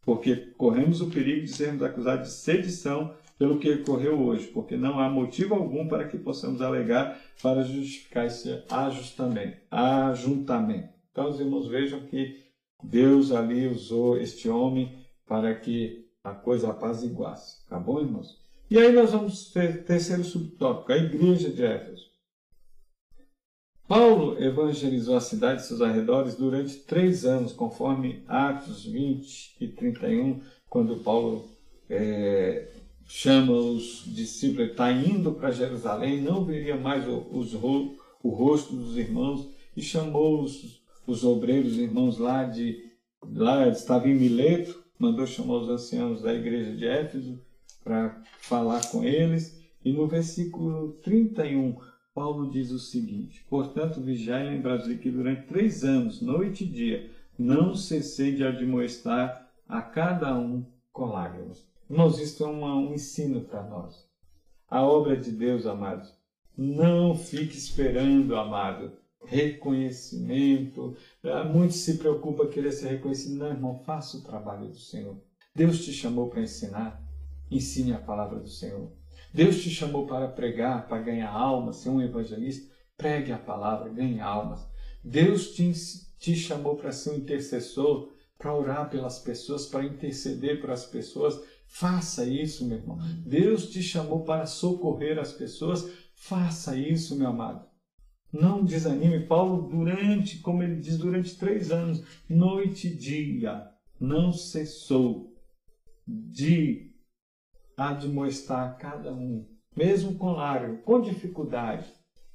porque 0.02 0.34
corremos 0.58 1.00
o 1.00 1.08
perigo 1.08 1.42
de 1.42 1.52
sermos 1.52 1.84
acusados 1.84 2.26
de 2.26 2.34
sedição 2.34 3.14
pelo 3.38 3.60
que 3.60 3.70
ocorreu 3.74 4.20
hoje, 4.20 4.48
porque 4.48 4.76
não 4.76 4.98
há 4.98 5.08
motivo 5.08 5.54
algum 5.54 5.86
para 5.86 6.08
que 6.08 6.18
possamos 6.18 6.60
alegar 6.60 7.16
para 7.40 7.62
justificar 7.62 8.26
esse 8.26 8.60
ajustamento, 8.68 9.58
ajuntamento. 9.70 10.88
Então, 11.12 11.30
os 11.30 11.38
irmãos 11.38 11.68
vejam 11.68 12.00
que 12.00 12.45
Deus 12.82 13.32
ali 13.32 13.66
usou 13.66 14.18
este 14.18 14.48
homem 14.48 15.06
para 15.26 15.54
que 15.54 16.06
a 16.22 16.32
coisa 16.32 16.70
apaziguasse. 16.70 17.66
Tá 17.68 17.78
bom, 17.78 18.00
irmãos? 18.00 18.38
E 18.68 18.78
aí 18.78 18.92
nós 18.92 19.12
vamos 19.12 19.50
ter 19.52 19.84
terceiro 19.84 20.24
subtópico, 20.24 20.92
a 20.92 20.96
igreja 20.96 21.50
de 21.50 21.64
Éfeso. 21.64 22.04
Paulo 23.86 24.42
evangelizou 24.42 25.16
a 25.16 25.20
cidade 25.20 25.62
e 25.62 25.64
seus 25.64 25.80
arredores 25.80 26.34
durante 26.34 26.78
três 26.78 27.24
anos, 27.24 27.52
conforme 27.52 28.24
Atos 28.26 28.84
20 28.84 29.56
e 29.60 29.68
31, 29.68 30.42
quando 30.68 30.96
Paulo 30.96 31.48
é, 31.88 32.68
chama 33.06 33.52
os 33.52 34.02
discípulos, 34.06 34.70
está 34.70 34.90
indo 34.90 35.32
para 35.32 35.52
Jerusalém, 35.52 36.20
não 36.20 36.44
veria 36.44 36.76
mais 36.76 37.06
o, 37.06 37.28
os, 37.30 37.54
o 37.54 38.28
rosto 38.28 38.74
dos 38.74 38.96
irmãos, 38.96 39.48
e 39.76 39.82
chamou 39.82 40.42
os, 40.42 40.82
os 41.06 41.24
obreiros, 41.24 41.78
irmãos 41.78 42.18
lá 42.18 42.44
de 42.44 42.84
lá 43.24 43.68
estava 43.68 44.08
em 44.08 44.14
Mileto, 44.14 44.82
mandou 44.98 45.26
chamar 45.26 45.58
os 45.58 45.68
anciãos 45.68 46.22
da 46.22 46.34
igreja 46.34 46.74
de 46.74 46.86
Éfeso 46.86 47.40
para 47.82 48.22
falar 48.40 48.84
com 48.90 49.04
eles. 49.04 49.62
E 49.84 49.92
no 49.92 50.06
versículo 50.06 50.92
31, 51.02 51.76
Paulo 52.14 52.50
diz 52.50 52.70
o 52.70 52.78
seguinte: 52.78 53.44
Portanto, 53.48 54.00
vigiai 54.00 54.46
e 54.46 54.50
lembrai 54.50 54.96
que 54.96 55.10
durante 55.10 55.46
três 55.46 55.84
anos, 55.84 56.20
noite 56.20 56.64
e 56.64 56.68
dia, 56.68 57.10
não 57.38 57.74
cessei 57.74 58.34
de 58.34 58.44
admoestar 58.44 59.48
a 59.68 59.82
cada 59.82 60.36
um 60.36 60.64
com 60.92 61.06
lágrimas. 61.06 61.68
Irmãos, 61.88 62.18
isso 62.18 62.42
é 62.42 62.46
uma, 62.46 62.74
um 62.74 62.94
ensino 62.94 63.42
para 63.42 63.62
nós. 63.62 64.08
A 64.68 64.82
obra 64.82 65.16
de 65.16 65.30
Deus, 65.30 65.66
amados, 65.66 66.12
não 66.56 67.14
fique 67.14 67.56
esperando, 67.56 68.34
amado, 68.34 68.92
reconhecimento. 69.24 70.96
Ah, 71.24 71.44
muitos 71.44 71.78
se 71.78 71.98
preocupam 71.98 72.48
querer 72.48 72.72
ser 72.72 72.88
reconhecido. 72.88 73.36
Não, 73.36 73.48
irmão, 73.48 73.74
faça 73.84 74.16
o 74.16 74.22
trabalho 74.22 74.68
do 74.68 74.78
Senhor. 74.78 75.20
Deus 75.54 75.84
te 75.84 75.92
chamou 75.92 76.28
para 76.28 76.42
ensinar. 76.42 77.02
Ensine 77.50 77.92
a 77.92 77.98
palavra 77.98 78.38
do 78.38 78.48
Senhor. 78.48 78.90
Deus 79.32 79.62
te 79.62 79.70
chamou 79.70 80.06
para 80.06 80.28
pregar, 80.28 80.88
para 80.88 81.02
ganhar 81.02 81.30
almas, 81.30 81.76
ser 81.76 81.90
um 81.90 82.00
evangelista. 82.00 82.70
Pregue 82.96 83.32
a 83.32 83.38
palavra, 83.38 83.90
ganhe 83.90 84.20
almas. 84.20 84.66
Deus 85.04 85.52
te, 85.52 85.72
te 86.18 86.34
chamou 86.34 86.76
para 86.76 86.90
ser 86.90 87.10
um 87.10 87.16
intercessor, 87.16 88.12
para 88.38 88.54
orar 88.54 88.90
pelas 88.90 89.18
pessoas, 89.18 89.66
para 89.66 89.84
interceder 89.84 90.60
para 90.60 90.72
as 90.72 90.86
pessoas. 90.86 91.40
Faça 91.66 92.24
isso, 92.24 92.64
meu 92.64 92.78
irmão. 92.78 92.98
Deus 93.24 93.70
te 93.70 93.82
chamou 93.82 94.24
para 94.24 94.46
socorrer 94.46 95.18
as 95.18 95.32
pessoas. 95.32 95.88
Faça 96.14 96.76
isso, 96.76 97.16
meu 97.16 97.28
amado. 97.28 97.66
Não 98.40 98.64
desanime. 98.64 99.26
Paulo, 99.26 99.68
durante, 99.68 100.38
como 100.38 100.62
ele 100.62 100.76
diz, 100.76 100.98
durante 100.98 101.36
três 101.36 101.70
anos, 101.70 102.02
noite 102.28 102.88
e 102.88 102.94
dia, 102.94 103.68
não 104.00 104.32
cessou 104.32 105.34
de 106.06 106.92
admoestar 107.76 108.78
cada 108.78 109.12
um, 109.12 109.46
mesmo 109.76 110.14
com 110.14 110.32
lágrimas, 110.32 110.82
com 110.84 111.00
dificuldade, 111.00 111.86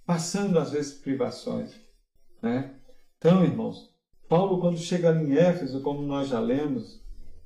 passando 0.05 0.59
às 0.59 0.71
vezes 0.71 0.93
privações. 0.93 1.73
Né? 2.41 2.75
Então, 3.17 3.43
irmãos, 3.43 3.89
Paulo, 4.27 4.59
quando 4.59 4.77
chega 4.77 5.09
ali 5.09 5.31
em 5.31 5.37
Éfeso, 5.37 5.81
como 5.81 6.01
nós 6.01 6.29
já 6.29 6.39
lemos, 6.39 7.01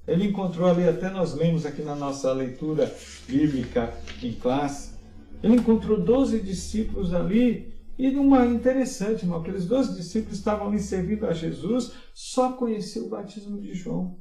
ele 0.08 0.28
encontrou 0.28 0.68
ali, 0.68 0.88
até 0.88 1.10
nós 1.10 1.34
lemos 1.34 1.66
aqui 1.66 1.82
na 1.82 1.96
nossa 1.96 2.32
leitura 2.32 2.94
bíblica 3.28 3.94
em 4.22 4.34
classe, 4.34 4.94
ele 5.42 5.56
encontrou 5.56 6.00
12 6.00 6.40
discípulos 6.42 7.14
ali 7.14 7.75
e 7.98 8.10
uma 8.16 8.46
interessante, 8.46 9.24
irmão, 9.24 9.40
aqueles 9.40 9.66
dois 9.66 9.96
discípulos 9.96 10.38
estavam 10.38 10.68
ali 10.68 10.80
servindo 10.80 11.26
a 11.26 11.34
Jesus, 11.34 11.94
só 12.14 12.54
conheciam 12.54 13.06
o 13.06 13.10
batismo 13.10 13.60
de 13.60 13.74
João. 13.74 14.20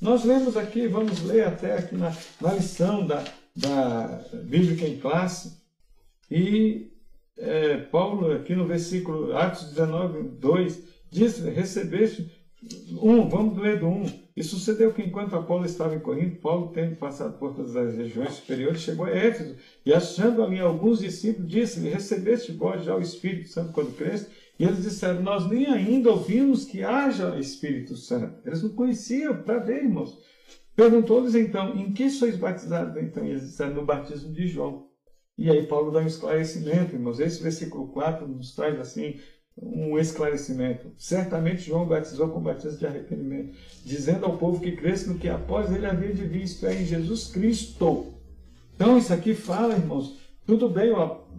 Nós 0.00 0.24
lemos 0.24 0.56
aqui, 0.56 0.86
vamos 0.86 1.22
ler 1.22 1.46
até 1.46 1.76
aqui 1.76 1.96
na, 1.96 2.14
na 2.40 2.52
lição 2.52 3.06
da, 3.06 3.24
da 3.56 4.24
Bíblica 4.44 4.86
em 4.86 4.98
classe, 4.98 5.64
e 6.30 6.90
é, 7.38 7.76
Paulo, 7.76 8.32
aqui 8.32 8.54
no 8.54 8.66
versículo 8.66 9.36
Atos 9.36 9.70
19, 9.70 10.22
2, 10.38 10.82
diz: 11.10 11.38
Recebeste 11.38 12.30
um, 13.00 13.28
vamos 13.28 13.58
ler 13.58 13.78
do 13.78 13.86
1. 13.86 14.25
E 14.36 14.42
sucedeu 14.42 14.92
que 14.92 15.02
enquanto 15.02 15.34
Apolo 15.34 15.64
estava 15.64 15.94
em 15.94 16.00
Corinto, 16.00 16.40
Paulo, 16.42 16.70
tendo 16.74 16.94
passado 16.96 17.38
por 17.38 17.54
todas 17.54 17.74
as 17.74 17.96
regiões 17.96 18.34
superiores, 18.34 18.82
chegou 18.82 19.06
a 19.06 19.10
Éfeso 19.10 19.56
e, 19.84 19.94
achando 19.94 20.42
ali 20.42 20.60
alguns 20.60 20.98
discípulos, 20.98 21.50
disse-lhe: 21.50 21.88
Recebeste 21.88 22.52
vós 22.52 22.84
já 22.84 22.94
o 22.94 23.00
Espírito 23.00 23.48
Santo 23.48 23.72
quando 23.72 23.96
creste? 23.96 24.30
E 24.58 24.64
eles 24.64 24.82
disseram: 24.82 25.22
Nós 25.22 25.48
nem 25.48 25.66
ainda 25.66 26.10
ouvimos 26.10 26.66
que 26.66 26.82
haja 26.82 27.38
Espírito 27.38 27.96
Santo. 27.96 28.46
Eles 28.46 28.62
não 28.62 28.70
conheciam, 28.70 29.42
para 29.42 29.58
ver, 29.58 29.84
irmãos. 29.84 30.18
Perguntou-lhes 30.74 31.34
então: 31.34 31.74
Em 31.74 31.94
que 31.94 32.10
sois 32.10 32.36
batizados? 32.36 33.02
Então, 33.02 33.24
e 33.24 33.30
eles 33.30 33.42
disseram: 33.42 33.72
No 33.72 33.86
batismo 33.86 34.34
de 34.34 34.46
João. 34.46 34.86
E 35.38 35.50
aí 35.50 35.66
Paulo 35.66 35.90
dá 35.90 36.00
um 36.00 36.06
esclarecimento, 36.06 36.94
irmãos. 36.94 37.20
Esse 37.20 37.42
versículo 37.42 37.88
4 37.88 38.26
nos 38.26 38.54
traz 38.54 38.78
assim 38.80 39.18
um 39.60 39.98
esclarecimento. 39.98 40.92
Certamente 40.98 41.62
João 41.62 41.86
batizou 41.86 42.28
com 42.28 42.40
batismo 42.40 42.78
de 42.78 42.86
arrependimento, 42.86 43.56
dizendo 43.84 44.26
ao 44.26 44.36
povo 44.36 44.60
que 44.60 44.72
cresce 44.72 45.08
no 45.08 45.18
que 45.18 45.28
após 45.28 45.72
ele 45.72 45.86
havia 45.86 46.12
de 46.12 46.24
vir, 46.24 46.42
isto 46.42 46.66
é, 46.66 46.74
em 46.74 46.84
Jesus 46.84 47.28
Cristo. 47.28 48.12
Então, 48.74 48.98
isso 48.98 49.12
aqui 49.12 49.34
fala, 49.34 49.74
irmãos, 49.74 50.18
tudo 50.46 50.68
bem, 50.68 50.92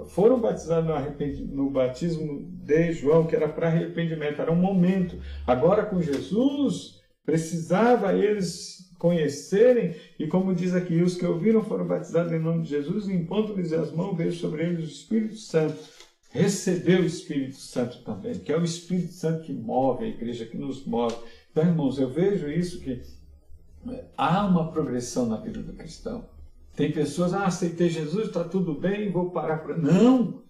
foram 0.07 0.39
batizados 0.39 0.89
no, 0.89 1.63
no 1.63 1.69
batismo 1.69 2.43
de 2.63 2.91
João, 2.93 3.27
que 3.27 3.35
era 3.35 3.47
para 3.47 3.67
arrependimento, 3.67 4.41
era 4.41 4.51
um 4.51 4.55
momento. 4.55 5.17
Agora, 5.45 5.85
com 5.85 6.01
Jesus, 6.01 6.99
precisava 7.23 8.13
eles 8.13 8.77
conhecerem, 8.97 9.95
e 10.17 10.25
como 10.25 10.55
diz 10.55 10.73
aqui, 10.73 11.03
os 11.03 11.15
que 11.15 11.25
ouviram 11.25 11.61
foram 11.61 11.85
batizados 11.85 12.33
em 12.33 12.39
nome 12.39 12.63
de 12.63 12.69
Jesus, 12.69 13.07
e 13.07 13.13
impondo-lhes 13.13 13.71
as 13.71 13.91
mãos, 13.91 14.17
veio 14.17 14.31
sobre 14.31 14.63
eles 14.63 14.79
o 14.79 14.91
Espírito 14.91 15.35
Santo 15.35 15.96
recebeu 16.29 17.01
o 17.01 17.05
Espírito 17.05 17.55
Santo 17.55 18.03
também, 18.03 18.39
que 18.39 18.51
é 18.51 18.57
o 18.57 18.63
Espírito 18.63 19.13
Santo 19.13 19.43
que 19.43 19.53
move 19.53 20.05
a 20.05 20.07
igreja, 20.07 20.45
que 20.45 20.57
nos 20.57 20.85
move. 20.85 21.15
Então, 21.51 21.63
irmãos, 21.63 21.99
eu 21.99 22.09
vejo 22.09 22.49
isso 22.49 22.79
que 22.81 23.01
é, 23.89 24.05
há 24.17 24.45
uma 24.45 24.71
progressão 24.71 25.25
na 25.25 25.37
vida 25.37 25.61
do 25.61 25.73
cristão. 25.73 26.25
Tem 26.75 26.91
pessoas, 26.91 27.33
ah, 27.33 27.45
aceitei 27.45 27.89
Jesus, 27.89 28.27
está 28.27 28.43
tudo 28.43 28.75
bem, 28.75 29.11
vou 29.11 29.31
parar 29.31 29.57
para. 29.57 29.77
Não! 29.77 30.43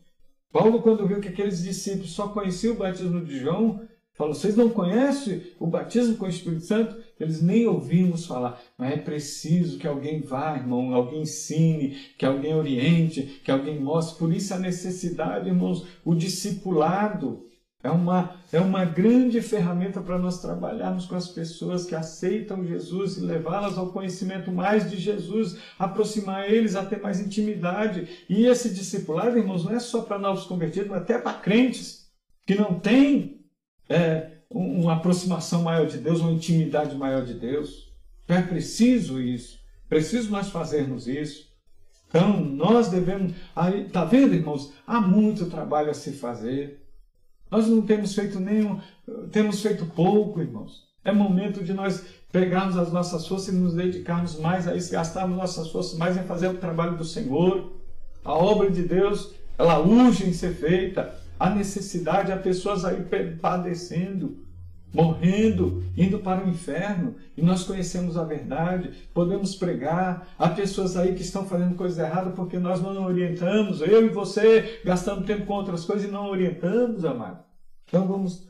Paulo, 0.51 0.81
quando 0.81 1.07
viu 1.07 1.21
que 1.21 1.29
aqueles 1.29 1.63
discípulos 1.63 2.11
só 2.11 2.29
conheciam 2.29 2.73
o 2.73 2.77
batismo 2.77 3.23
de 3.23 3.39
João, 3.39 3.87
falou: 4.13 4.33
vocês 4.33 4.55
não 4.55 4.69
conhecem 4.69 5.43
o 5.59 5.67
batismo 5.67 6.17
com 6.17 6.25
o 6.25 6.29
Espírito 6.29 6.65
Santo? 6.65 6.97
Eles 7.19 7.41
nem 7.41 7.65
ouvimos 7.65 8.25
falar, 8.25 8.61
mas 8.77 8.93
é 8.93 8.97
preciso 8.97 9.77
que 9.77 9.87
alguém 9.87 10.21
vá, 10.21 10.55
irmão, 10.55 10.93
alguém 10.93 11.21
ensine, 11.21 11.97
que 12.17 12.25
alguém 12.25 12.53
oriente, 12.53 13.41
que 13.43 13.51
alguém 13.51 13.79
mostre. 13.79 14.19
Por 14.19 14.33
isso 14.33 14.53
a 14.53 14.59
necessidade, 14.59 15.49
irmãos, 15.49 15.85
o 16.05 16.13
discipulado. 16.13 17.43
É 17.83 17.91
uma, 17.91 18.35
é 18.51 18.59
uma 18.59 18.83
grande 18.83 19.39
ferramenta 19.39 20.01
para 20.01 20.17
nós 20.17 20.41
trabalharmos 20.41 21.05
com 21.05 21.15
as 21.15 21.27
pessoas 21.27 21.85
que 21.85 21.95
aceitam 21.95 22.65
Jesus 22.65 23.17
e 23.17 23.21
levá-las 23.21 23.77
ao 23.77 23.91
conhecimento 23.91 24.51
mais 24.51 24.89
de 24.89 24.97
Jesus, 24.97 25.57
aproximar 25.77 26.51
eles 26.51 26.75
a 26.75 26.83
ter 26.83 26.99
mais 26.99 27.19
intimidade. 27.19 28.25
E 28.27 28.45
esse 28.45 28.73
discipulado, 28.73 29.37
irmãos, 29.37 29.63
não 29.63 29.73
é 29.73 29.79
só 29.79 30.01
para 30.01 30.17
novos 30.17 30.45
convertidos, 30.45 30.89
mas 30.89 31.03
até 31.03 31.19
para 31.19 31.39
crentes 31.39 32.07
que 32.45 32.55
não 32.55 32.79
têm 32.79 33.45
é, 33.87 34.36
uma 34.49 34.93
aproximação 34.93 35.63
maior 35.63 35.85
de 35.85 35.97
Deus, 35.97 36.19
uma 36.19 36.31
intimidade 36.31 36.95
maior 36.95 37.25
de 37.25 37.33
Deus. 37.33 37.91
É 38.27 38.41
preciso 38.41 39.21
isso. 39.21 39.59
Preciso 39.87 40.31
nós 40.31 40.49
fazermos 40.49 41.07
isso. 41.07 41.47
Então, 42.09 42.39
nós 42.39 42.89
devemos. 42.89 43.33
Está 43.85 44.05
vendo, 44.05 44.33
irmãos? 44.33 44.71
Há 44.85 44.99
muito 45.01 45.47
trabalho 45.47 45.89
a 45.89 45.93
se 45.93 46.13
fazer. 46.13 46.83
Nós 47.49 47.67
não 47.67 47.81
temos 47.81 48.13
feito 48.13 48.39
nenhum, 48.39 48.79
temos 49.31 49.61
feito 49.61 49.85
pouco, 49.85 50.41
irmãos. 50.41 50.85
É 51.03 51.13
momento 51.13 51.63
de 51.63 51.73
nós 51.73 52.03
pegarmos 52.31 52.77
as 52.77 52.91
nossas 52.91 53.25
forças 53.25 53.53
e 53.53 53.57
nos 53.57 53.73
dedicarmos 53.73 54.37
mais 54.37 54.67
a 54.67 54.75
isso, 54.75 54.91
gastarmos 54.91 55.37
nossas 55.37 55.69
forças 55.69 55.97
mais 55.97 56.17
em 56.17 56.23
fazer 56.23 56.49
o 56.49 56.57
trabalho 56.57 56.97
do 56.97 57.05
Senhor. 57.05 57.71
A 58.25 58.33
obra 58.33 58.69
de 58.69 58.83
Deus, 58.83 59.33
ela 59.57 59.79
urge 59.79 60.27
em 60.27 60.33
ser 60.33 60.53
feita. 60.53 61.17
Há 61.39 61.49
necessidade, 61.49 62.31
há 62.31 62.37
pessoas 62.37 62.83
aí 62.83 63.05
padecendo, 63.39 64.45
morrendo, 64.93 65.83
indo 65.95 66.19
para 66.19 66.45
o 66.45 66.49
inferno, 66.49 67.15
e 67.35 67.41
nós 67.41 67.63
conhecemos 67.63 68.17
a 68.17 68.23
verdade, 68.23 68.91
podemos 69.13 69.55
pregar. 69.55 70.27
Há 70.37 70.49
pessoas 70.49 70.97
aí 70.97 71.13
que 71.13 71.21
estão 71.21 71.45
fazendo 71.45 71.75
coisa 71.75 72.05
errada 72.05 72.31
porque 72.31 72.57
nós 72.57 72.81
não 72.81 73.05
orientamos, 73.05 73.81
eu 73.81 74.05
e 74.05 74.09
você 74.09 74.81
gastamos 74.83 75.25
tempo 75.25 75.45
com 75.45 75.53
outras 75.53 75.85
coisas 75.85 76.07
e 76.07 76.11
não 76.11 76.29
orientamos, 76.29 77.05
amado. 77.05 77.43
Então 77.87 78.07
vamos 78.07 78.47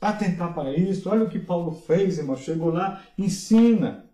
atentar 0.00 0.54
para 0.54 0.72
isso. 0.72 1.08
Olha 1.08 1.24
o 1.24 1.28
que 1.28 1.38
Paulo 1.38 1.72
fez, 1.72 2.18
irmão. 2.18 2.36
Chegou 2.36 2.70
lá, 2.70 3.02
ensina. 3.18 4.06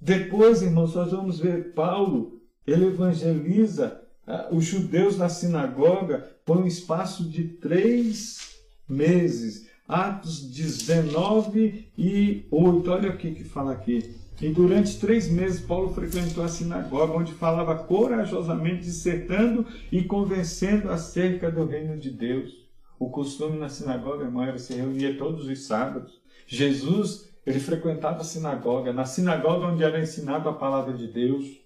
Depois, 0.00 0.62
irmãos, 0.62 0.94
nós 0.94 1.10
vamos 1.10 1.38
ver 1.38 1.72
Paulo, 1.72 2.40
ele 2.66 2.86
evangeliza 2.86 4.02
os 4.50 4.64
judeus 4.64 5.16
na 5.16 5.28
sinagoga 5.28 6.26
por 6.44 6.56
um 6.56 6.66
espaço 6.66 7.24
de 7.28 7.44
três 7.44 8.60
meses. 8.88 9.66
Atos 9.88 10.40
19 10.40 11.88
e 11.96 12.44
8. 12.50 12.90
Olha 12.90 13.10
o 13.10 13.16
que 13.16 13.44
fala 13.44 13.72
aqui. 13.72 14.16
E 14.40 14.50
durante 14.50 14.98
três 14.98 15.30
meses 15.30 15.60
Paulo 15.60 15.94
frequentou 15.94 16.44
a 16.44 16.48
sinagoga, 16.48 17.14
onde 17.14 17.32
falava 17.32 17.74
corajosamente, 17.74 18.84
dissertando 18.84 19.66
e 19.90 20.02
convencendo 20.04 20.90
acerca 20.90 21.50
do 21.50 21.64
reino 21.64 21.96
de 21.96 22.10
Deus. 22.10 22.66
O 22.98 23.08
costume 23.08 23.58
na 23.58 23.68
sinagoga, 23.68 24.24
irmão, 24.24 24.42
era 24.42 24.58
se 24.58 24.74
reunir 24.74 25.16
todos 25.16 25.46
os 25.46 25.66
sábados. 25.66 26.20
Jesus, 26.46 27.30
ele 27.46 27.60
frequentava 27.60 28.20
a 28.20 28.24
sinagoga, 28.24 28.92
na 28.92 29.04
sinagoga 29.04 29.66
onde 29.66 29.82
era 29.82 30.00
ensinada 30.00 30.50
a 30.50 30.54
palavra 30.54 30.92
de 30.92 31.06
Deus. 31.06 31.65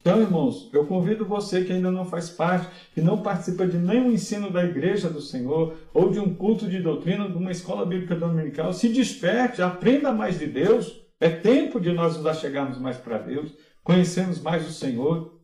Então, 0.00 0.18
irmãos, 0.18 0.70
eu 0.72 0.86
convido 0.86 1.26
você 1.26 1.62
que 1.62 1.72
ainda 1.72 1.90
não 1.90 2.06
faz 2.06 2.30
parte, 2.30 2.68
que 2.94 3.02
não 3.02 3.20
participa 3.20 3.66
de 3.66 3.76
nenhum 3.76 4.10
ensino 4.10 4.50
da 4.50 4.64
igreja 4.64 5.10
do 5.10 5.20
Senhor, 5.20 5.76
ou 5.92 6.10
de 6.10 6.18
um 6.18 6.34
culto 6.34 6.66
de 6.66 6.80
doutrina, 6.80 7.28
de 7.28 7.36
uma 7.36 7.50
escola 7.50 7.84
bíblica 7.84 8.16
dominical, 8.16 8.72
se 8.72 8.88
desperte, 8.88 9.60
aprenda 9.60 10.10
mais 10.10 10.38
de 10.38 10.46
Deus. 10.46 11.02
É 11.20 11.28
tempo 11.28 11.78
de 11.78 11.92
nós 11.92 12.16
nos 12.16 12.24
achegarmos 12.24 12.78
mais 12.78 12.96
para 12.96 13.18
Deus, 13.18 13.52
conhecermos 13.84 14.40
mais 14.40 14.66
o 14.66 14.72
Senhor. 14.72 15.38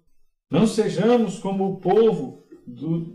Não 0.51 0.67
sejamos 0.67 1.39
como 1.39 1.73
o 1.73 1.77
povo 1.77 2.47
do, 2.67 3.15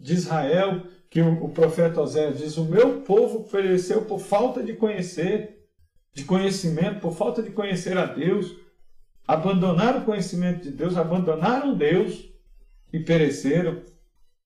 de 0.00 0.14
Israel, 0.14 0.84
que 1.10 1.20
o, 1.20 1.44
o 1.44 1.50
profeta 1.50 2.00
Oséias 2.00 2.38
diz: 2.38 2.56
O 2.56 2.64
meu 2.64 3.02
povo 3.02 3.44
pereceu 3.44 4.02
por 4.06 4.20
falta 4.20 4.62
de 4.62 4.72
conhecer, 4.72 5.66
de 6.14 6.24
conhecimento, 6.24 7.00
por 7.00 7.12
falta 7.12 7.42
de 7.42 7.50
conhecer 7.50 7.98
a 7.98 8.06
Deus 8.06 8.56
abandonaram 9.28 10.00
o 10.00 10.04
conhecimento 10.06 10.62
de 10.62 10.70
Deus, 10.70 10.96
abandonaram 10.96 11.76
Deus 11.76 12.32
e 12.90 12.98
pereceram. 12.98 13.82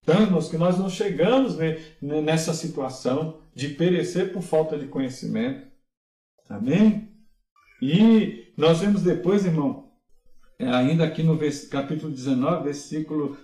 Irmãos, 0.05 0.49
que 0.49 0.59
nós 0.59 0.77
não 0.77 0.91
chegamos 0.91 1.57
nessa 2.01 2.53
situação 2.53 3.41
de 3.55 3.69
perecer 3.69 4.33
por 4.33 4.43
falta 4.43 4.77
de 4.77 4.89
conhecimento. 4.89 5.69
Amém? 6.49 7.09
E 7.81 8.53
nós 8.57 8.81
vemos 8.81 9.03
depois, 9.03 9.47
irmão, 9.47 9.93
é, 10.59 10.69
ainda 10.69 11.05
aqui 11.05 11.23
no 11.23 11.39
capítulo 11.71 12.13
19, 12.13 12.65
versículo 12.65 13.37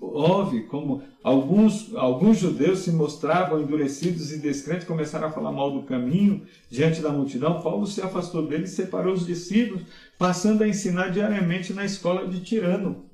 houve 0.00 0.64
como 0.64 1.02
alguns, 1.22 1.94
alguns 1.94 2.38
judeus 2.38 2.80
se 2.80 2.90
mostravam 2.90 3.60
endurecidos 3.60 4.32
e 4.32 4.38
descrentes, 4.38 4.86
começaram 4.86 5.28
a 5.28 5.32
falar 5.32 5.52
mal 5.52 5.70
do 5.70 5.82
caminho 5.82 6.44
diante 6.68 7.00
da 7.00 7.10
multidão. 7.10 7.62
Paulo 7.62 7.86
se 7.86 8.02
afastou 8.02 8.46
deles 8.46 8.72
e 8.72 8.76
separou 8.76 9.14
os 9.14 9.26
discípulos, 9.26 9.82
passando 10.18 10.62
a 10.62 10.68
ensinar 10.68 11.10
diariamente 11.10 11.72
na 11.72 11.84
escola 11.84 12.26
de 12.26 12.40
Tirano. 12.40 13.06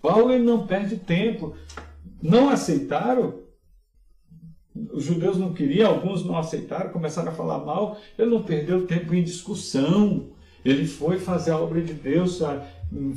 Paulo 0.00 0.32
ele 0.32 0.44
não 0.44 0.66
perde 0.66 0.96
tempo. 0.96 1.54
Não 2.22 2.48
aceitaram, 2.48 3.42
os 4.92 5.04
judeus 5.04 5.36
não 5.36 5.52
queriam, 5.52 5.90
alguns 5.90 6.24
não 6.24 6.36
aceitaram, 6.36 6.90
começaram 6.90 7.30
a 7.30 7.34
falar 7.34 7.64
mal. 7.64 7.98
Ele 8.18 8.30
não 8.30 8.42
perdeu 8.42 8.86
tempo 8.86 9.14
em 9.14 9.22
discussão. 9.22 10.30
Ele 10.68 10.86
foi 10.86 11.18
fazer 11.18 11.50
a 11.50 11.58
obra 11.58 11.80
de 11.80 11.94
Deus, 11.94 12.40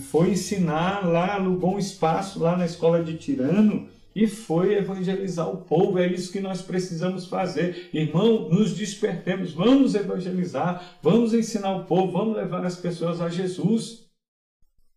foi 0.09 0.29
ensinar 0.31 1.05
lá 1.05 1.39
no 1.39 1.57
bom 1.57 1.77
espaço, 1.77 2.39
lá 2.39 2.55
na 2.55 2.65
escola 2.65 3.03
de 3.03 3.17
Tirano, 3.17 3.89
e 4.15 4.25
foi 4.25 4.75
evangelizar 4.75 5.49
o 5.49 5.57
povo. 5.57 5.99
É 5.99 6.07
isso 6.07 6.31
que 6.31 6.39
nós 6.39 6.61
precisamos 6.61 7.25
fazer. 7.25 7.89
Irmão, 7.93 8.49
nos 8.49 8.73
despertemos, 8.73 9.51
vamos 9.51 9.95
evangelizar, 9.95 10.97
vamos 11.01 11.33
ensinar 11.33 11.75
o 11.75 11.83
povo, 11.85 12.11
vamos 12.11 12.37
levar 12.37 12.65
as 12.65 12.77
pessoas 12.77 13.19
a 13.19 13.27
Jesus. 13.27 14.05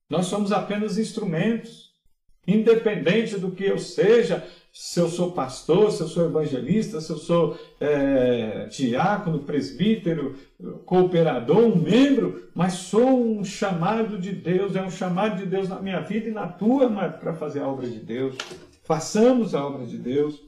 Nós 0.08 0.26
somos 0.26 0.52
apenas 0.52 0.96
instrumentos. 0.96 1.92
Independente 2.46 3.38
do 3.38 3.50
que 3.52 3.64
eu 3.64 3.78
seja, 3.78 4.46
se 4.76 4.98
eu 4.98 5.08
sou 5.08 5.30
pastor, 5.30 5.92
se 5.92 6.00
eu 6.00 6.08
sou 6.08 6.24
evangelista, 6.24 7.00
se 7.00 7.08
eu 7.08 7.16
sou 7.16 7.56
é, 7.78 8.66
diácono, 8.66 9.38
presbítero, 9.38 10.34
cooperador, 10.84 11.58
um 11.58 11.80
membro, 11.80 12.48
mas 12.52 12.72
sou 12.72 13.38
um 13.38 13.44
chamado 13.44 14.18
de 14.18 14.32
Deus, 14.32 14.74
é 14.74 14.82
um 14.82 14.90
chamado 14.90 15.36
de 15.36 15.46
Deus 15.46 15.68
na 15.68 15.80
minha 15.80 16.00
vida 16.00 16.28
e 16.28 16.32
na 16.32 16.48
tua 16.48 16.90
para 16.90 17.34
fazer 17.34 17.60
a 17.60 17.68
obra 17.68 17.88
de 17.88 18.00
Deus. 18.00 18.36
Façamos 18.82 19.54
a 19.54 19.64
obra 19.64 19.86
de 19.86 19.96
Deus. 19.96 20.42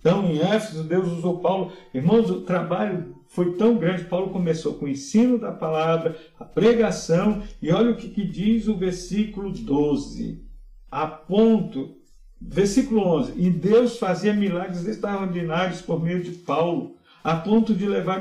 Então, 0.00 0.24
em 0.24 0.40
Éfeso, 0.40 0.82
Deus 0.82 1.06
usou 1.06 1.38
Paulo. 1.38 1.72
Irmãos, 1.94 2.28
o 2.30 2.40
trabalho 2.40 3.14
foi 3.28 3.54
tão 3.54 3.76
grande. 3.76 4.06
Paulo 4.06 4.30
começou 4.30 4.74
com 4.74 4.86
o 4.86 4.88
ensino 4.88 5.38
da 5.38 5.52
palavra, 5.52 6.18
a 6.36 6.44
pregação, 6.44 7.44
e 7.62 7.70
olha 7.70 7.92
o 7.92 7.96
que, 7.96 8.08
que 8.08 8.26
diz 8.26 8.66
o 8.66 8.76
versículo 8.76 9.52
12. 9.52 10.44
A 10.90 11.06
ponto 11.06 12.01
Versículo 12.48 13.06
11: 13.18 13.32
E 13.36 13.50
Deus 13.50 13.98
fazia 13.98 14.32
milagres 14.32 14.86
extraordinários 14.86 15.80
por 15.80 16.02
meio 16.02 16.22
de 16.22 16.32
Paulo, 16.32 16.96
a 17.22 17.36
ponto 17.36 17.74
de 17.74 17.86
levar 17.86 18.20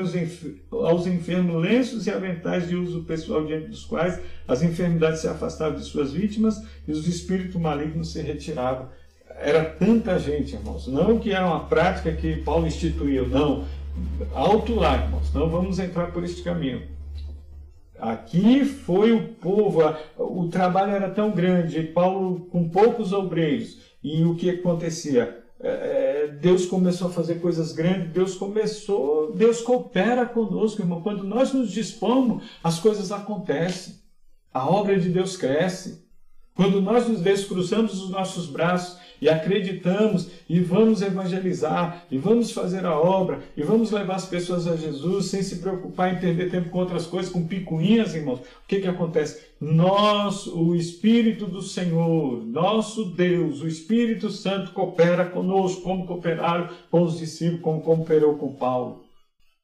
aos 0.72 1.08
enfermos 1.08 1.62
lenços 1.62 2.06
e 2.06 2.12
aventais 2.12 2.68
de 2.68 2.76
uso 2.76 3.04
pessoal, 3.04 3.46
diante 3.46 3.68
dos 3.68 3.84
quais 3.84 4.20
as 4.48 4.62
enfermidades 4.62 5.22
se 5.22 5.28
afastavam 5.28 5.78
de 5.78 5.84
suas 5.84 6.14
vítimas 6.14 6.64
e 6.88 6.92
os 6.92 7.08
espíritos 7.08 7.60
malignos 7.60 8.12
se 8.12 8.22
retiravam. 8.22 8.90
Era 9.40 9.66
tanta 9.66 10.20
gente, 10.20 10.54
irmãos. 10.54 10.88
Não 10.88 11.18
que 11.18 11.32
era 11.32 11.46
uma 11.46 11.66
prática 11.66 12.12
que 12.12 12.38
Paulo 12.38 12.68
instituiu, 12.68 13.28
não. 13.28 13.66
Alto 14.34 14.76
lá, 14.76 14.98
irmãos. 14.98 15.34
Não 15.34 15.50
vamos 15.50 15.80
entrar 15.80 16.12
por 16.12 16.24
este 16.24 16.44
caminho. 16.44 16.84
Aqui 18.02 18.66
foi 18.66 19.12
o 19.12 19.28
povo, 19.28 19.80
o 20.18 20.48
trabalho 20.48 20.92
era 20.92 21.08
tão 21.08 21.30
grande, 21.30 21.84
Paulo 21.84 22.48
com 22.52 22.68
poucos 22.68 23.14
obreiros, 23.14 23.78
e 24.04 24.24
o 24.24 24.36
que 24.36 24.50
acontecia? 24.50 25.44
É, 25.60 25.70
é, 25.70 26.28
Deus 26.28 26.66
começou 26.66 27.08
a 27.08 27.12
fazer 27.12 27.36
coisas 27.36 27.72
grandes, 27.72 28.12
Deus 28.12 28.36
começou, 28.36 29.34
Deus 29.34 29.62
coopera 29.62 30.26
conosco, 30.26 30.82
irmão. 30.82 31.02
Quando 31.02 31.24
nós 31.24 31.54
nos 31.54 31.72
dispomos, 31.72 32.44
as 32.64 32.80
coisas 32.80 33.12
acontecem, 33.12 33.96
a 34.54 34.68
obra 34.68 35.00
de 35.00 35.10
Deus 35.10 35.38
cresce. 35.38 36.04
Quando 36.56 36.82
nós 36.82 37.08
nos 37.08 37.22
descruzamos 37.22 38.02
os 38.02 38.10
nossos 38.10 38.48
braços 38.48 39.00
e 39.22 39.30
acreditamos 39.30 40.28
e 40.50 40.60
vamos 40.60 41.02
evangelizar 41.02 42.06
e 42.10 42.18
vamos 42.18 42.52
fazer 42.52 42.86
a 42.86 43.00
obra 43.00 43.40
e 43.56 43.62
vamos 43.62 43.92
levar 43.92 44.16
as 44.16 44.26
pessoas 44.26 44.68
a 44.68 44.76
Jesus 44.76 45.28
sem 45.28 45.44
se 45.44 45.58
preocupar 45.58 46.14
em 46.14 46.20
perder 46.20 46.50
tempo 46.50 46.70
com 46.70 46.80
outras 46.80 47.06
coisas, 47.06 47.32
com 47.32 47.46
picuinhas, 47.46 48.16
irmãos. 48.16 48.40
O 48.40 48.68
que 48.68 48.82
que 48.82 48.88
acontece? 48.88 49.40
Nós, 49.60 50.48
o 50.48 50.76
Espírito 50.76 51.46
do 51.46 51.62
Senhor, 51.62 52.44
nosso 52.44 53.06
Deus, 53.06 53.62
o 53.62 53.68
Espírito 53.68 54.32
Santo 54.32 54.72
coopera 54.72 55.26
conosco, 55.26 55.82
como 55.82 56.08
cooperaram 56.08 56.70
com 56.90 57.04
os 57.04 57.20
discípulos, 57.20 57.62
como 57.62 57.82
cooperou 57.82 58.36
com 58.36 58.52
Paulo. 58.54 59.11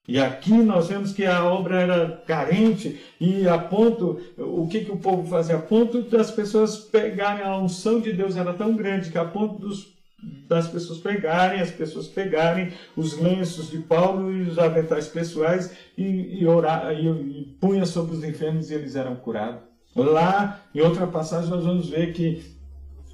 E 0.07 0.17
aqui 0.19 0.53
nós 0.53 0.87
vemos 0.87 1.11
que 1.11 1.25
a 1.25 1.43
obra 1.43 1.81
era 1.81 2.23
carente 2.25 2.97
e 3.19 3.45
a 3.45 3.57
ponto, 3.57 4.21
o 4.37 4.65
que, 4.67 4.85
que 4.85 4.91
o 4.91 4.97
povo 4.97 5.27
fazia? 5.27 5.57
A 5.57 5.61
ponto 5.61 6.03
das 6.03 6.31
pessoas 6.31 6.77
pegarem, 6.77 7.43
a 7.43 7.57
unção 7.57 7.99
de 7.99 8.13
Deus 8.13 8.37
era 8.37 8.53
tão 8.53 8.73
grande 8.73 9.11
que 9.11 9.17
a 9.17 9.25
ponto 9.25 9.59
dos, 9.59 9.93
das 10.47 10.69
pessoas 10.69 10.99
pegarem, 10.99 11.59
as 11.59 11.71
pessoas 11.71 12.07
pegarem 12.07 12.71
os 12.95 13.19
lenços 13.19 13.69
de 13.69 13.79
Paulo 13.79 14.31
e 14.31 14.43
os 14.43 14.57
aventais 14.57 15.07
pessoais 15.07 15.75
e, 15.97 16.39
e, 16.41 16.47
orar, 16.47 16.93
e, 16.93 17.05
e 17.05 17.57
punha 17.59 17.85
sobre 17.85 18.15
os 18.15 18.23
enfermos 18.23 18.71
e 18.71 18.75
eles 18.75 18.95
eram 18.95 19.17
curados. 19.17 19.59
Lá, 19.93 20.61
em 20.73 20.79
outra 20.79 21.05
passagem, 21.05 21.49
nós 21.49 21.65
vamos 21.65 21.89
ver 21.89 22.13
que 22.13 22.56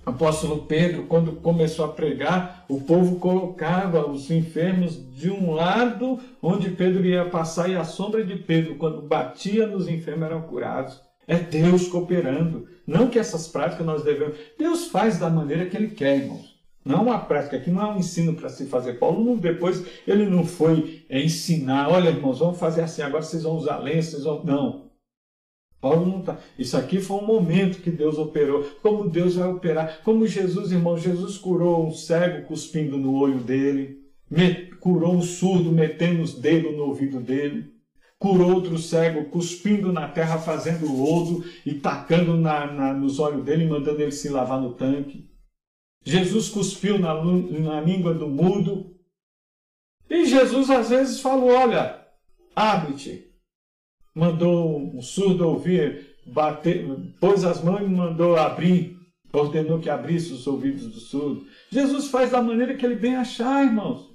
apóstolo 0.06 0.64
Pedro, 0.64 1.04
quando 1.04 1.34
começou 1.34 1.86
a 1.86 1.90
pregar, 1.90 2.66
o 2.68 2.82
povo 2.82 3.18
colocava 3.18 4.08
os 4.10 4.30
enfermos 4.30 5.00
de 5.14 5.30
um 5.30 5.54
lado 5.54 6.20
onde 6.42 6.72
Pedro 6.72 7.06
ia 7.06 7.26
passar 7.26 7.70
e 7.70 7.76
a 7.76 7.84
sombra 7.84 8.24
de 8.24 8.36
Pedro, 8.36 8.76
quando 8.76 9.02
batia 9.02 9.66
nos 9.68 9.88
enfermos, 9.88 10.26
eram 10.26 10.42
curados. 10.42 11.02
É 11.28 11.38
Deus 11.38 11.88
cooperando. 11.88 12.68
Não 12.86 13.10
que 13.10 13.18
essas 13.18 13.48
práticas 13.48 13.86
nós 13.86 14.04
devemos. 14.04 14.36
Deus 14.58 14.88
faz 14.88 15.18
da 15.18 15.30
maneira 15.30 15.66
que 15.66 15.78
Ele 15.78 15.90
quer, 15.90 16.18
irmãos. 16.18 16.54
Não 16.86 17.00
é 17.00 17.02
uma 17.02 17.20
prática 17.20 17.56
aqui, 17.56 17.72
não 17.72 17.82
é 17.82 17.94
um 17.94 17.98
ensino 17.98 18.34
para 18.34 18.50
se 18.50 18.66
fazer. 18.66 19.00
Paulo 19.00 19.24
não, 19.24 19.38
depois 19.38 19.86
ele 20.06 20.26
não 20.26 20.46
foi 20.46 21.06
ensinar, 21.10 21.90
olha 21.90 22.10
irmãos, 22.10 22.40
vamos 22.40 22.60
fazer 22.60 22.82
assim, 22.82 23.02
agora 23.02 23.24
vocês 23.24 23.44
vão 23.44 23.56
usar 23.56 23.78
lenço, 23.78 24.12
vocês 24.12 24.24
vão. 24.26 24.44
Não. 24.44 24.93
Paulo 25.84 26.06
não 26.06 26.20
está. 26.22 26.40
Isso 26.58 26.78
aqui 26.78 27.02
foi 27.02 27.18
um 27.18 27.26
momento 27.26 27.82
que 27.82 27.92
Deus 27.92 28.18
operou. 28.18 28.64
Como 28.82 29.10
Deus 29.10 29.36
vai 29.36 29.50
operar? 29.50 30.00
Como 30.02 30.26
Jesus, 30.26 30.72
irmão, 30.72 30.98
Jesus 30.98 31.38
curou 31.38 31.86
um 31.86 31.92
cego 31.92 32.48
cuspindo 32.48 32.98
no 32.98 33.14
olho 33.16 33.40
dele, 33.40 34.00
curou 34.80 35.14
um 35.14 35.22
surdo 35.22 35.74
metendo 35.74 36.22
os 36.22 36.36
dedos 36.36 36.74
no 36.74 36.86
ouvido 36.86 37.20
dele, 37.20 37.74
curou 38.18 38.54
outro 38.54 38.78
cego 38.78 39.26
cuspindo 39.26 39.92
na 39.92 40.08
terra, 40.08 40.38
fazendo 40.38 40.90
lodo 40.90 41.44
e 41.66 41.74
tacando 41.74 42.38
na, 42.38 42.66
na, 42.66 42.94
nos 42.94 43.20
olhos 43.20 43.44
dele, 43.44 43.68
mandando 43.68 44.02
ele 44.02 44.14
se 44.14 44.30
lavar 44.30 44.62
no 44.62 44.76
tanque. 44.76 45.30
Jesus 46.06 46.48
cuspiu 46.48 46.98
na, 46.98 47.14
na 47.14 47.82
língua 47.82 48.14
do 48.14 48.30
mudo. 48.30 48.96
E 50.10 50.26
Jesus 50.26 50.70
às 50.70 50.90
vezes 50.90 51.20
falou: 51.20 51.50
Olha, 51.50 52.08
abre-te 52.56 53.33
mandou 54.14 54.78
um 54.78 55.02
surdo 55.02 55.48
ouvir, 55.48 56.16
bater, 56.26 56.86
pôs 57.20 57.44
as 57.44 57.64
mãos 57.64 57.82
e 57.82 57.90
mandou 57.90 58.36
abrir, 58.36 58.98
ordenou 59.32 59.80
que 59.80 59.90
abrisse 59.90 60.34
os 60.34 60.46
ouvidos 60.46 60.88
do 60.88 61.00
surdo. 61.00 61.46
Jesus 61.70 62.08
faz 62.08 62.32
da 62.32 62.42
maneira 62.42 62.76
que 62.76 62.86
ele 62.86 62.96
bem 62.96 63.16
achar, 63.16 63.66
irmãos. 63.66 64.14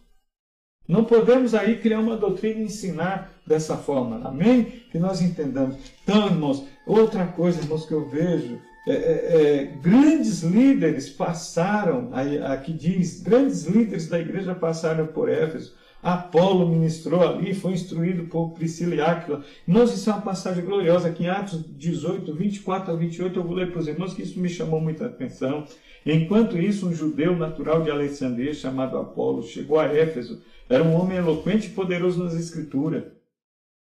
Não 0.86 1.04
podemos 1.04 1.54
aí 1.54 1.78
criar 1.78 2.00
uma 2.00 2.16
doutrina 2.16 2.60
e 2.60 2.64
ensinar 2.64 3.30
dessa 3.46 3.76
forma. 3.76 4.26
Amém? 4.26 4.64
Que 4.90 4.98
nós 4.98 5.20
entendamos. 5.20 5.76
Então, 6.02 6.26
irmãos, 6.26 6.64
outra 6.86 7.26
coisa, 7.26 7.60
irmãos, 7.60 7.84
que 7.84 7.92
eu 7.92 8.08
vejo, 8.08 8.58
é, 8.86 8.92
é, 8.92 8.94
é, 8.94 9.64
grandes 9.82 10.42
líderes 10.42 11.10
passaram, 11.10 12.10
aqui 12.50 12.72
diz, 12.72 13.20
grandes 13.20 13.66
líderes 13.66 14.08
da 14.08 14.18
igreja 14.18 14.54
passaram 14.54 15.06
por 15.08 15.28
Éfeso. 15.28 15.76
Apolo 16.02 16.68
ministrou 16.68 17.26
ali, 17.26 17.52
foi 17.54 17.72
instruído 17.72 18.24
por 18.24 18.50
Priscila 18.50 18.94
e 18.94 19.00
Áquila. 19.00 19.44
Nós, 19.66 19.92
isso 19.92 20.08
é 20.08 20.12
uma 20.12 20.22
passagem 20.22 20.64
gloriosa 20.64 21.08
aqui 21.08 21.24
em 21.24 21.28
Atos 21.28 21.64
18, 21.76 22.32
24 22.34 22.92
a 22.92 22.96
28. 22.96 23.38
Eu 23.38 23.44
vou 23.44 23.54
ler 23.54 23.72
para 23.72 23.80
os 23.80 23.88
irmãos 23.88 24.14
que 24.14 24.22
isso 24.22 24.38
me 24.38 24.48
chamou 24.48 24.80
muita 24.80 25.06
atenção. 25.06 25.66
Enquanto 26.06 26.56
isso, 26.56 26.88
um 26.88 26.94
judeu 26.94 27.36
natural 27.36 27.82
de 27.82 27.90
Alexandria, 27.90 28.54
chamado 28.54 28.96
Apolo, 28.96 29.42
chegou 29.42 29.80
a 29.80 29.86
Éfeso. 29.86 30.40
Era 30.68 30.84
um 30.84 30.94
homem 30.94 31.18
eloquente 31.18 31.66
e 31.66 31.70
poderoso 31.70 32.22
nas 32.22 32.34
Escrituras. 32.34 33.04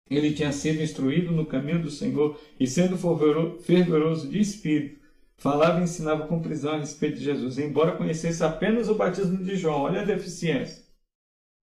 Ele 0.08 0.32
tinha 0.32 0.52
sido 0.52 0.82
instruído 0.82 1.32
no 1.32 1.44
caminho 1.44 1.82
do 1.82 1.90
Senhor 1.90 2.40
e, 2.58 2.66
sendo 2.66 2.96
fervoroso 3.60 4.28
de 4.28 4.38
espírito, 4.38 5.00
falava 5.36 5.80
e 5.80 5.82
ensinava 5.82 6.26
com 6.26 6.40
prisão 6.40 6.74
a 6.74 6.78
respeito 6.78 7.18
de 7.18 7.24
Jesus, 7.24 7.58
embora 7.58 7.96
conhecesse 7.96 8.42
apenas 8.42 8.88
o 8.88 8.94
batismo 8.94 9.44
de 9.44 9.56
João. 9.56 9.82
Olha 9.82 10.00
a 10.00 10.04
deficiência. 10.04 10.85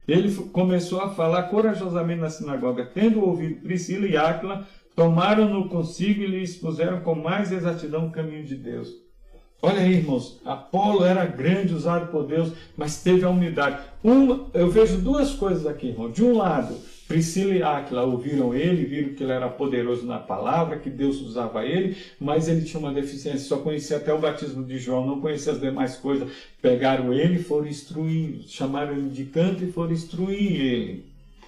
Ele 0.07 0.33
começou 0.51 1.01
a 1.01 1.09
falar 1.09 1.43
corajosamente 1.43 2.21
na 2.21 2.29
sinagoga. 2.29 2.85
Tendo 2.85 3.23
ouvido 3.23 3.61
Priscila 3.61 4.05
e 4.05 4.17
Áquila, 4.17 4.67
tomaram-no 4.95 5.69
consigo 5.69 6.21
e 6.21 6.27
lhe 6.27 6.43
expuseram 6.43 7.01
com 7.01 7.15
mais 7.15 7.51
exatidão 7.51 8.07
o 8.07 8.11
caminho 8.11 8.43
de 8.43 8.55
Deus. 8.55 9.03
Olha 9.61 9.79
aí, 9.79 9.93
irmãos, 9.93 10.41
Apolo 10.43 11.05
era 11.05 11.25
grande, 11.25 11.73
usado 11.73 12.11
por 12.11 12.27
Deus, 12.27 12.51
mas 12.75 13.01
teve 13.01 13.23
a 13.23 13.29
humildade. 13.29 13.81
Uma, 14.03 14.47
eu 14.53 14.69
vejo 14.69 14.97
duas 14.97 15.33
coisas 15.35 15.65
aqui, 15.65 15.87
irmão. 15.87 16.11
De 16.11 16.21
um 16.21 16.37
lado, 16.37 16.75
Priscila 17.13 17.53
e 17.53 17.61
Aquila 17.61 18.05
ouviram 18.05 18.55
ele, 18.55 18.85
viram 18.85 19.13
que 19.13 19.21
ele 19.21 19.31
era 19.31 19.47
poderoso 19.47 20.03
na 20.03 20.17
palavra, 20.17 20.79
que 20.79 20.89
Deus 20.89 21.21
usava 21.21 21.63
ele, 21.63 21.95
mas 22.19 22.47
ele 22.47 22.65
tinha 22.65 22.79
uma 22.79 22.91
deficiência, 22.91 23.37
só 23.37 23.57
conhecia 23.57 23.97
até 23.97 24.11
o 24.11 24.17
batismo 24.17 24.63
de 24.63 24.79
João, 24.79 25.05
não 25.05 25.21
conhecia 25.21 25.51
as 25.51 25.61
demais 25.61 25.95
coisas. 25.95 26.27
Pegaram 26.59 27.13
ele 27.13 27.37
foram 27.37 27.67
instruir, 27.67 28.41
chamaram 28.47 28.93
ele 28.93 29.09
de 29.09 29.25
canto 29.25 29.63
e 29.63 29.71
foram 29.71 29.91
instruir 29.91 30.59
ele. 30.59 31.05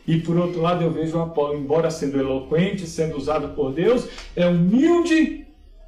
E 0.07 0.19
por 0.19 0.37
outro 0.37 0.61
lado, 0.61 0.83
eu 0.83 0.91
vejo 0.91 1.19
Apolo, 1.19 1.57
embora 1.57 1.89
sendo 1.89 2.19
eloquente, 2.19 2.85
sendo 2.85 3.17
usado 3.17 3.55
por 3.55 3.73
Deus, 3.73 4.07
é 4.35 4.45
humilde 4.45 5.47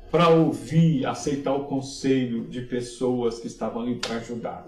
para 0.09 0.29
ouvir, 0.29 1.05
aceitar 1.05 1.53
o 1.53 1.65
conselho 1.65 2.45
de 2.45 2.61
pessoas 2.61 3.37
que 3.37 3.45
estavam 3.45 3.83
ali 3.83 3.93
para 3.93 4.15
ajudar. 4.15 4.67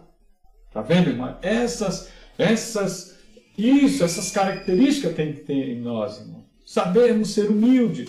Tá 0.71 0.83
vendo, 0.83 1.09
irmão? 1.09 1.35
Essas, 1.41 2.11
essas 2.37 3.18
isso, 3.67 4.03
essas 4.03 4.31
características 4.31 5.15
tem 5.15 5.33
que 5.33 5.41
ter 5.41 5.69
em 5.69 5.81
nós, 5.81 6.19
irmão. 6.19 6.45
Sabermos 6.65 7.33
ser 7.33 7.49
humilde, 7.49 8.07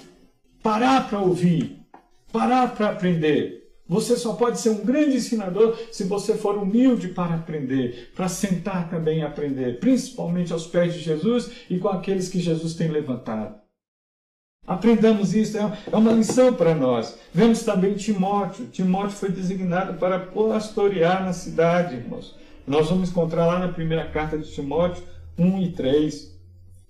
parar 0.63 1.09
para 1.09 1.21
ouvir, 1.21 1.81
parar 2.33 2.75
para 2.75 2.91
aprender. 2.91 3.61
Você 3.89 4.17
só 4.17 4.35
pode 4.35 4.61
ser 4.61 4.71
um 4.71 4.85
grande 4.85 5.17
ensinador 5.17 5.77
se 5.91 6.05
você 6.05 6.35
for 6.35 6.57
humilde 6.57 7.09
para 7.09 7.35
aprender, 7.35 8.13
para 8.15 8.29
sentar 8.29 8.89
também 8.89 9.19
e 9.19 9.23
aprender, 9.23 9.81
principalmente 9.81 10.53
aos 10.53 10.67
pés 10.67 10.95
de 10.95 11.01
Jesus 11.01 11.51
e 11.69 11.79
com 11.79 11.89
aqueles 11.89 12.29
que 12.29 12.39
Jesus 12.39 12.75
tem 12.75 12.89
levantado. 12.89 13.61
Aprendamos 14.67 15.35
isso, 15.35 15.59
é, 15.59 15.79
é 15.91 15.97
uma 15.97 16.13
lição 16.13 16.55
para 16.55 16.75
nós. 16.75 17.19
Vemos 17.35 17.65
também 17.65 17.95
Timóteo. 17.95 18.67
Timóteo 18.67 19.17
foi 19.17 19.31
designado 19.31 19.95
para 19.95 20.21
pastorear 20.21 21.25
na 21.25 21.33
cidade, 21.33 21.97
irmãos. 21.97 22.37
Nós 22.67 22.89
vamos 22.89 23.11
encontrar 23.11 23.47
lá 23.47 23.59
na 23.59 23.73
primeira 23.73 24.07
carta 24.09 24.39
de 24.39 24.49
Timóteo, 24.53 25.03
1 25.41 25.63
e 25.63 25.73
3. 25.73 26.39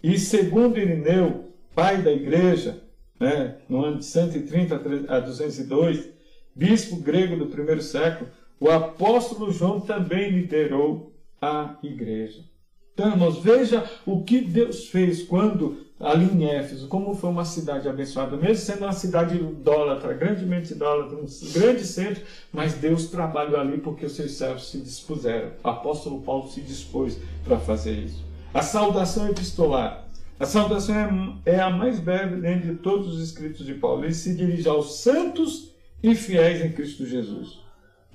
E 0.03 0.18
segundo 0.18 0.78
Irineu, 0.78 1.53
pai 1.74 2.03
da 2.03 2.11
igreja, 2.11 2.82
né, 3.18 3.57
no 3.68 3.84
ano 3.84 3.98
de 3.98 4.05
130 4.07 4.80
a 5.09 5.20
202, 5.20 6.09
bispo 6.55 6.96
grego 6.96 7.36
do 7.36 7.46
primeiro 7.46 7.80
século, 7.80 8.28
o 8.59 8.68
apóstolo 8.68 9.53
João 9.53 9.80
também 9.80 10.30
liderou 10.30 11.14
a 11.40 11.76
igreja. 11.82 12.44
Então, 12.92 13.12
irmãos, 13.12 13.38
veja 13.38 13.88
o 14.05 14.24
que 14.24 14.40
Deus 14.40 14.88
fez 14.88 15.22
quando 15.22 15.86
ali 15.98 16.24
em 16.24 16.44
Éfeso, 16.46 16.88
como 16.88 17.14
foi 17.14 17.30
uma 17.30 17.44
cidade 17.44 17.88
abençoada, 17.88 18.36
mesmo 18.36 18.57
sendo 18.57 18.84
uma 18.84 18.92
cidade 18.92 19.36
idólatra, 19.36 20.12
grandemente 20.14 20.72
idólatra, 20.72 21.16
um 21.16 21.26
grande 21.53 21.86
centro, 21.86 22.22
mas 22.53 22.74
Deus 22.74 23.07
trabalhou 23.07 23.61
ali 23.61 23.78
porque 23.78 24.07
os 24.07 24.12
seus 24.12 24.32
servos 24.32 24.70
se 24.70 24.78
dispuseram. 24.78 25.51
O 25.62 25.68
apóstolo 25.68 26.20
Paulo 26.22 26.48
se 26.48 26.61
dispôs 26.62 27.18
para 27.44 27.59
fazer 27.59 27.92
isso. 27.92 28.29
A 28.53 28.62
saudação 28.62 29.28
epistolar. 29.28 30.07
A 30.38 30.44
saudação 30.44 31.40
é, 31.46 31.53
é 31.53 31.61
a 31.61 31.70
mais 31.70 32.01
breve 32.01 32.40
dentre 32.40 32.74
todos 32.76 33.14
os 33.14 33.22
escritos 33.22 33.64
de 33.64 33.74
Paulo. 33.74 34.05
Ele 34.05 34.14
se 34.14 34.34
dirige 34.34 34.68
aos 34.68 35.01
santos 35.01 35.72
e 36.03 36.14
fiéis 36.14 36.64
em 36.64 36.72
Cristo 36.72 37.07
Jesus. 37.07 37.61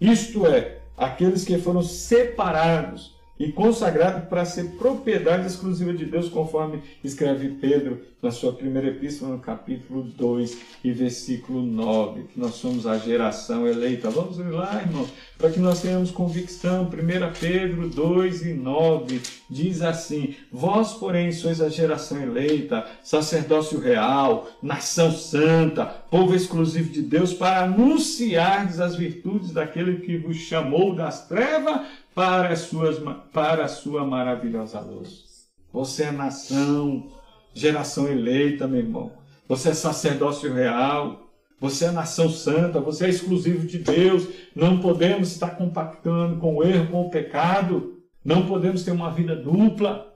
Isto 0.01 0.45
é, 0.45 0.79
aqueles 0.97 1.45
que 1.45 1.57
foram 1.57 1.81
separados 1.81 3.14
e 3.37 3.51
consagrado 3.51 4.27
para 4.27 4.45
ser 4.45 4.71
propriedade 4.77 5.47
exclusiva 5.47 5.93
de 5.93 6.05
Deus, 6.05 6.29
conforme 6.29 6.81
escreve 7.03 7.49
Pedro 7.49 7.99
na 8.21 8.31
sua 8.31 8.53
primeira 8.53 8.87
epístola, 8.87 9.33
no 9.33 9.39
capítulo 9.39 10.01
2 10.01 10.57
e 10.83 10.91
versículo 10.91 11.61
9, 11.61 12.23
que 12.33 12.39
nós 12.39 12.55
somos 12.55 12.87
a 12.87 12.97
geração 12.97 13.67
eleita. 13.67 14.09
Vamos 14.09 14.37
lá, 14.37 14.81
irmão, 14.81 15.05
para 15.37 15.51
que 15.51 15.59
nós 15.59 15.81
tenhamos 15.81 16.09
convicção. 16.09 16.85
1 16.85 17.39
Pedro 17.39 17.89
2 17.89 18.45
e 18.47 18.53
9 18.53 19.21
diz 19.49 19.81
assim: 19.81 20.35
Vós, 20.51 20.93
porém, 20.93 21.31
sois 21.31 21.61
a 21.61 21.69
geração 21.69 22.19
eleita, 22.21 22.85
sacerdócio 23.03 23.79
real, 23.79 24.49
nação 24.61 25.11
santa, 25.11 25.85
povo 25.85 26.33
exclusivo 26.33 26.89
de 26.89 27.03
Deus, 27.03 27.33
para 27.33 27.63
anunciardes 27.65 28.79
as 28.79 28.95
virtudes 28.95 29.51
daquele 29.51 29.97
que 29.97 30.17
vos 30.17 30.37
chamou 30.37 30.95
das 30.95 31.27
trevas 31.27 31.81
para, 32.15 32.49
as 32.53 32.59
suas, 32.59 32.97
para 33.33 33.65
a 33.65 33.67
sua 33.67 34.05
maravilhosa 34.05 34.79
luz. 34.79 35.49
Você 35.73 36.03
é 36.03 36.11
nação, 36.11 37.11
geração 37.53 38.07
eleita, 38.07 38.67
meu 38.67 38.79
irmão. 38.79 39.11
Você 39.49 39.69
é 39.69 39.73
sacerdócio 39.73 40.51
real. 40.53 41.29
Você 41.59 41.85
é 41.85 41.91
nação 41.91 42.29
santa. 42.29 42.79
Você 42.79 43.05
é 43.05 43.09
exclusivo 43.09 43.67
de 43.67 43.79
Deus. 43.79 44.27
Não 44.55 44.79
podemos 44.79 45.33
estar 45.33 45.51
compactando 45.51 46.39
com 46.39 46.55
o 46.55 46.63
erro, 46.63 46.89
com 46.89 47.01
o 47.01 47.09
pecado. 47.09 48.01
Não 48.23 48.47
podemos 48.47 48.83
ter 48.83 48.91
uma 48.91 49.11
vida 49.11 49.35
dupla. 49.35 50.13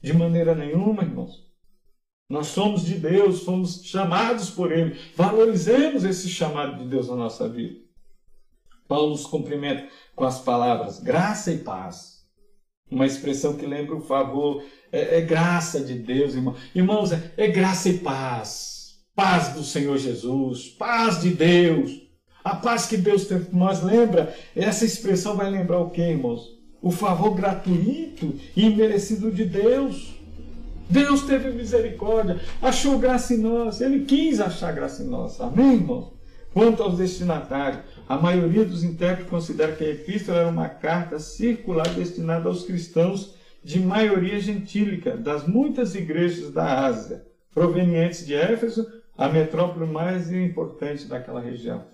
De 0.00 0.12
maneira 0.12 0.54
nenhuma, 0.54 1.02
irmãos. 1.02 1.46
Nós 2.28 2.46
somos 2.46 2.84
de 2.84 2.94
Deus, 2.94 3.42
fomos 3.42 3.84
chamados 3.84 4.48
por 4.48 4.72
Ele. 4.72 4.98
Valorizemos 5.14 6.02
esse 6.02 6.30
chamado 6.30 6.78
de 6.78 6.88
Deus 6.88 7.08
na 7.08 7.14
nossa 7.14 7.46
vida. 7.46 7.78
Paulo 8.88 9.10
nos 9.10 9.26
cumprimenta 9.26 9.86
com 10.14 10.24
as 10.24 10.38
palavras 10.40 11.00
graça 11.00 11.52
e 11.52 11.58
paz. 11.58 12.12
Uma 12.90 13.06
expressão 13.06 13.54
que 13.54 13.64
lembra 13.64 13.96
o 13.96 14.02
favor, 14.02 14.62
é, 14.92 15.18
é 15.18 15.20
graça 15.22 15.80
de 15.80 15.94
Deus, 15.94 16.34
irmão. 16.34 16.54
Irmãos, 16.74 17.10
é, 17.12 17.32
é 17.36 17.48
graça 17.48 17.88
e 17.88 17.98
paz. 17.98 18.98
Paz 19.14 19.48
do 19.54 19.64
Senhor 19.64 19.96
Jesus, 19.96 20.68
paz 20.68 21.20
de 21.20 21.30
Deus. 21.30 22.02
A 22.44 22.56
paz 22.56 22.86
que 22.86 22.96
Deus 22.96 23.26
tem 23.26 23.42
por 23.42 23.54
nós, 23.54 23.82
lembra? 23.82 24.34
Essa 24.54 24.84
expressão 24.84 25.36
vai 25.36 25.48
lembrar 25.48 25.78
o 25.78 25.90
que, 25.90 26.02
irmãos? 26.02 26.50
O 26.82 26.90
favor 26.90 27.34
gratuito 27.34 28.34
e 28.56 28.66
imerecido 28.66 29.30
de 29.30 29.44
Deus. 29.44 30.16
Deus 30.90 31.22
teve 31.22 31.50
misericórdia, 31.52 32.40
achou 32.60 32.98
graça 32.98 33.32
em 33.32 33.38
nós, 33.38 33.80
Ele 33.80 34.04
quis 34.04 34.40
achar 34.40 34.72
graça 34.72 35.02
em 35.02 35.06
nós. 35.06 35.40
Amém, 35.40 35.76
irmãos? 35.76 36.12
Quanto 36.52 36.82
aos 36.82 36.98
destinatários, 36.98 37.82
a 38.08 38.16
maioria 38.16 38.64
dos 38.64 38.84
intérpretes 38.84 39.30
considera 39.30 39.72
que 39.72 39.84
a 39.84 39.90
epístola 39.90 40.38
era 40.38 40.48
uma 40.48 40.68
carta 40.68 41.18
circular 41.18 41.88
destinada 41.94 42.48
aos 42.48 42.64
cristãos 42.64 43.34
de 43.62 43.78
maioria 43.78 44.40
gentílica 44.40 45.16
das 45.16 45.46
muitas 45.46 45.94
igrejas 45.94 46.50
da 46.50 46.86
Ásia, 46.86 47.24
provenientes 47.54 48.26
de 48.26 48.34
Éfeso, 48.34 48.86
a 49.16 49.28
metrópole 49.28 49.86
mais 49.86 50.32
importante 50.32 51.06
daquela 51.06 51.40
região. 51.40 51.84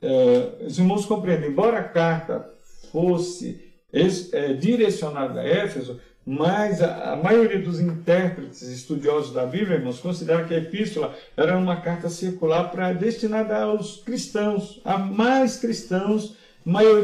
É, 0.00 0.64
os 0.64 0.78
irmãos 0.78 1.04
compreendem, 1.04 1.50
embora 1.50 1.78
a 1.78 1.84
carta 1.84 2.48
fosse 2.90 3.70
é, 3.92 4.52
direcionada 4.52 5.40
a 5.40 5.46
Éfeso, 5.46 6.00
mas 6.30 6.80
a, 6.80 7.14
a, 7.14 7.16
maioria 7.16 7.58
dos 7.58 7.80
intérpretes 7.80 8.62
estudiosos 8.62 9.32
da 9.32 9.44
Bíblia, 9.44 9.78
irmãos, 9.78 9.98
considera 9.98 10.44
que 10.44 10.54
a 10.54 10.58
epístola 10.58 11.12
era 11.36 11.58
uma 11.58 11.80
carta 11.80 12.08
circular 12.08 12.70
para 12.70 12.92
destinada 12.92 13.60
aos 13.60 13.96
cristãos, 13.96 14.80
a 14.84 14.96
mais 14.96 15.56
cristãos 15.56 16.36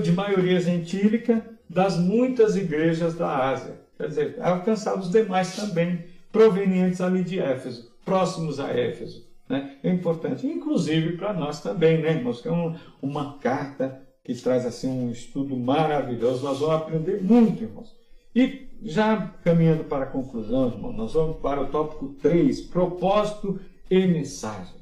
de 0.05 0.12
maioria 0.12 0.61
gentílica 0.61 1.45
das 1.68 1.99
muitas 1.99 2.55
igrejas 2.55 3.16
da 3.16 3.49
Ásia. 3.51 3.74
Quer 3.97 4.07
dizer, 4.07 4.37
alcançar 4.41 4.97
os 4.97 5.11
demais 5.11 5.57
também, 5.57 6.05
provenientes 6.31 7.01
ali 7.01 7.24
de 7.24 7.41
Éfeso, 7.41 7.91
próximos 8.05 8.61
a 8.61 8.68
Éfeso. 8.68 9.27
Né? 9.49 9.77
É 9.83 9.91
importante, 9.91 10.47
inclusive 10.47 11.16
para 11.16 11.33
nós 11.33 11.61
também, 11.61 12.01
né, 12.01 12.12
irmãos? 12.12 12.41
Que 12.41 12.47
é 12.47 12.53
um, 12.53 12.77
uma 13.03 13.39
carta 13.39 14.01
que 14.22 14.33
traz 14.37 14.64
assim 14.64 14.89
um 14.89 15.11
estudo 15.11 15.57
maravilhoso. 15.57 16.45
Nós 16.45 16.61
vamos 16.61 16.77
aprender 16.77 17.20
muito, 17.20 17.64
irmãos. 17.64 18.05
E 18.37 18.68
já 18.82 19.32
caminhando 19.43 19.84
para 19.84 20.05
a 20.05 20.11
conclusão, 20.11 20.68
irmão, 20.68 20.93
nós 20.93 21.14
vamos 21.14 21.39
para 21.39 21.62
o 21.62 21.68
tópico 21.68 22.09
3, 22.20 22.61
propósito 22.61 23.59
e 23.91 24.07
mensagem. 24.07 24.76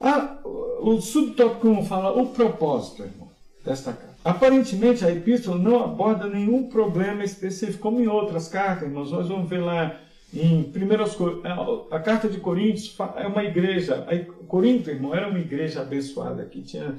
Ah, 0.00 0.38
o 0.42 1.02
subtópico 1.02 1.68
1 1.68 1.84
fala 1.84 2.18
o 2.18 2.28
propósito, 2.28 3.02
irmão, 3.02 3.28
desta 3.62 3.92
carta. 3.92 4.14
Aparentemente, 4.24 5.04
a 5.04 5.10
epístola 5.10 5.58
não 5.58 5.84
aborda 5.84 6.26
nenhum 6.26 6.66
problema 6.70 7.22
específico, 7.22 7.82
como 7.82 8.00
em 8.00 8.06
outras 8.06 8.48
cartas, 8.48 8.88
irmãos. 8.88 9.12
Nós 9.12 9.28
vamos 9.28 9.46
ver 9.46 9.58
lá 9.58 10.00
em 10.32 10.62
primeiros, 10.62 11.18
a 11.90 12.00
carta 12.00 12.26
de 12.26 12.40
Coríntios 12.40 12.96
é 13.16 13.26
uma 13.26 13.44
igreja. 13.44 14.06
Corinto, 14.48 14.88
irmão, 14.88 15.14
era 15.14 15.28
uma 15.28 15.38
igreja 15.38 15.82
abençoada 15.82 16.46
que 16.46 16.62
tinha, 16.62 16.98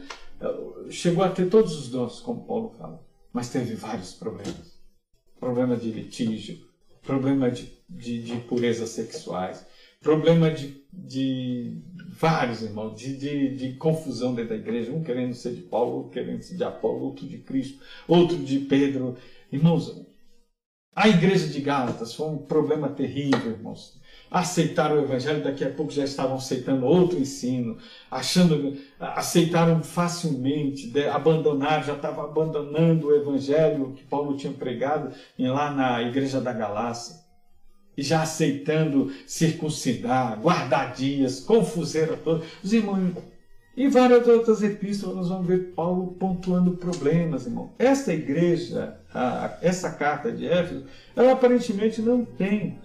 chegou 0.87 1.23
a 1.23 1.29
ter 1.29 1.49
todos 1.49 1.75
os 1.75 1.89
dons, 1.89 2.19
como 2.19 2.45
Paulo 2.45 2.75
fala, 2.77 3.01
mas 3.33 3.49
teve 3.49 3.73
vários 3.73 4.13
problemas 4.13 4.74
problema 5.45 5.75
de 5.75 5.91
litígio, 5.91 6.57
problema 7.03 7.51
de, 7.51 7.71
de, 7.87 8.23
de 8.23 8.35
purezas 8.47 8.89
sexuais, 8.89 9.63
problema 10.01 10.49
de, 10.49 10.83
de 10.91 11.83
vários, 12.09 12.63
irmãos, 12.63 12.99
de, 12.99 13.15
de, 13.15 13.55
de, 13.55 13.73
confusão 13.73 14.33
dentro 14.33 14.49
da 14.49 14.55
igreja, 14.55 14.91
um 14.91 15.03
querendo 15.03 15.35
ser 15.35 15.53
de 15.53 15.61
Paulo, 15.61 15.97
outro 15.97 16.11
querendo 16.13 16.41
ser 16.41 16.55
de 16.57 16.63
Apolo, 16.63 17.05
outro 17.05 17.27
de 17.27 17.37
Cristo, 17.37 17.79
outro 18.07 18.35
de 18.35 18.57
Pedro. 18.57 19.17
Irmãos, 19.51 20.03
a 20.95 21.07
igreja 21.07 21.47
de 21.47 21.61
Gálatas 21.61 22.15
foi 22.15 22.27
um 22.27 22.37
problema 22.39 22.89
terrível, 22.89 23.51
irmãos 23.51 24.01
aceitaram 24.29 24.95
o 24.95 25.03
evangelho, 25.03 25.43
daqui 25.43 25.63
a 25.63 25.69
pouco 25.69 25.91
já 25.91 26.03
estavam 26.03 26.35
aceitando 26.35 26.85
outro 26.85 27.17
ensino, 27.19 27.77
achando, 28.09 28.77
aceitaram 28.99 29.83
facilmente, 29.83 30.87
de, 30.87 31.05
abandonaram, 31.07 31.83
já 31.83 31.93
estavam 31.93 32.25
abandonando 32.25 33.07
o 33.07 33.15
evangelho 33.15 33.93
que 33.93 34.03
Paulo 34.03 34.35
tinha 34.35 34.53
pregado 34.53 35.11
lá 35.37 35.71
na 35.71 36.01
igreja 36.01 36.41
da 36.41 36.51
Galácia. 36.51 37.23
E 37.97 38.03
já 38.03 38.23
aceitando 38.23 39.09
circuncidar, 39.25 40.37
guardar 40.41 40.93
dias, 40.93 41.39
confuseira 41.39 42.17
toda. 42.17 42.43
Os 42.61 42.73
irmãos, 42.73 43.13
em 43.77 43.89
várias 43.89 44.27
outras 44.27 44.61
epístolas 44.63 45.15
nós 45.15 45.29
vamos 45.29 45.47
ver 45.47 45.73
Paulo 45.73 46.13
pontuando 46.19 46.77
problemas, 46.77 47.45
irmão. 47.45 47.71
Essa 47.79 48.13
igreja, 48.13 48.97
a, 49.13 49.57
essa 49.61 49.91
carta 49.91 50.29
de 50.29 50.45
Éfeso, 50.45 50.85
ela 51.15 51.31
aparentemente 51.31 52.01
não 52.01 52.25
tem 52.25 52.79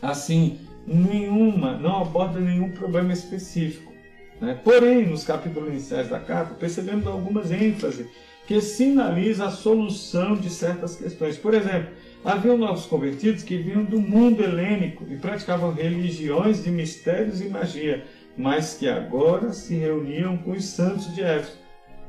assim, 0.00 0.58
nenhuma, 0.86 1.76
não 1.76 2.02
aborda 2.02 2.40
nenhum 2.40 2.70
problema 2.70 3.12
específico. 3.12 3.92
Né? 4.40 4.58
Porém, 4.62 5.06
nos 5.06 5.24
capítulos 5.24 5.68
iniciais 5.68 6.08
da 6.08 6.20
carta, 6.20 6.54
percebemos 6.54 7.06
algumas 7.06 7.50
ênfases 7.50 8.06
que 8.46 8.60
sinalizam 8.62 9.46
a 9.46 9.50
solução 9.50 10.34
de 10.34 10.48
certas 10.48 10.96
questões. 10.96 11.36
Por 11.36 11.52
exemplo, 11.52 11.90
havia 12.24 12.56
novos 12.56 12.86
convertidos 12.86 13.42
que 13.42 13.58
vinham 13.58 13.84
do 13.84 14.00
mundo 14.00 14.42
helênico 14.42 15.04
e 15.10 15.16
praticavam 15.16 15.72
religiões 15.72 16.64
de 16.64 16.70
mistérios 16.70 17.42
e 17.42 17.48
magia, 17.48 18.06
mas 18.36 18.74
que 18.74 18.88
agora 18.88 19.52
se 19.52 19.74
reuniam 19.74 20.38
com 20.38 20.52
os 20.52 20.64
santos 20.64 21.14
de 21.14 21.22
Éfeso. 21.22 21.58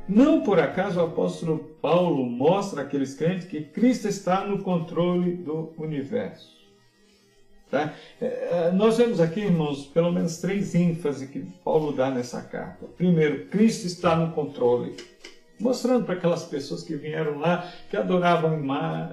Não 0.08 0.40
por 0.40 0.58
acaso 0.58 0.98
o 0.98 1.04
apóstolo 1.04 1.58
Paulo 1.80 2.24
mostra 2.24 2.82
àqueles 2.82 3.14
crentes 3.14 3.46
que 3.46 3.60
Cristo 3.60 4.08
está 4.08 4.44
no 4.44 4.62
controle 4.62 5.36
do 5.36 5.72
universo. 5.76 6.59
Tá? 7.70 7.94
É, 8.20 8.26
é, 8.26 8.72
nós 8.72 8.98
vemos 8.98 9.20
aqui, 9.20 9.40
irmãos, 9.40 9.86
pelo 9.86 10.10
menos 10.10 10.38
três 10.38 10.74
ênfases 10.74 11.30
que 11.30 11.40
Paulo 11.64 11.92
dá 11.92 12.10
nessa 12.10 12.42
carta. 12.42 12.86
Primeiro, 12.96 13.46
Cristo 13.46 13.86
está 13.86 14.16
no 14.16 14.32
controle, 14.32 14.96
mostrando 15.58 16.04
para 16.04 16.14
aquelas 16.14 16.42
pessoas 16.42 16.82
que 16.82 16.96
vieram 16.96 17.38
lá, 17.38 17.72
que 17.88 17.96
adoravam 17.96 18.58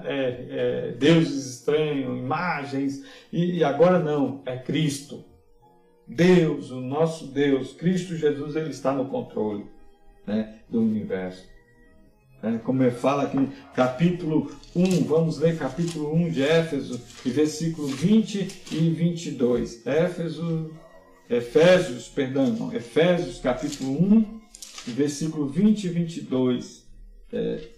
é, 0.04 0.46
é, 0.50 0.94
deuses 0.98 1.58
estranhos, 1.58 2.18
imagens, 2.18 3.04
e, 3.32 3.58
e 3.58 3.64
agora 3.64 4.00
não, 4.00 4.42
é 4.44 4.56
Cristo. 4.56 5.24
Deus, 6.04 6.70
o 6.72 6.80
nosso 6.80 7.26
Deus, 7.26 7.74
Cristo 7.74 8.16
Jesus, 8.16 8.56
ele 8.56 8.70
está 8.70 8.92
no 8.92 9.04
controle 9.06 9.66
né, 10.26 10.56
do 10.68 10.80
universo. 10.80 11.46
É, 12.40 12.56
como 12.58 12.88
fala 12.92 13.24
aqui, 13.24 13.48
capítulo 13.74 14.52
1, 14.74 15.04
vamos 15.04 15.38
ler 15.38 15.58
capítulo 15.58 16.14
1 16.14 16.30
de 16.30 16.42
Éfeso, 16.42 17.00
versículo 17.24 17.88
20 17.88 18.64
e 18.70 18.90
22. 18.90 19.84
Éfeso, 19.84 20.70
Efésios, 21.28 22.08
perdão, 22.08 22.46
não, 22.46 22.72
Efésios, 22.72 23.38
capítulo 23.40 23.90
1, 23.90 24.40
versículo 24.86 25.48
20 25.48 25.84
e 25.84 25.88
22. 25.88 26.86
É, 27.32 27.77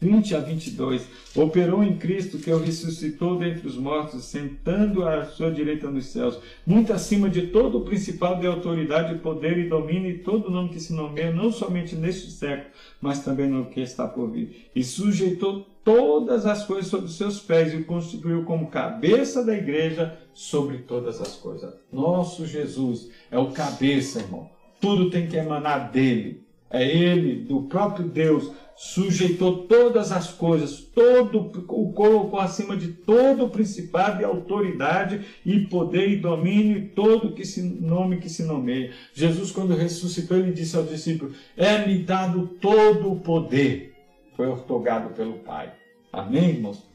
20 0.00 0.36
a 0.36 0.40
22. 0.40 1.06
Operou 1.34 1.82
em 1.82 1.96
Cristo 1.96 2.38
que 2.38 2.50
o 2.50 2.58
ressuscitou 2.58 3.38
dentre 3.38 3.66
os 3.66 3.76
mortos, 3.76 4.24
sentando 4.24 5.06
à 5.06 5.24
sua 5.24 5.50
direita 5.50 5.90
nos 5.90 6.06
céus, 6.06 6.38
muito 6.66 6.92
acima 6.92 7.28
de 7.28 7.48
todo 7.48 7.78
o 7.78 7.84
principal 7.84 8.38
de 8.38 8.46
autoridade, 8.46 9.18
poder 9.18 9.58
e 9.58 9.68
domínio 9.68 10.10
e 10.10 10.18
todo 10.18 10.50
nome 10.50 10.70
que 10.70 10.80
se 10.80 10.92
nomeia, 10.92 11.32
não 11.32 11.52
somente 11.52 11.94
neste 11.94 12.30
século, 12.30 12.70
mas 13.00 13.24
também 13.24 13.48
no 13.48 13.66
que 13.66 13.80
está 13.80 14.06
por 14.06 14.30
vir. 14.30 14.68
E 14.74 14.82
sujeitou 14.82 15.66
todas 15.84 16.44
as 16.44 16.64
coisas 16.64 16.92
os 16.92 17.16
seus 17.16 17.40
pés 17.40 17.72
e 17.72 17.76
o 17.76 17.84
constituiu 17.84 18.44
como 18.44 18.68
cabeça 18.68 19.44
da 19.44 19.54
igreja 19.54 20.18
sobre 20.34 20.78
todas 20.78 21.20
as 21.20 21.34
coisas. 21.36 21.72
Nosso 21.90 22.46
Jesus 22.46 23.10
é 23.30 23.38
o 23.38 23.52
cabeça, 23.52 24.20
irmão. 24.20 24.50
Tudo 24.80 25.10
tem 25.10 25.26
que 25.26 25.36
emanar 25.36 25.90
dele. 25.90 26.42
É 26.70 26.86
ele, 26.86 27.36
do 27.36 27.62
próprio 27.62 28.06
Deus, 28.06 28.52
sujeitou 28.78 29.66
todas 29.66 30.12
as 30.12 30.32
coisas, 30.32 30.78
todo 30.78 31.50
o 31.66 31.92
colocou 31.92 32.38
acima 32.38 32.76
de 32.76 32.92
todo 32.92 33.46
o 33.46 33.50
principado 33.50 34.22
e 34.22 34.24
autoridade 34.24 35.20
e 35.44 35.66
poder 35.66 36.08
e 36.10 36.16
domínio 36.16 36.78
e 36.78 36.86
todo 36.86 37.32
que 37.34 37.44
se 37.44 37.60
nome 37.60 38.18
que 38.18 38.28
se 38.28 38.44
nomeia. 38.44 38.92
Jesus 39.12 39.50
quando 39.50 39.74
ressuscitou 39.74 40.36
ele 40.36 40.52
disse 40.52 40.76
aos 40.76 40.88
discípulos: 40.88 41.36
"É-me 41.56 42.04
dado 42.04 42.46
todo 42.60 43.10
o 43.10 43.18
poder". 43.18 43.96
Foi 44.36 44.46
ortogado 44.46 45.12
pelo 45.12 45.40
Pai. 45.40 45.72
Amém, 46.12 46.50
irmãos. 46.50 46.86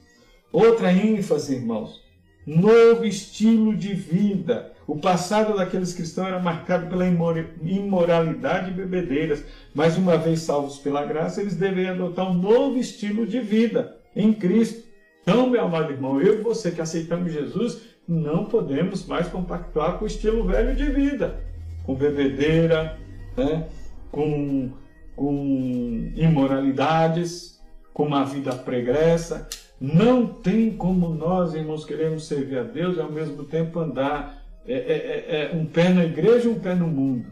Outra 0.53 0.93
ênfase, 0.93 1.55
irmãos, 1.55 2.01
novo 2.47 3.03
estilo 3.03 3.75
de 3.75 3.93
vida. 3.93 4.71
O 4.85 4.97
passado 4.97 5.55
daqueles 5.55 5.93
cristãos 5.93 6.27
era 6.27 6.39
marcado 6.39 6.87
pela 6.87 7.05
imoralidade 7.07 8.71
e 8.71 8.73
bebedeiras, 8.73 9.43
mas 9.73 9.97
uma 9.97 10.17
vez 10.17 10.41
salvos 10.41 10.77
pela 10.77 11.05
graça, 11.05 11.41
eles 11.41 11.55
deveriam 11.55 11.95
adotar 11.95 12.29
um 12.29 12.33
novo 12.33 12.77
estilo 12.77 13.25
de 13.25 13.39
vida 13.39 13.97
em 14.15 14.31
Cristo. 14.31 14.83
Então, 15.21 15.49
meu 15.49 15.63
amado 15.63 15.91
irmão, 15.91 16.21
eu 16.21 16.39
e 16.39 16.43
você 16.43 16.71
que 16.71 16.81
aceitamos 16.81 17.31
Jesus, 17.31 17.81
não 18.07 18.45
podemos 18.45 19.05
mais 19.05 19.27
compactuar 19.27 19.97
com 19.97 20.03
o 20.03 20.07
estilo 20.07 20.45
velho 20.45 20.75
de 20.75 20.85
vida, 20.85 21.39
com 21.85 21.95
bebedeira, 21.95 22.99
né? 23.35 23.67
com, 24.11 24.69
com 25.15 26.11
imoralidades, 26.15 27.59
com 27.93 28.05
uma 28.05 28.25
vida 28.25 28.53
pregressa. 28.53 29.47
Não 29.79 30.27
tem 30.27 30.71
como 30.71 31.09
nós, 31.09 31.53
irmãos, 31.53 31.85
queremos 31.85 32.27
servir 32.27 32.59
a 32.59 32.63
Deus 32.63 32.97
e 32.97 33.01
ao 33.01 33.11
mesmo 33.11 33.43
tempo 33.45 33.79
andar 33.79 34.43
é, 34.65 34.73
é, 34.73 34.77
é, 34.77 35.51
é 35.51 35.55
um 35.55 35.65
pé 35.65 35.89
na 35.89 36.05
igreja 36.05 36.47
e 36.47 36.51
um 36.51 36.59
pé 36.59 36.75
no 36.75 36.87
mundo, 36.87 37.25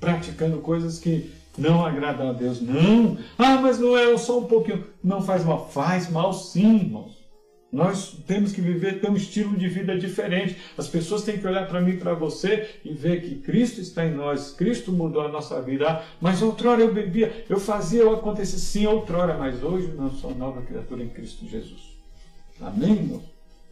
praticando 0.00 0.58
coisas 0.58 0.98
que 0.98 1.30
não 1.56 1.84
agradam 1.84 2.30
a 2.30 2.32
Deus. 2.32 2.60
Não! 2.60 3.18
Ah, 3.38 3.56
mas 3.60 3.78
não 3.78 3.96
é 3.96 4.16
só 4.16 4.40
um 4.40 4.44
pouquinho. 4.44 4.84
Não 5.02 5.22
faz 5.22 5.44
mal. 5.44 5.68
Faz 5.70 6.10
mal 6.10 6.32
sim, 6.32 6.76
irmãos. 6.76 7.22
Nós 7.70 8.18
temos 8.26 8.52
que 8.52 8.60
viver, 8.60 9.00
ter 9.00 9.08
um 9.08 9.16
estilo 9.16 9.56
de 9.56 9.66
vida 9.66 9.98
diferente. 9.98 10.58
As 10.76 10.88
pessoas 10.88 11.22
têm 11.22 11.38
que 11.38 11.46
olhar 11.46 11.66
para 11.66 11.80
mim 11.80 11.96
para 11.96 12.12
você 12.12 12.68
e 12.84 12.92
ver 12.92 13.22
que 13.22 13.36
Cristo 13.36 13.80
está 13.80 14.04
em 14.04 14.14
nós. 14.14 14.52
Cristo 14.52 14.92
mudou 14.92 15.22
a 15.22 15.28
nossa 15.28 15.60
vida. 15.62 15.88
Ah, 15.88 16.04
mas 16.20 16.42
outrora 16.42 16.82
eu 16.82 16.92
bebia, 16.92 17.46
eu 17.48 17.58
fazia, 17.58 18.02
eu 18.02 18.12
acontecia 18.12 18.58
sim 18.58 18.86
outrora, 18.86 19.38
mas 19.38 19.62
hoje 19.62 19.88
não 19.88 20.10
sou 20.10 20.34
nova 20.34 20.60
criatura 20.60 21.02
em 21.02 21.08
Cristo 21.08 21.46
Jesus. 21.46 21.96
Amém, 22.60 22.92
irmãos? 22.92 23.22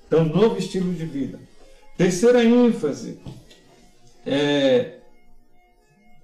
Então, 0.06 0.24
novo 0.24 0.58
estilo 0.58 0.92
de 0.94 1.04
vida. 1.04 1.38
Terceira 1.98 2.42
ênfase. 2.42 3.20
É, 4.24 4.99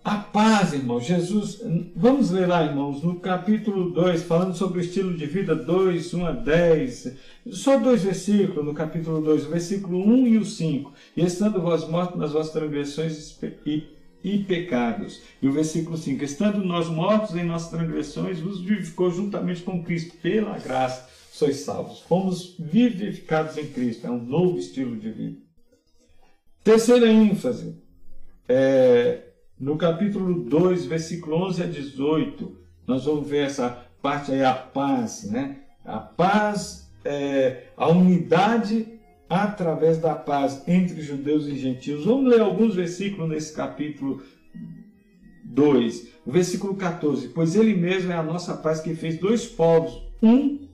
a 0.07 0.19
paz, 0.19 0.73
irmãos. 0.73 1.05
Jesus, 1.05 1.61
vamos 1.97 2.31
ler 2.31 2.47
lá, 2.47 2.65
irmãos, 2.65 3.03
no 3.03 3.19
capítulo 3.19 3.91
2, 3.91 4.23
falando 4.23 4.55
sobre 4.55 4.79
o 4.79 4.81
estilo 4.81 5.17
de 5.17 5.27
vida 5.27 5.53
2, 5.53 6.15
1 6.15 6.27
a 6.27 6.31
10. 6.31 7.17
Só 7.51 7.77
dois 7.77 8.05
versículos 8.05 8.65
no 8.65 8.73
capítulo 8.73 9.21
2, 9.21 9.47
o 9.47 9.51
versículo 9.51 9.99
1 9.99 10.29
e 10.29 10.39
o 10.39 10.45
5. 10.45 10.93
E 11.17 11.25
estando 11.25 11.61
vós 11.61 11.89
mortos 11.89 12.21
nas 12.21 12.31
vossas 12.31 12.53
transgressões 12.53 13.37
e, 13.67 13.83
e 14.23 14.39
pecados. 14.45 15.23
E 15.43 15.49
o 15.49 15.53
versículo 15.53 15.97
5. 15.97 16.23
Estando 16.23 16.65
nós 16.65 16.87
mortos 16.87 17.35
em 17.35 17.43
nossas 17.43 17.71
transgressões, 17.71 18.39
vos 18.39 18.61
vivificou 18.61 19.11
juntamente 19.11 19.63
com 19.63 19.83
Cristo. 19.83 20.17
Pela 20.19 20.57
graça 20.57 21.09
sois 21.33 21.57
salvos. 21.57 21.99
Fomos 22.03 22.55
vivificados 22.61 23.59
em 23.59 23.67
Cristo. 23.67 24.07
É 24.07 24.11
um 24.13 24.23
novo 24.23 24.57
estilo 24.57 24.95
de 24.95 25.11
vida. 25.11 25.39
Terceira 26.63 27.11
ênfase. 27.11 27.77
É, 28.49 29.26
no 29.59 29.77
capítulo 29.77 30.45
2, 30.45 30.85
versículo 30.87 31.37
11 31.47 31.63
a 31.63 31.67
18, 31.67 32.57
nós 32.87 33.07
vamos 33.07 33.27
ver 33.27 33.47
essa 33.47 33.87
parte 34.03 34.31
aí, 34.33 34.45
a 34.45 34.53
paz, 34.53 35.31
né? 35.31 35.61
A 35.85 35.99
paz, 35.99 36.93
é, 37.05 37.69
a 37.77 37.89
unidade 37.89 38.87
através 39.29 39.99
da 39.99 40.15
paz 40.15 40.63
entre 40.69 41.01
judeus 41.01 41.47
e 41.47 41.57
gentios. 41.57 42.05
Vamos 42.05 42.31
ler 42.31 42.41
alguns 42.41 42.75
versículos 42.75 43.29
nesse 43.29 43.53
capítulo 43.55 44.23
2, 45.45 46.09
o 46.27 46.31
versículo 46.31 46.75
14. 46.75 47.29
Pois 47.29 47.57
ele 47.57 47.75
mesmo 47.75 48.13
é 48.13 48.17
a 48.17 48.23
nossa 48.23 48.55
paz 48.55 48.81
que 48.81 48.95
fez 48.95 49.19
dois 49.19 49.47
povos, 49.47 50.03
um, 50.23 50.69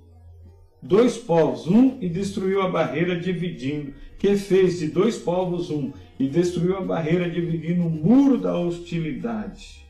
dois 0.83 1.17
povos, 1.17 1.69
um, 1.69 1.99
e 2.01 2.09
destruiu 2.09 2.61
a 2.61 2.69
barreira 2.69 3.19
dividindo, 3.19 3.95
que 4.19 4.37
fez 4.37 4.81
de 4.81 4.89
dois 4.89 5.19
povos 5.19 5.71
um 5.71 5.93
e 6.23 6.29
destruiu 6.29 6.77
a 6.77 6.81
barreira 6.81 7.29
dividindo 7.29 7.85
o 7.85 7.91
muro 7.91 8.39
da 8.39 8.57
hostilidade. 8.57 9.85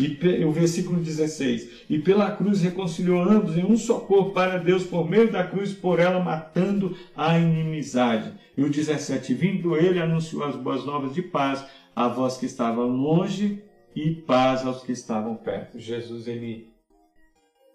E 0.00 0.44
o 0.44 0.52
versículo 0.52 1.00
16: 1.00 1.86
E 1.90 1.98
pela 1.98 2.30
cruz 2.30 2.62
reconciliou 2.62 3.20
ambos 3.20 3.58
em 3.58 3.64
um 3.64 3.76
só 3.76 3.98
corpo 3.98 4.30
para 4.30 4.58
Deus 4.58 4.84
por 4.84 5.10
meio 5.10 5.32
da 5.32 5.44
cruz, 5.44 5.74
por 5.74 5.98
ela 5.98 6.20
matando 6.20 6.96
a 7.16 7.36
inimizade. 7.36 8.32
E 8.56 8.62
o 8.62 8.70
17: 8.70 9.34
Vindo 9.34 9.76
ele, 9.76 9.98
anunciou 9.98 10.44
as 10.44 10.54
boas 10.54 10.84
novas 10.86 11.12
de 11.12 11.22
paz 11.22 11.66
a 11.94 12.06
vós 12.06 12.36
que 12.36 12.46
estavam 12.46 12.86
longe 12.86 13.64
e 13.96 14.14
paz 14.14 14.64
aos 14.64 14.84
que 14.84 14.92
estavam 14.92 15.34
perto. 15.34 15.76
Jesus, 15.76 16.28
ele 16.28 16.70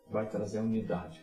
vai 0.09 0.25
trazer 0.25 0.59
unidade, 0.59 1.19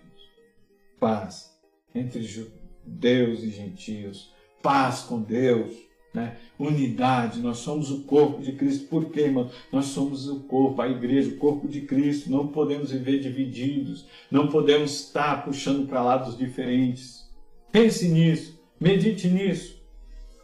paz 1.01 1.59
entre 1.95 2.23
judeus 2.23 3.43
e 3.43 3.49
gentios, 3.49 4.31
paz 4.63 5.01
com 5.01 5.23
Deus 5.23 5.94
né? 6.15 6.37
Unidade, 6.57 7.41
nós 7.41 7.59
somos 7.59 7.91
o 7.91 8.05
corpo 8.05 8.41
de 8.41 8.53
Cristo. 8.53 8.87
Por 8.87 9.11
quê, 9.11 9.23
irmão? 9.23 9.51
Nós 9.73 9.87
somos 9.87 10.29
o 10.29 10.45
corpo, 10.45 10.81
a 10.81 10.89
igreja, 10.89 11.31
o 11.31 11.37
corpo 11.39 11.67
de 11.67 11.81
Cristo. 11.81 12.31
Não 12.31 12.47
podemos 12.47 12.93
viver 12.93 13.19
divididos, 13.19 14.07
não 14.31 14.47
podemos 14.47 14.93
estar 14.93 15.45
puxando 15.45 15.89
para 15.89 16.03
lados 16.03 16.39
diferentes. 16.39 17.29
Pense 17.73 18.09
nisso, 18.09 18.63
medite 18.81 19.27
nisso. 19.27 19.83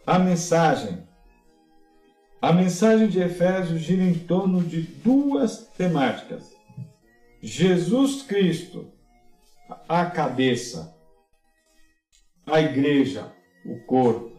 A 0.05 0.19
mensagem. 0.19 1.09
A 2.43 2.53
mensagem 2.53 3.07
de 3.07 3.21
Efésios 3.21 3.81
gira 3.81 4.03
em 4.03 4.15
torno 4.15 4.63
de 4.65 4.81
duas 4.81 5.69
temáticas: 5.77 6.53
Jesus 7.41 8.23
Cristo, 8.23 8.91
a 9.89 10.07
cabeça, 10.07 10.97
a 12.47 12.61
igreja, 12.61 13.31
o 13.65 13.79
corpo. 13.81 14.30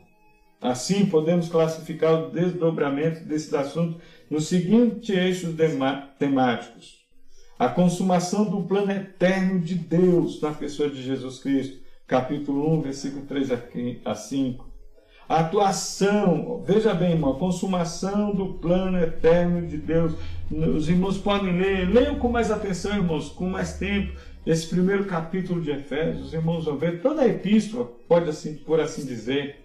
Assim, 0.61 1.07
podemos 1.07 1.49
classificar 1.49 2.13
o 2.13 2.29
desdobramento 2.29 3.25
desse 3.25 3.55
assunto 3.57 3.99
nos 4.29 4.47
seguintes 4.47 5.09
eixos 5.09 5.55
temáticos: 6.19 7.03
a 7.57 7.67
consumação 7.67 8.45
do 8.45 8.61
plano 8.61 8.91
eterno 8.91 9.59
de 9.59 9.73
Deus 9.73 10.39
na 10.39 10.51
pessoa 10.51 10.87
de 10.87 11.01
Jesus 11.01 11.39
Cristo, 11.39 11.79
capítulo 12.05 12.71
1, 12.77 12.81
versículo 12.81 13.25
3 13.25 13.49
a 14.05 14.13
5. 14.13 14.69
A 15.27 15.39
atuação, 15.39 16.61
veja 16.63 16.93
bem, 16.93 17.13
irmão, 17.13 17.31
a 17.31 17.39
consumação 17.39 18.35
do 18.35 18.53
plano 18.55 18.99
eterno 18.99 19.65
de 19.65 19.77
Deus. 19.77 20.13
Os 20.51 20.89
irmãos 20.89 21.17
podem 21.17 21.57
ler, 21.57 21.89
leiam 21.89 22.19
com 22.19 22.29
mais 22.29 22.51
atenção, 22.51 22.97
irmãos, 22.97 23.29
com 23.29 23.45
mais 23.45 23.77
tempo, 23.77 24.13
esse 24.45 24.67
primeiro 24.67 25.05
capítulo 25.05 25.61
de 25.61 25.71
Efésios. 25.71 26.27
Os 26.27 26.33
irmãos 26.33 26.65
vão 26.65 26.77
ver 26.77 27.01
toda 27.01 27.21
a 27.21 27.27
epístola, 27.27 27.89
pode 28.07 28.29
assim, 28.29 28.55
por 28.55 28.79
assim 28.79 29.05
dizer 29.05 29.61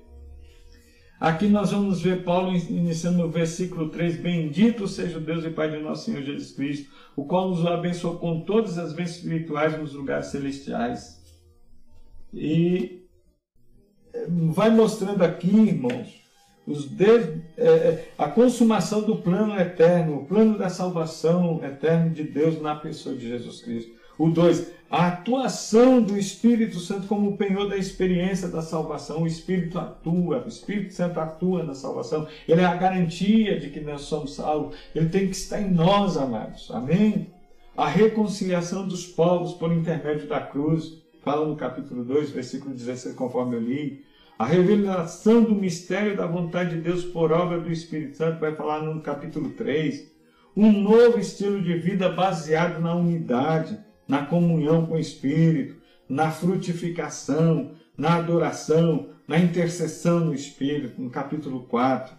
Aqui 1.18 1.48
nós 1.48 1.70
vamos 1.70 2.02
ver 2.02 2.24
Paulo 2.24 2.54
iniciando 2.54 3.18
no 3.18 3.30
versículo 3.30 3.88
3: 3.88 4.16
Bendito 4.16 4.86
seja 4.86 5.16
o 5.16 5.20
Deus 5.20 5.44
e 5.44 5.50
Pai 5.50 5.70
de 5.70 5.78
nosso 5.78 6.04
Senhor 6.04 6.22
Jesus 6.22 6.52
Cristo, 6.52 6.90
o 7.16 7.24
qual 7.24 7.48
nos 7.48 7.64
abençoou 7.64 8.18
com 8.18 8.40
todas 8.40 8.78
as 8.78 8.92
bênçãos 8.92 9.18
espirituais 9.18 9.78
nos 9.78 9.94
lugares 9.94 10.26
celestiais. 10.26 11.22
E 12.34 13.02
eh, 14.12 14.26
vai 14.28 14.68
mostrando 14.68 15.22
aqui, 15.22 15.48
irmãos, 15.48 16.26
de, 16.66 17.40
é, 17.56 18.08
a 18.18 18.28
consumação 18.28 19.02
do 19.02 19.16
plano 19.16 19.58
eterno, 19.58 20.16
o 20.16 20.26
plano 20.26 20.58
da 20.58 20.68
salvação 20.68 21.64
eterna 21.64 22.10
de 22.10 22.24
Deus 22.24 22.60
na 22.60 22.74
pessoa 22.74 23.14
de 23.14 23.28
Jesus 23.28 23.62
Cristo. 23.62 23.95
O 24.18 24.30
2, 24.30 24.72
a 24.90 25.08
atuação 25.08 26.00
do 26.00 26.16
Espírito 26.16 26.78
Santo 26.78 27.06
como 27.06 27.36
penhor 27.36 27.68
da 27.68 27.76
experiência 27.76 28.48
da 28.48 28.62
salvação. 28.62 29.22
O 29.22 29.26
Espírito 29.26 29.78
atua, 29.78 30.42
o 30.44 30.48
Espírito 30.48 30.94
Santo 30.94 31.18
atua 31.20 31.62
na 31.62 31.74
salvação. 31.74 32.26
Ele 32.48 32.60
é 32.60 32.64
a 32.64 32.76
garantia 32.76 33.58
de 33.58 33.70
que 33.70 33.80
nós 33.80 34.02
somos 34.02 34.34
salvos. 34.34 34.76
Ele 34.94 35.08
tem 35.08 35.26
que 35.26 35.36
estar 35.36 35.60
em 35.60 35.70
nós, 35.70 36.16
amados. 36.16 36.70
Amém? 36.70 37.34
a 37.76 37.86
reconciliação 37.86 38.88
dos 38.88 39.06
povos 39.06 39.52
por 39.52 39.70
intermédio 39.70 40.26
da 40.26 40.40
cruz, 40.40 41.02
fala 41.22 41.46
no 41.46 41.56
capítulo 41.56 42.04
2, 42.04 42.30
versículo 42.30 42.74
16, 42.74 43.14
conforme 43.14 43.56
eu 43.56 43.60
li. 43.60 44.04
A 44.38 44.46
revelação 44.46 45.42
do 45.42 45.54
mistério 45.54 46.16
da 46.16 46.26
vontade 46.26 46.76
de 46.76 46.80
Deus 46.80 47.04
por 47.04 47.32
obra 47.32 47.60
do 47.60 47.70
Espírito 47.70 48.16
Santo, 48.16 48.40
vai 48.40 48.54
falar 48.54 48.80
no 48.80 49.02
capítulo 49.02 49.50
3. 49.50 50.10
Um 50.56 50.72
novo 50.72 51.18
estilo 51.18 51.60
de 51.60 51.76
vida 51.76 52.08
baseado 52.08 52.80
na 52.80 52.94
unidade, 52.94 53.78
na 54.06 54.24
comunhão 54.24 54.86
com 54.86 54.94
o 54.94 54.98
Espírito, 54.98 55.76
na 56.08 56.30
frutificação, 56.30 57.72
na 57.96 58.16
adoração, 58.16 59.08
na 59.26 59.38
intercessão 59.38 60.20
no 60.20 60.34
Espírito, 60.34 61.00
no 61.00 61.10
capítulo 61.10 61.64
4, 61.64 62.14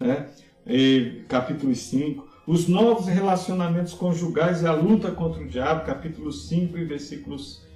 né? 0.00 0.28
e 0.66 1.22
capítulo 1.28 1.74
5. 1.74 2.26
Os 2.46 2.68
novos 2.68 3.06
relacionamentos 3.06 3.94
conjugais 3.94 4.62
e 4.62 4.66
a 4.66 4.72
luta 4.72 5.10
contra 5.10 5.42
o 5.42 5.48
diabo, 5.48 5.84
capítulo 5.84 6.32
5 6.32 6.78
e 6.78 6.84
versículos 6.84 7.66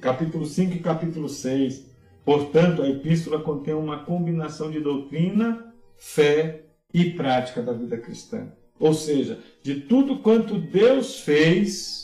capítulo 0.00 0.46
5 0.46 0.74
e 0.74 0.78
capítulo 0.78 1.28
6. 1.28 1.90
Portanto, 2.24 2.82
a 2.82 2.88
epístola 2.88 3.40
contém 3.40 3.74
uma 3.74 4.04
combinação 4.04 4.70
de 4.70 4.78
doutrina, 4.78 5.72
fé 5.96 6.66
e 6.94 7.10
prática 7.10 7.60
da 7.62 7.72
vida 7.72 7.96
cristã. 7.98 8.52
Ou 8.78 8.94
seja, 8.94 9.40
de 9.62 9.80
tudo 9.80 10.18
quanto 10.18 10.58
Deus 10.58 11.20
fez 11.20 12.01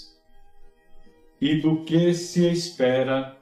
e 1.41 1.57
do 1.57 1.85
que 1.85 2.13
se 2.15 2.49
espera 2.51 3.37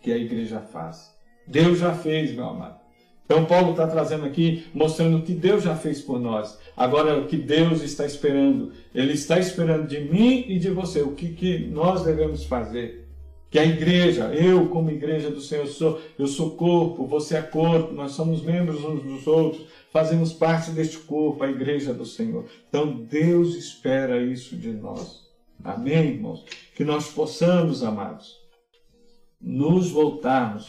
que 0.00 0.12
a 0.12 0.16
igreja 0.16 0.60
faça. 0.60 1.16
Deus 1.46 1.78
já 1.78 1.94
fez, 1.94 2.32
meu 2.34 2.44
amado. 2.44 2.78
Então, 3.24 3.44
Paulo 3.44 3.72
está 3.72 3.86
trazendo 3.86 4.24
aqui, 4.24 4.64
mostrando 4.72 5.18
o 5.18 5.22
que 5.22 5.34
Deus 5.34 5.62
já 5.62 5.76
fez 5.76 6.00
por 6.00 6.18
nós. 6.18 6.58
Agora, 6.74 7.18
o 7.18 7.26
que 7.26 7.36
Deus 7.36 7.82
está 7.82 8.06
esperando. 8.06 8.72
Ele 8.94 9.12
está 9.12 9.38
esperando 9.38 9.86
de 9.86 10.00
mim 10.00 10.46
e 10.48 10.58
de 10.58 10.70
você. 10.70 11.02
O 11.02 11.12
que, 11.12 11.34
que 11.34 11.58
nós 11.58 12.04
devemos 12.04 12.44
fazer. 12.44 13.06
Que 13.50 13.58
a 13.58 13.66
igreja, 13.66 14.32
eu 14.34 14.68
como 14.68 14.90
igreja 14.90 15.30
do 15.30 15.42
Senhor, 15.42 15.66
sou, 15.66 16.00
eu 16.18 16.26
sou 16.26 16.52
corpo, 16.52 17.06
você 17.06 17.36
é 17.36 17.42
corpo, 17.42 17.94
nós 17.94 18.12
somos 18.12 18.42
membros 18.42 18.84
uns 18.84 19.02
dos 19.02 19.26
outros, 19.26 19.66
fazemos 19.90 20.34
parte 20.34 20.70
deste 20.70 20.98
corpo, 20.98 21.42
a 21.42 21.50
igreja 21.50 21.94
do 21.94 22.04
Senhor. 22.04 22.44
Então, 22.68 22.92
Deus 22.92 23.54
espera 23.54 24.22
isso 24.22 24.56
de 24.56 24.70
nós. 24.70 25.27
Amém, 25.62 26.14
irmãos? 26.14 26.44
Que 26.74 26.84
nós 26.84 27.10
possamos, 27.10 27.82
amados, 27.82 28.36
nos 29.40 29.90
voltarmos, 29.90 30.66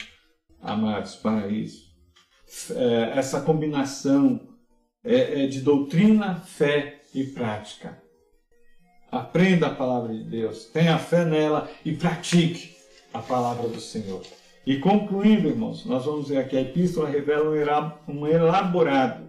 amados, 0.61 1.15
para 1.15 1.47
isso. 1.47 1.89
É, 2.75 3.17
essa 3.17 3.41
combinação 3.41 4.39
é, 5.03 5.43
é 5.43 5.47
de 5.47 5.61
doutrina, 5.61 6.35
fé 6.35 7.01
e 7.13 7.23
prática. 7.23 8.01
Aprenda 9.11 9.67
a 9.67 9.75
palavra 9.75 10.13
de 10.13 10.23
Deus, 10.23 10.65
tenha 10.65 10.97
fé 10.99 11.25
nela 11.25 11.69
e 11.83 11.93
pratique 11.93 12.75
a 13.13 13.19
palavra 13.19 13.67
do 13.67 13.79
Senhor. 13.79 14.21
E 14.65 14.77
concluindo, 14.77 15.47
irmãos, 15.47 15.85
nós 15.85 16.05
vamos 16.05 16.29
ver 16.29 16.37
aqui 16.37 16.57
a 16.57 16.61
epístola 16.61 17.09
revela 17.09 17.99
um 18.07 18.27
elaborado 18.27 19.28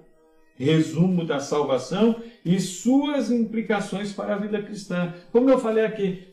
resumo 0.64 1.24
da 1.24 1.40
salvação 1.40 2.16
e 2.44 2.60
suas 2.60 3.30
implicações 3.30 4.12
para 4.12 4.34
a 4.34 4.38
vida 4.38 4.60
cristã. 4.62 5.14
Como 5.32 5.48
eu 5.48 5.58
falei 5.58 5.84
aqui, 5.86 6.28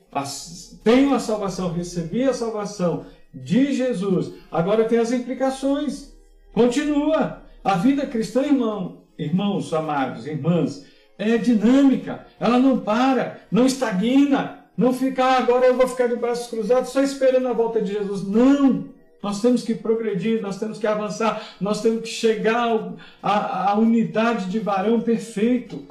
tenho 0.84 1.14
a 1.14 1.20
salvação, 1.20 1.72
recebi 1.72 2.24
a 2.24 2.34
salvação 2.34 3.06
de 3.34 3.74
Jesus. 3.74 4.34
Agora 4.52 4.84
tem 4.84 5.00
as 5.00 5.14
implicações. 5.14 6.14
Continua. 6.54 7.44
A 7.64 7.76
vida 7.76 8.06
cristã, 8.06 8.44
irmão, 8.44 9.04
irmãos 9.18 9.74
amados, 9.74 10.26
irmãs, 10.26 10.86
é 11.18 11.38
dinâmica. 11.38 12.26
Ela 12.40 12.60
não 12.60 12.80
para, 12.80 13.42
não 13.52 13.66
estagna, 13.66 14.66
não 14.76 14.94
fica, 14.94 15.24
ah, 15.24 15.38
agora 15.38 15.66
eu 15.66 15.76
vou 15.76 15.88
ficar 15.88 16.08
de 16.08 16.16
braços 16.16 16.48
cruzados 16.48 16.90
só 16.90 17.02
esperando 17.02 17.48
a 17.48 17.54
volta 17.54 17.82
de 17.82 17.94
Jesus. 17.94 18.28
Não! 18.28 18.97
Nós 19.22 19.42
temos 19.42 19.64
que 19.64 19.74
progredir, 19.74 20.42
nós 20.42 20.60
temos 20.60 20.78
que 20.78 20.88
avançar, 20.88 21.56
nós 21.60 21.82
temos 21.82 22.02
que 22.02 22.08
chegar 22.08 22.96
à 23.22 23.78
unidade 23.78 24.50
de 24.50 24.60
varão 24.60 25.02
perfeito 25.02 25.86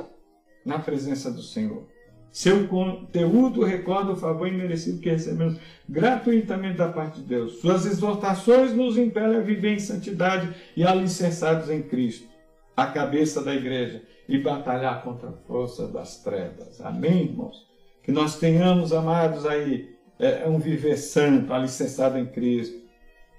na 0.64 0.78
presença 0.78 1.30
do 1.30 1.42
Senhor. 1.42 1.86
Seu 2.30 2.68
conteúdo 2.68 3.64
recorda 3.64 4.12
o 4.12 4.16
favor 4.16 4.46
imerecido 4.46 5.00
que 5.00 5.08
recebemos 5.08 5.56
gratuitamente 5.88 6.76
da 6.76 6.88
parte 6.88 7.20
de 7.20 7.26
Deus. 7.26 7.60
Suas 7.60 7.86
exortações 7.86 8.74
nos 8.74 8.98
impelem 8.98 9.38
a 9.38 9.42
viver 9.42 9.72
em 9.72 9.78
santidade 9.78 10.54
e 10.76 10.84
alicerçados 10.84 11.70
em 11.70 11.80
Cristo, 11.80 12.28
a 12.76 12.86
cabeça 12.88 13.42
da 13.42 13.54
igreja, 13.54 14.02
e 14.28 14.36
batalhar 14.38 15.02
contra 15.02 15.30
a 15.30 15.32
força 15.46 15.86
das 15.88 16.22
trevas. 16.22 16.80
Amém, 16.82 17.24
irmãos? 17.24 17.66
Que 18.02 18.12
nós 18.12 18.38
tenhamos, 18.38 18.92
amados, 18.92 19.46
aí 19.46 19.96
é, 20.18 20.46
um 20.46 20.58
viver 20.58 20.98
santo, 20.98 21.54
alicerçado 21.54 22.18
em 22.18 22.26
Cristo, 22.26 22.85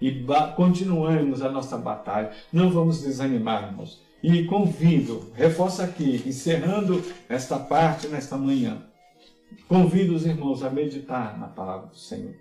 e 0.02 0.26
continuemos 0.56 1.42
a 1.42 1.50
nossa 1.52 1.78
batalha. 1.78 2.32
Não 2.52 2.70
vamos 2.70 3.02
desanimar, 3.02 3.70
irmãos. 3.70 4.02
E 4.22 4.46
convido, 4.46 5.32
reforço 5.36 5.82
aqui, 5.82 6.24
encerrando 6.26 7.04
esta 7.30 7.60
parte 7.60 8.08
nesta 8.08 8.36
manhã, 8.36 8.82
convido 9.68 10.16
os 10.16 10.26
irmãos 10.26 10.64
a 10.64 10.70
meditar 10.70 11.38
na 11.40 11.48
palavra 11.48 11.88
do 11.88 11.98
Senhor. 11.98 12.34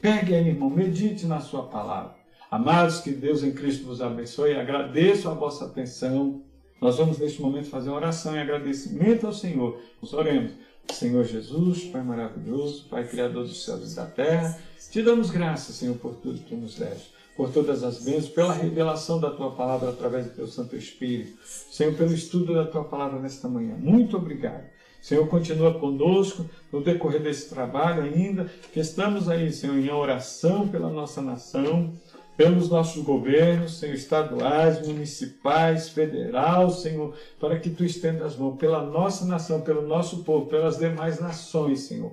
Pegue 0.00 0.34
aí, 0.34 0.48
irmão, 0.48 0.68
medite 0.68 1.26
na 1.26 1.40
sua 1.40 1.64
palavra. 1.64 2.14
Amados, 2.50 3.00
que 3.00 3.12
Deus 3.12 3.44
em 3.44 3.52
Cristo 3.52 3.86
vos 3.86 4.02
abençoe. 4.02 4.56
Agradeço 4.56 5.28
a 5.28 5.34
vossa 5.34 5.66
atenção. 5.66 6.42
Nós 6.80 6.96
vamos 6.96 7.18
neste 7.18 7.40
momento 7.40 7.68
fazer 7.68 7.90
uma 7.90 7.98
oração 7.98 8.34
em 8.34 8.40
agradecimento 8.40 9.26
ao 9.26 9.32
Senhor. 9.32 9.80
Nós 10.02 10.12
oremos. 10.12 10.52
Senhor 10.92 11.24
Jesus, 11.24 11.84
Pai 11.84 12.02
maravilhoso, 12.02 12.86
Pai 12.88 13.06
Criador 13.06 13.44
dos 13.44 13.64
céus 13.64 13.92
e 13.92 13.96
da 13.96 14.06
terra, 14.06 14.58
te 14.90 15.02
damos 15.02 15.30
graças, 15.30 15.76
Senhor, 15.76 15.96
por 15.96 16.14
tudo 16.16 16.40
que 16.40 16.54
nos 16.54 16.76
deste 16.76 17.20
por 17.40 17.50
todas 17.50 17.82
as 17.82 18.04
bênçãos, 18.04 18.28
pela 18.28 18.52
revelação 18.52 19.18
da 19.18 19.30
tua 19.30 19.52
palavra 19.52 19.88
através 19.88 20.26
do 20.26 20.32
teu 20.32 20.46
Santo 20.46 20.76
Espírito. 20.76 21.38
Senhor, 21.42 21.94
pelo 21.94 22.12
estudo 22.12 22.52
da 22.52 22.66
tua 22.66 22.84
palavra 22.84 23.18
nesta 23.18 23.48
manhã. 23.48 23.76
Muito 23.78 24.18
obrigado. 24.18 24.64
Senhor, 25.00 25.26
continua 25.26 25.72
conosco 25.78 26.44
no 26.70 26.82
decorrer 26.82 27.22
desse 27.22 27.48
trabalho 27.48 28.02
ainda, 28.02 28.44
que 28.70 28.78
estamos 28.78 29.26
aí, 29.26 29.50
Senhor, 29.50 29.78
em 29.78 29.90
oração 29.90 30.68
pela 30.68 30.90
nossa 30.90 31.22
nação, 31.22 31.94
pelos 32.40 32.70
nossos 32.70 33.04
governos, 33.04 33.78
Senhor, 33.78 33.94
estaduais, 33.94 34.86
municipais, 34.86 35.90
federal, 35.90 36.70
Senhor, 36.70 37.14
para 37.38 37.60
que 37.60 37.68
tu 37.68 37.84
estendas 37.84 38.28
as 38.28 38.36
mãos 38.38 38.56
pela 38.56 38.82
nossa 38.82 39.26
nação, 39.26 39.60
pelo 39.60 39.86
nosso 39.86 40.24
povo, 40.24 40.46
pelas 40.46 40.78
demais 40.78 41.20
nações, 41.20 41.80
Senhor. 41.80 42.12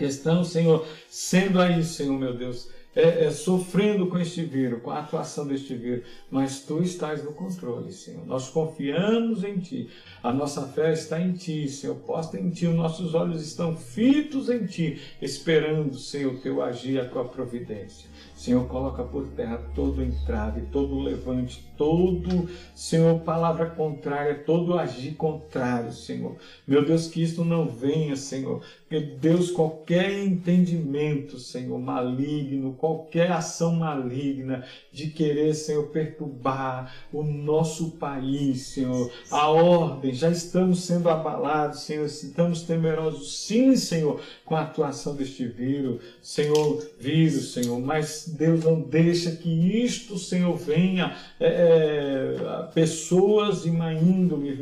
Estão, 0.00 0.42
Senhor, 0.42 0.84
sendo 1.08 1.60
aí, 1.60 1.84
Senhor, 1.84 2.18
meu 2.18 2.36
Deus, 2.36 2.68
é, 2.96 3.26
é, 3.26 3.30
sofrendo 3.30 4.08
com 4.08 4.18
este 4.18 4.42
vírus, 4.42 4.82
com 4.82 4.90
a 4.90 4.98
atuação 4.98 5.46
deste 5.46 5.76
vírus, 5.76 6.04
mas 6.28 6.62
tu 6.64 6.82
estás 6.82 7.22
no 7.22 7.32
controle, 7.32 7.92
Senhor. 7.92 8.26
Nós 8.26 8.48
confiamos 8.48 9.44
em 9.44 9.60
ti, 9.60 9.88
a 10.22 10.32
nossa 10.32 10.66
fé 10.66 10.92
está 10.92 11.20
em 11.20 11.32
ti, 11.32 11.68
Senhor, 11.68 11.94
posta 11.96 12.36
em 12.36 12.50
ti, 12.50 12.66
os 12.66 12.74
nossos 12.74 13.14
olhos 13.14 13.46
estão 13.46 13.76
fitos 13.76 14.50
em 14.50 14.66
ti, 14.66 15.00
esperando, 15.22 15.96
Senhor, 15.98 16.34
o 16.34 16.38
teu 16.38 16.62
agir, 16.62 16.98
a 16.98 17.04
tua 17.06 17.26
providência. 17.26 18.08
Senhor, 18.36 18.68
coloca 18.68 19.02
por 19.02 19.28
terra 19.28 19.56
todo 19.74 20.02
entrave, 20.02 20.60
todo 20.70 21.00
levante, 21.00 21.66
todo, 21.76 22.48
Senhor, 22.74 23.20
palavra 23.20 23.70
contrária, 23.70 24.34
todo 24.34 24.78
agir 24.78 25.14
contrário, 25.14 25.90
Senhor. 25.90 26.36
Meu 26.66 26.84
Deus, 26.84 27.08
que 27.08 27.22
isto 27.22 27.44
não 27.44 27.66
venha, 27.66 28.14
Senhor. 28.14 28.62
Que 28.90 29.00
Deus, 29.00 29.50
qualquer 29.50 30.22
entendimento, 30.22 31.38
Senhor, 31.38 31.78
maligno, 31.78 32.74
qualquer 32.74 33.32
ação 33.32 33.74
maligna 33.76 34.64
de 34.92 35.08
querer, 35.08 35.54
Senhor, 35.54 35.86
perturbar 35.88 36.94
o 37.12 37.22
nosso 37.22 37.92
país, 37.92 38.66
Senhor, 38.66 39.10
a 39.30 39.48
ordem, 39.48 40.12
já 40.12 40.30
estamos 40.30 40.80
sendo 40.80 41.08
abalados, 41.08 41.80
Senhor, 41.80 42.04
estamos 42.04 42.62
temerosos, 42.62 43.38
sim, 43.38 43.76
Senhor, 43.76 44.20
com 44.44 44.54
a 44.54 44.62
atuação 44.62 45.16
deste 45.16 45.46
vírus, 45.48 46.02
Senhor, 46.22 46.86
vírus, 47.00 47.52
Senhor, 47.52 47.80
mas 47.80 48.25
Deus 48.34 48.64
não 48.64 48.80
deixa 48.80 49.30
que 49.32 49.84
isto, 49.84 50.18
Senhor, 50.18 50.56
venha, 50.56 51.16
é, 51.38 51.46
é 51.48 52.72
pessoas 52.74 53.62
de 53.62 53.70
má 53.70 53.92
índole, 53.92 54.56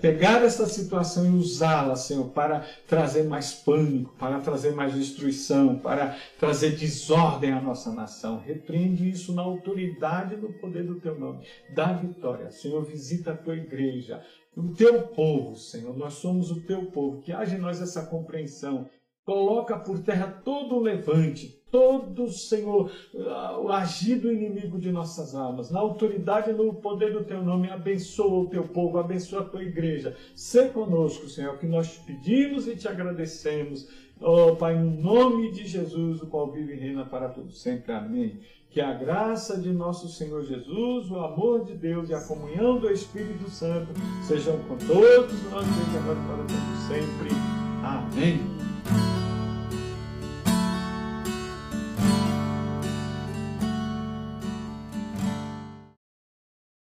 pegar 0.00 0.42
essa 0.42 0.66
situação 0.66 1.26
e 1.26 1.36
usá-la, 1.36 1.96
Senhor, 1.96 2.28
para 2.30 2.66
trazer 2.86 3.24
mais 3.24 3.52
pânico, 3.52 4.14
para 4.18 4.40
trazer 4.40 4.72
mais 4.72 4.94
destruição, 4.94 5.78
para 5.78 6.16
trazer 6.38 6.76
desordem 6.76 7.52
à 7.52 7.60
nossa 7.60 7.92
nação. 7.92 8.38
Repreende 8.38 9.08
isso 9.08 9.32
na 9.34 9.42
autoridade 9.42 10.36
do 10.36 10.52
poder 10.54 10.84
do 10.84 11.00
teu 11.00 11.18
nome. 11.18 11.46
Dá 11.74 11.92
vitória. 11.92 12.50
Senhor, 12.50 12.84
visita 12.84 13.32
a 13.32 13.36
tua 13.36 13.56
igreja, 13.56 14.22
o 14.56 14.74
teu 14.74 15.02
povo, 15.08 15.56
Senhor. 15.56 15.96
Nós 15.96 16.14
somos 16.14 16.50
o 16.50 16.60
teu 16.62 16.86
povo. 16.86 17.20
Que 17.20 17.32
haja 17.32 17.56
em 17.56 17.60
nós 17.60 17.80
essa 17.80 18.06
compreensão. 18.06 18.88
Coloca 19.24 19.78
por 19.78 20.00
terra 20.00 20.26
todo 20.44 20.76
o 20.76 20.80
levante 20.80 21.57
todo, 21.70 22.30
Senhor, 22.30 22.90
o 23.62 23.68
agir 23.68 24.16
do 24.16 24.32
inimigo 24.32 24.78
de 24.78 24.90
nossas 24.90 25.34
almas. 25.34 25.70
Na 25.70 25.80
autoridade 25.80 26.50
e 26.50 26.54
no 26.54 26.74
poder 26.74 27.12
do 27.12 27.24
teu 27.24 27.42
nome, 27.42 27.70
abençoa 27.70 28.44
o 28.44 28.46
teu 28.46 28.64
povo, 28.64 28.98
abençoa 28.98 29.40
a 29.40 29.44
tua 29.44 29.62
igreja. 29.62 30.16
Sê 30.34 30.68
conosco, 30.68 31.28
Senhor, 31.28 31.58
que 31.58 31.66
nós 31.66 31.92
te 31.92 32.00
pedimos 32.00 32.66
e 32.66 32.76
te 32.76 32.88
agradecemos. 32.88 33.88
Oh, 34.20 34.56
Pai, 34.56 34.76
no 34.76 34.90
nome 34.90 35.52
de 35.52 35.66
Jesus, 35.66 36.20
o 36.22 36.26
qual 36.26 36.50
vive 36.50 36.74
e 36.74 36.76
reina 36.76 37.04
para 37.04 37.28
todos 37.28 37.60
sempre. 37.60 37.92
Amém. 37.92 38.40
Que 38.70 38.80
a 38.80 38.92
graça 38.92 39.58
de 39.58 39.72
nosso 39.72 40.08
Senhor 40.08 40.42
Jesus, 40.42 41.10
o 41.10 41.18
amor 41.20 41.64
de 41.64 41.74
Deus 41.74 42.10
e 42.10 42.14
a 42.14 42.20
comunhão 42.20 42.78
do 42.78 42.90
Espírito 42.90 43.48
Santo 43.48 43.88
sejam 44.26 44.58
com 44.64 44.76
todos 44.76 45.42
nós, 45.50 45.66
desde 45.66 45.96
agora 45.96 46.18
para 46.26 46.44
todos 46.44 46.78
sempre. 46.86 47.30
Amém. 47.82 49.17